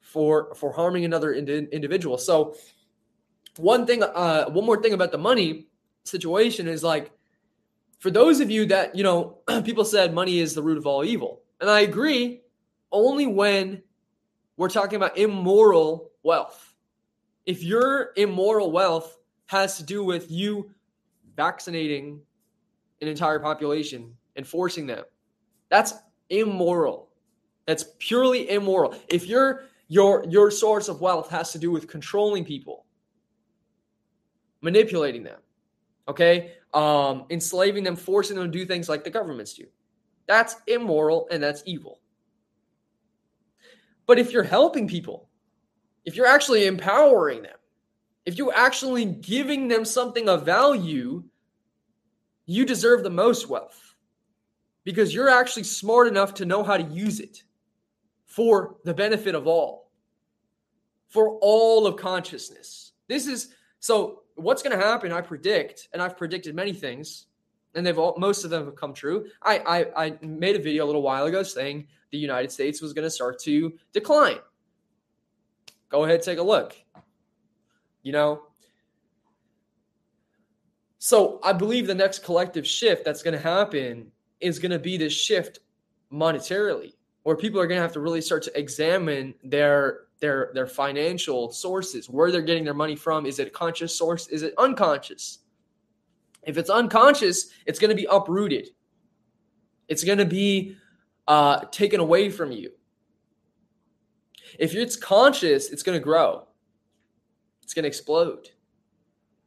for 0.00 0.54
for 0.54 0.72
harming 0.72 1.04
another 1.04 1.32
ind- 1.32 1.48
individual. 1.50 2.18
So 2.18 2.56
one 3.58 3.86
thing, 3.86 4.02
uh, 4.02 4.46
one 4.50 4.64
more 4.66 4.82
thing 4.82 4.92
about 4.94 5.12
the 5.12 5.18
money 5.18 5.68
situation 6.04 6.68
is 6.68 6.82
like 6.84 7.12
for 7.98 8.10
those 8.10 8.40
of 8.40 8.50
you 8.50 8.66
that 8.66 8.94
you 8.96 9.04
know, 9.04 9.38
people 9.64 9.84
said 9.84 10.14
money 10.14 10.40
is 10.40 10.54
the 10.54 10.62
root 10.62 10.78
of 10.78 10.86
all 10.86 11.04
evil, 11.04 11.42
and 11.60 11.70
I 11.70 11.80
agree. 11.80 12.42
Only 12.92 13.26
when 13.26 13.82
We're 14.56 14.68
talking 14.68 14.96
about 14.96 15.18
immoral 15.18 16.12
wealth. 16.22 16.74
If 17.46 17.62
your 17.62 18.12
immoral 18.16 18.72
wealth 18.72 19.18
has 19.46 19.76
to 19.78 19.84
do 19.84 20.04
with 20.04 20.30
you 20.30 20.70
vaccinating 21.36 22.22
an 23.00 23.08
entire 23.08 23.38
population 23.38 24.14
and 24.36 24.46
forcing 24.46 24.86
them, 24.86 25.04
that's 25.68 25.94
immoral. 26.30 27.10
That's 27.66 27.84
purely 27.98 28.50
immoral. 28.50 28.94
If 29.08 29.26
your 29.26 29.64
your 29.88 30.24
your 30.28 30.50
source 30.50 30.88
of 30.88 31.00
wealth 31.00 31.28
has 31.30 31.52
to 31.52 31.58
do 31.58 31.70
with 31.70 31.88
controlling 31.88 32.44
people, 32.44 32.86
manipulating 34.60 35.24
them, 35.24 35.40
okay, 36.08 36.52
um, 36.74 37.24
enslaving 37.30 37.84
them, 37.84 37.96
forcing 37.96 38.36
them 38.36 38.50
to 38.50 38.58
do 38.58 38.64
things 38.64 38.88
like 38.88 39.04
the 39.04 39.10
governments 39.10 39.54
do, 39.54 39.66
that's 40.26 40.56
immoral 40.66 41.28
and 41.30 41.42
that's 41.42 41.62
evil. 41.66 42.00
But 44.06 44.18
if 44.18 44.32
you're 44.32 44.44
helping 44.44 44.86
people, 44.86 45.28
if 46.04 46.14
you're 46.14 46.26
actually 46.26 46.66
empowering 46.66 47.42
them, 47.42 47.56
if 48.24 48.38
you're 48.38 48.54
actually 48.54 49.04
giving 49.04 49.68
them 49.68 49.84
something 49.84 50.28
of 50.28 50.44
value, 50.44 51.24
you 52.46 52.64
deserve 52.64 53.02
the 53.02 53.10
most 53.10 53.48
wealth 53.48 53.94
because 54.84 55.12
you're 55.12 55.28
actually 55.28 55.64
smart 55.64 56.06
enough 56.06 56.32
to 56.34 56.44
know 56.44 56.62
how 56.62 56.76
to 56.76 56.84
use 56.84 57.20
it 57.20 57.42
for 58.24 58.76
the 58.84 58.94
benefit 58.94 59.34
of 59.34 59.46
all, 59.46 59.90
for 61.08 61.38
all 61.40 61.86
of 61.86 61.96
consciousness. 61.96 62.92
This 63.08 63.26
is 63.26 63.48
so 63.80 64.22
what's 64.36 64.62
going 64.62 64.78
to 64.78 64.84
happen, 64.84 65.12
I 65.12 65.20
predict, 65.20 65.88
and 65.92 66.00
I've 66.00 66.16
predicted 66.16 66.54
many 66.54 66.72
things, 66.72 67.26
and 67.74 67.84
they've 67.84 67.98
all 67.98 68.14
most 68.18 68.44
of 68.44 68.50
them 68.50 68.64
have 68.64 68.76
come 68.76 68.94
true. 68.94 69.26
I 69.42 69.58
I, 69.58 70.06
I 70.06 70.18
made 70.22 70.56
a 70.56 70.62
video 70.62 70.84
a 70.84 70.86
little 70.86 71.02
while 71.02 71.26
ago 71.26 71.42
saying 71.42 71.88
the 72.10 72.18
United 72.18 72.52
States 72.52 72.80
was 72.80 72.92
going 72.92 73.04
to 73.04 73.10
start 73.10 73.40
to 73.40 73.76
decline. 73.92 74.38
Go 75.88 76.04
ahead, 76.04 76.22
take 76.22 76.38
a 76.38 76.42
look. 76.42 76.74
You 78.02 78.12
know, 78.12 78.42
so 80.98 81.40
I 81.42 81.52
believe 81.52 81.86
the 81.86 81.94
next 81.94 82.24
collective 82.24 82.66
shift 82.66 83.04
that's 83.04 83.22
going 83.22 83.36
to 83.36 83.40
happen 83.42 84.10
is 84.40 84.58
going 84.58 84.72
to 84.72 84.78
be 84.78 84.96
this 84.96 85.12
shift 85.12 85.60
monetarily, 86.12 86.94
where 87.22 87.36
people 87.36 87.60
are 87.60 87.66
going 87.66 87.78
to 87.78 87.82
have 87.82 87.92
to 87.92 88.00
really 88.00 88.20
start 88.20 88.42
to 88.44 88.58
examine 88.58 89.34
their 89.44 90.00
their 90.20 90.50
their 90.54 90.66
financial 90.66 91.52
sources, 91.52 92.08
where 92.08 92.30
they're 92.30 92.42
getting 92.42 92.64
their 92.64 92.74
money 92.74 92.96
from. 92.96 93.26
Is 93.26 93.38
it 93.38 93.48
a 93.48 93.50
conscious 93.50 93.96
source? 93.96 94.28
Is 94.28 94.42
it 94.42 94.54
unconscious? 94.58 95.40
If 96.44 96.56
it's 96.56 96.70
unconscious, 96.70 97.50
it's 97.66 97.78
going 97.78 97.90
to 97.90 97.96
be 97.96 98.06
uprooted. 98.10 98.70
It's 99.88 100.04
going 100.04 100.18
to 100.18 100.24
be 100.24 100.76
uh, 101.28 101.64
taken 101.70 102.00
away 102.00 102.30
from 102.30 102.52
you. 102.52 102.70
If 104.58 104.74
it's 104.74 104.96
conscious, 104.96 105.70
it's 105.70 105.82
going 105.82 105.98
to 105.98 106.02
grow. 106.02 106.46
It's 107.62 107.74
going 107.74 107.82
to 107.82 107.88
explode. 107.88 108.50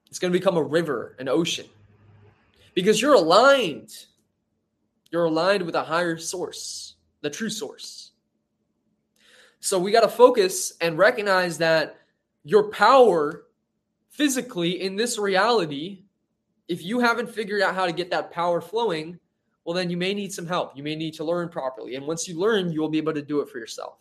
It's 0.10 0.20
going 0.20 0.34
to 0.34 0.40
become 0.40 0.58
a 0.58 0.64
river, 0.64 1.16
an 1.20 1.28
ocean, 1.28 1.68
because 2.74 3.02
you're 3.02 3.14
aligned 3.14 3.94
you're 5.12 5.26
aligned 5.26 5.64
with 5.64 5.76
a 5.76 5.84
higher 5.84 6.18
source, 6.18 6.96
the 7.22 7.30
true 7.30 7.50
source. 7.50 8.12
So 9.60 9.80
we 9.80 9.92
got 9.92 10.02
to 10.02 10.10
focus 10.10 10.74
and 10.80 10.98
recognize 10.98 11.58
that 11.58 11.98
your 12.44 12.70
power 12.70 13.44
physically 14.10 14.82
in 14.82 14.96
this 14.96 15.18
reality, 15.18 16.04
if 16.68 16.84
you 16.84 17.00
haven't 17.00 17.30
figured 17.30 17.62
out 17.62 17.76
how 17.76 17.86
to 17.86 17.92
get 17.92 18.12
that 18.12 18.32
power 18.32 18.62
flowing, 18.62 19.20
well, 19.66 19.76
then 19.76 19.90
you 19.90 19.98
may 19.98 20.14
need 20.14 20.32
some 20.32 20.48
help. 20.48 20.78
You 20.78 20.84
may 20.84 20.96
need 20.96 21.14
to 21.16 21.24
learn 21.24 21.50
properly. 21.50 21.96
And 21.96 22.06
once 22.06 22.28
you 22.28 22.40
learn, 22.40 22.72
you 22.72 22.80
will 22.80 22.90
be 22.90 22.98
able 22.98 23.14
to 23.14 23.22
do 23.22 23.42
it 23.42 23.50
for 23.50 23.58
yourself. 23.58 23.98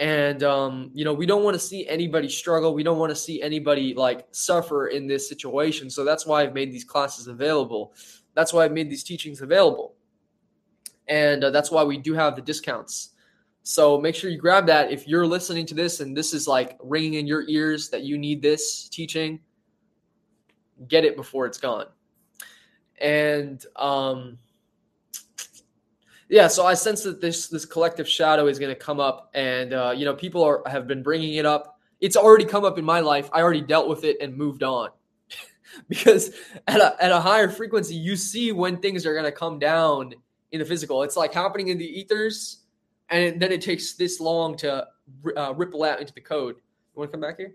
And, 0.00 0.42
um, 0.42 0.90
you 0.94 1.04
know, 1.04 1.12
we 1.12 1.26
don't 1.26 1.44
want 1.44 1.54
to 1.54 1.60
see 1.60 1.86
anybody 1.86 2.28
struggle. 2.28 2.74
We 2.74 2.82
don't 2.82 2.98
want 2.98 3.10
to 3.10 3.16
see 3.16 3.40
anybody 3.42 3.94
like 3.94 4.26
suffer 4.32 4.88
in 4.88 5.06
this 5.06 5.28
situation. 5.28 5.90
So 5.90 6.04
that's 6.04 6.24
why 6.26 6.42
I've 6.42 6.54
made 6.54 6.72
these 6.72 6.84
classes 6.84 7.26
available 7.28 7.92
that's 8.34 8.52
why 8.52 8.64
I've 8.64 8.72
made 8.72 8.90
these 8.90 9.04
teachings 9.04 9.40
available. 9.42 9.94
And 11.08 11.44
uh, 11.44 11.50
that's 11.50 11.70
why 11.70 11.82
we 11.84 11.98
do 11.98 12.14
have 12.14 12.36
the 12.36 12.42
discounts. 12.42 13.10
So 13.62 14.00
make 14.00 14.14
sure 14.14 14.30
you 14.30 14.38
grab 14.38 14.66
that 14.66 14.90
if 14.90 15.06
you're 15.06 15.26
listening 15.26 15.66
to 15.66 15.74
this 15.74 16.00
and 16.00 16.16
this 16.16 16.32
is 16.32 16.48
like 16.48 16.78
ringing 16.82 17.14
in 17.14 17.26
your 17.26 17.48
ears 17.48 17.90
that 17.90 18.02
you 18.02 18.16
need 18.16 18.40
this 18.40 18.88
teaching, 18.88 19.40
get 20.88 21.04
it 21.04 21.16
before 21.16 21.46
it's 21.46 21.58
gone. 21.58 21.86
And 23.00 23.64
um 23.76 24.38
yeah, 26.30 26.46
so 26.46 26.64
I 26.64 26.74
sense 26.74 27.02
that 27.02 27.20
this 27.20 27.48
this 27.48 27.64
collective 27.64 28.08
shadow 28.08 28.46
is 28.46 28.58
going 28.58 28.72
to 28.72 28.78
come 28.78 29.00
up 29.00 29.30
and 29.34 29.74
uh 29.74 29.92
you 29.96 30.04
know 30.04 30.14
people 30.14 30.42
are 30.44 30.62
have 30.66 30.86
been 30.86 31.02
bringing 31.02 31.34
it 31.34 31.44
up. 31.44 31.78
It's 32.00 32.16
already 32.16 32.44
come 32.44 32.64
up 32.64 32.78
in 32.78 32.84
my 32.84 33.00
life. 33.00 33.28
I 33.32 33.42
already 33.42 33.60
dealt 33.60 33.88
with 33.88 34.04
it 34.04 34.16
and 34.20 34.36
moved 34.36 34.62
on. 34.62 34.90
because 35.88 36.30
at 36.66 36.80
a, 36.80 36.96
at 37.02 37.12
a 37.12 37.20
higher 37.20 37.48
frequency, 37.48 37.94
you 37.94 38.16
see 38.16 38.52
when 38.52 38.78
things 38.78 39.04
are 39.04 39.12
going 39.12 39.26
to 39.26 39.32
come 39.32 39.58
down 39.58 40.14
in 40.52 40.60
the 40.60 40.64
physical. 40.64 41.02
It's 41.02 41.16
like 41.16 41.34
happening 41.34 41.68
in 41.68 41.78
the 41.78 41.84
ethers, 41.84 42.64
and 43.08 43.40
then 43.40 43.52
it 43.52 43.60
takes 43.60 43.94
this 43.94 44.20
long 44.20 44.56
to 44.58 44.86
uh, 45.36 45.54
ripple 45.54 45.84
out 45.84 46.00
into 46.00 46.14
the 46.14 46.20
code. 46.20 46.56
You 46.56 47.00
want 47.00 47.10
to 47.10 47.12
come 47.12 47.20
back 47.20 47.36
here? 47.36 47.54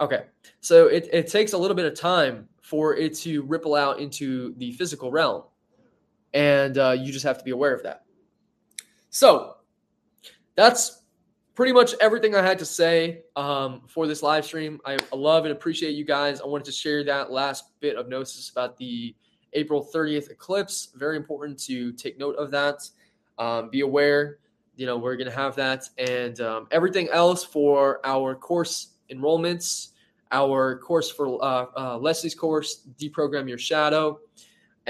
Okay. 0.00 0.24
So 0.60 0.86
it, 0.86 1.08
it 1.12 1.26
takes 1.26 1.52
a 1.52 1.58
little 1.58 1.76
bit 1.76 1.84
of 1.84 1.98
time 1.98 2.48
for 2.62 2.96
it 2.96 3.14
to 3.18 3.42
ripple 3.42 3.74
out 3.74 4.00
into 4.00 4.54
the 4.56 4.72
physical 4.72 5.10
realm. 5.10 5.42
And 6.32 6.78
uh, 6.78 6.96
you 6.98 7.12
just 7.12 7.24
have 7.24 7.38
to 7.38 7.44
be 7.44 7.50
aware 7.50 7.74
of 7.74 7.82
that. 7.82 8.04
So 9.10 9.56
that's 10.54 11.02
pretty 11.54 11.72
much 11.72 11.94
everything 12.00 12.34
I 12.34 12.42
had 12.42 12.58
to 12.60 12.64
say 12.64 13.22
um, 13.36 13.82
for 13.86 14.06
this 14.06 14.22
live 14.22 14.44
stream. 14.44 14.80
I 14.86 14.98
love 15.12 15.44
and 15.44 15.52
appreciate 15.52 15.92
you 15.92 16.04
guys. 16.04 16.40
I 16.40 16.46
wanted 16.46 16.64
to 16.66 16.72
share 16.72 17.04
that 17.04 17.30
last 17.30 17.78
bit 17.80 17.96
of 17.96 18.08
notice 18.08 18.48
about 18.50 18.76
the 18.76 19.14
April 19.52 19.86
30th 19.92 20.30
eclipse. 20.30 20.90
Very 20.94 21.16
important 21.16 21.58
to 21.64 21.92
take 21.92 22.18
note 22.18 22.36
of 22.36 22.50
that. 22.52 22.88
Um, 23.38 23.68
be 23.70 23.80
aware, 23.80 24.38
you 24.76 24.86
know, 24.86 24.96
we're 24.96 25.16
going 25.16 25.28
to 25.28 25.36
have 25.36 25.56
that. 25.56 25.88
And 25.98 26.40
um, 26.40 26.66
everything 26.70 27.08
else 27.08 27.44
for 27.44 28.00
our 28.06 28.34
course 28.34 28.94
enrollments, 29.10 29.88
our 30.32 30.78
course 30.78 31.10
for 31.10 31.42
uh, 31.44 31.66
uh, 31.76 31.98
Lesly's 31.98 32.34
course, 32.34 32.86
Deprogram 32.98 33.48
Your 33.48 33.58
Shadow, 33.58 34.20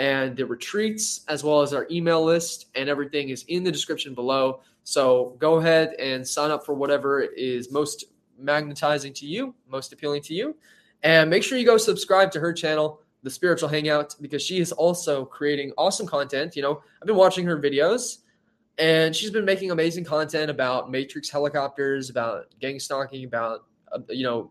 and 0.01 0.35
the 0.35 0.47
retreats, 0.47 1.27
as 1.29 1.45
well 1.45 1.61
as 1.61 1.75
our 1.75 1.87
email 1.91 2.25
list, 2.25 2.69
and 2.75 2.89
everything 2.89 3.29
is 3.29 3.45
in 3.49 3.63
the 3.63 3.71
description 3.71 4.15
below. 4.15 4.63
So 4.83 5.37
go 5.39 5.57
ahead 5.57 5.93
and 5.99 6.27
sign 6.27 6.51
up 6.51 6.65
for 6.65 6.73
whatever 6.73 7.21
is 7.21 7.71
most 7.71 8.07
magnetizing 8.39 9.13
to 9.13 9.27
you, 9.27 9.55
most 9.69 9.93
appealing 9.93 10.23
to 10.23 10.33
you. 10.33 10.57
And 11.03 11.29
make 11.29 11.43
sure 11.43 11.59
you 11.59 11.67
go 11.67 11.77
subscribe 11.77 12.31
to 12.33 12.41
her 12.41 12.51
channel, 12.55 13.03
The 13.25 13.29
Spiritual 13.29 13.69
Hangout, 13.69 14.17
because 14.23 14.43
she 14.43 14.59
is 14.59 14.73
also 14.73 15.27
creating 15.27 15.73
awesome 15.77 16.07
content. 16.07 16.57
You 16.57 16.63
know, 16.63 16.83
I've 17.03 17.07
been 17.07 17.17
watching 17.17 17.45
her 17.45 17.61
videos 17.61 18.21
and 18.79 19.15
she's 19.15 19.31
been 19.31 19.45
making 19.45 19.71
amazing 19.71 20.05
content 20.05 20.51
about 20.51 20.91
matrix 20.91 21.29
helicopters, 21.29 22.09
about 22.09 22.47
gang 22.59 22.81
stalking, 22.81 23.27
about, 23.27 23.67
uh, 23.93 23.99
you 24.09 24.25
know, 24.25 24.51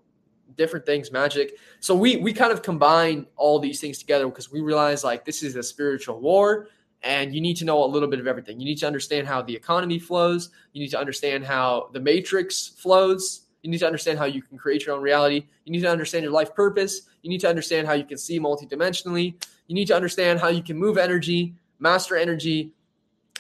different 0.56 0.86
things, 0.86 1.12
magic. 1.12 1.58
So 1.80 1.96
we 1.96 2.18
we 2.18 2.34
kind 2.34 2.52
of 2.52 2.62
combine 2.62 3.28
all 3.36 3.60
these 3.60 3.80
things 3.80 3.98
together 3.98 4.28
because 4.28 4.52
we 4.52 4.62
realize 4.62 5.04
like 5.04 5.26
this 5.26 5.44
is 5.44 5.56
a 5.56 5.64
spiritual 5.64 6.20
war 6.20 6.68
and 7.02 7.34
you 7.34 7.42
need 7.42 7.56
to 7.58 7.66
know 7.66 7.84
a 7.84 7.86
little 7.86 8.10
bit 8.10 8.20
of 8.20 8.28
everything. 8.28 8.60
You 8.60 8.66
need 8.66 8.78
to 8.80 8.88
understand 8.88 9.28
how 9.28 9.42
the 9.42 9.56
economy 9.56 10.00
flows. 10.00 10.50
You 10.74 10.82
need 10.82 10.90
to 10.90 11.00
understand 11.00 11.46
how 11.46 11.90
the 11.94 12.00
matrix 12.00 12.68
flows. 12.68 13.46
You 13.64 13.72
need 13.72 13.80
to 13.80 13.86
understand 13.86 14.20
how 14.20 14.26
you 14.26 14.42
can 14.42 14.58
create 14.58 14.86
your 14.86 14.96
own 14.96 15.02
reality. 15.02 15.46
You 15.66 15.72
need 15.72 15.82
to 15.82 15.90
understand 15.90 16.24
your 16.24 16.32
life 16.32 16.54
purpose. 16.54 17.02
You 17.22 17.30
need 17.30 17.42
to 17.42 17.50
understand 17.50 17.88
how 17.88 17.94
you 17.94 18.06
can 18.06 18.18
see 18.18 18.40
multidimensionally. 18.40 19.36
You 19.68 19.76
need 19.76 19.86
to 19.86 19.96
understand 19.96 20.40
how 20.40 20.48
you 20.48 20.64
can 20.64 20.78
move 20.78 20.98
energy, 20.98 21.54
master 21.80 22.16
energy, 22.16 22.72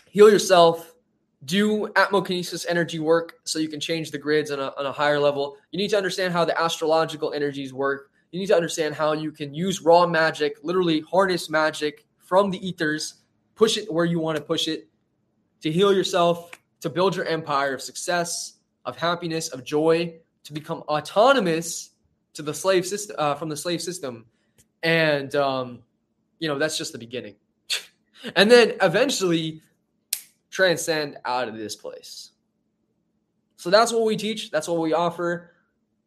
heal 0.09 0.29
yourself, 0.29 0.88
do 1.45 1.87
atmokinesis 1.89 2.65
energy 2.67 2.99
work 2.99 3.35
so 3.45 3.59
you 3.59 3.69
can 3.69 3.79
change 3.79 4.11
the 4.11 4.17
grids 4.17 4.51
on 4.51 4.59
a, 4.59 4.73
on 4.77 4.85
a 4.85 4.91
higher 4.91 5.19
level. 5.19 5.57
You 5.71 5.77
need 5.77 5.89
to 5.89 5.97
understand 5.97 6.33
how 6.33 6.43
the 6.45 6.59
astrological 6.59 7.33
energies 7.33 7.73
work. 7.73 8.11
You 8.31 8.39
need 8.39 8.47
to 8.47 8.55
understand 8.55 8.95
how 8.95 9.13
you 9.13 9.31
can 9.31 9.53
use 9.53 9.81
raw 9.81 10.05
magic, 10.05 10.57
literally 10.63 11.01
harness 11.01 11.49
magic 11.49 12.05
from 12.17 12.51
the 12.51 12.65
ethers 12.67 13.15
push 13.59 13.75
it 13.75 13.91
where 13.91 14.05
you 14.05 14.19
want 14.19 14.37
to 14.37 14.41
push 14.41 14.69
it, 14.69 14.87
to 15.61 15.69
heal 15.69 15.93
yourself, 15.93 16.49
to 16.79 16.89
build 16.89 17.13
your 17.13 17.25
empire 17.25 17.73
of 17.73 17.81
success, 17.81 18.53
of 18.85 18.95
happiness, 18.97 19.49
of 19.49 19.65
joy, 19.65 20.15
to 20.45 20.53
become 20.53 20.79
autonomous 20.87 21.89
to 22.33 22.41
the 22.41 22.53
slave 22.53 22.85
system 22.87 23.17
uh, 23.19 23.35
from 23.35 23.49
the 23.49 23.57
slave 23.57 23.81
system, 23.81 24.25
and 24.81 25.35
um, 25.35 25.79
you 26.39 26.47
know 26.47 26.57
that's 26.57 26.77
just 26.77 26.93
the 26.93 26.97
beginning, 26.97 27.35
and 28.37 28.49
then 28.49 28.75
eventually 28.81 29.61
transcend 30.49 31.17
out 31.25 31.47
of 31.47 31.57
this 31.57 31.75
place. 31.75 32.31
So 33.55 33.69
that's 33.69 33.91
what 33.91 34.05
we 34.05 34.15
teach. 34.15 34.51
That's 34.51 34.67
what 34.67 34.79
we 34.79 34.93
offer. 34.93 35.51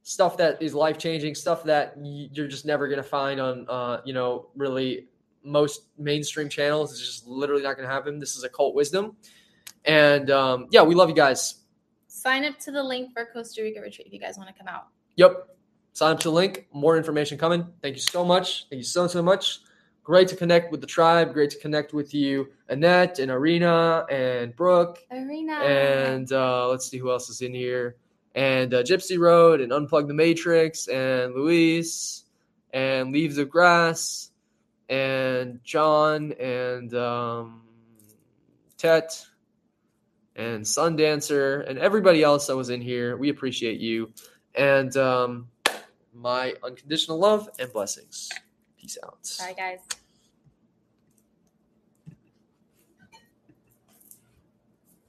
Stuff 0.02 0.36
that 0.38 0.60
is 0.62 0.74
life 0.74 0.98
changing. 0.98 1.34
Stuff 1.34 1.64
that 1.64 1.94
you're 2.00 2.48
just 2.48 2.64
never 2.64 2.88
gonna 2.88 3.02
find 3.02 3.40
on, 3.40 3.66
uh, 3.68 4.00
you 4.04 4.12
know, 4.14 4.48
really 4.56 5.06
most 5.44 5.82
mainstream 5.98 6.48
channels. 6.48 6.92
It's 6.92 7.00
just 7.00 7.26
literally 7.26 7.62
not 7.62 7.76
going 7.76 7.88
to 7.88 7.92
happen. 7.92 8.18
This 8.18 8.36
is 8.36 8.44
occult 8.44 8.74
wisdom. 8.74 9.16
And 9.84 10.30
um, 10.30 10.68
yeah, 10.70 10.82
we 10.82 10.94
love 10.94 11.08
you 11.08 11.14
guys. 11.14 11.56
Sign 12.06 12.44
up 12.44 12.58
to 12.60 12.70
the 12.70 12.82
link 12.82 13.12
for 13.12 13.26
Costa 13.32 13.62
Rica 13.62 13.80
retreat 13.80 14.06
if 14.06 14.12
you 14.12 14.20
guys 14.20 14.36
want 14.36 14.48
to 14.48 14.54
come 14.54 14.68
out. 14.68 14.88
Yep. 15.16 15.48
Sign 15.92 16.12
up 16.12 16.20
to 16.20 16.28
the 16.28 16.34
link. 16.34 16.68
More 16.72 16.96
information 16.96 17.38
coming. 17.38 17.66
Thank 17.82 17.96
you 17.96 18.00
so 18.00 18.24
much. 18.24 18.68
Thank 18.70 18.78
you 18.78 18.84
so, 18.84 19.06
so 19.06 19.22
much. 19.22 19.60
Great 20.04 20.26
to 20.28 20.36
connect 20.36 20.72
with 20.72 20.80
the 20.80 20.86
tribe. 20.86 21.32
Great 21.32 21.50
to 21.50 21.58
connect 21.58 21.92
with 21.92 22.12
you, 22.12 22.48
Annette 22.68 23.20
and 23.20 23.30
Arena 23.30 24.04
and 24.10 24.54
Brooke. 24.56 24.98
Arena. 25.12 25.54
And 25.54 26.32
uh, 26.32 26.68
let's 26.68 26.88
see 26.88 26.98
who 26.98 27.10
else 27.10 27.30
is 27.30 27.40
in 27.40 27.54
here. 27.54 27.96
And 28.34 28.74
uh, 28.74 28.82
Gypsy 28.82 29.18
Road 29.18 29.60
and 29.60 29.70
Unplug 29.70 30.08
the 30.08 30.14
Matrix 30.14 30.88
and 30.88 31.34
Luis 31.34 32.24
and 32.72 33.12
Leaves 33.12 33.38
of 33.38 33.48
Grass 33.48 34.30
and 34.88 35.60
John 35.62 36.32
and 36.32 36.92
um, 36.94 37.62
Tet 38.78 39.24
and 40.34 40.64
Sundancer 40.64 41.68
and 41.68 41.78
everybody 41.78 42.24
else 42.24 42.48
that 42.48 42.56
was 42.56 42.70
in 42.70 42.80
here. 42.80 43.16
We 43.16 43.28
appreciate 43.28 43.78
you. 43.78 44.12
And 44.56 44.96
um, 44.96 45.48
my 46.12 46.54
unconditional 46.64 47.18
love 47.18 47.48
and 47.60 47.72
blessings. 47.72 48.30
Peace 48.82 48.98
out. 49.04 49.36
Bye, 49.38 49.54
guys. 49.56 50.01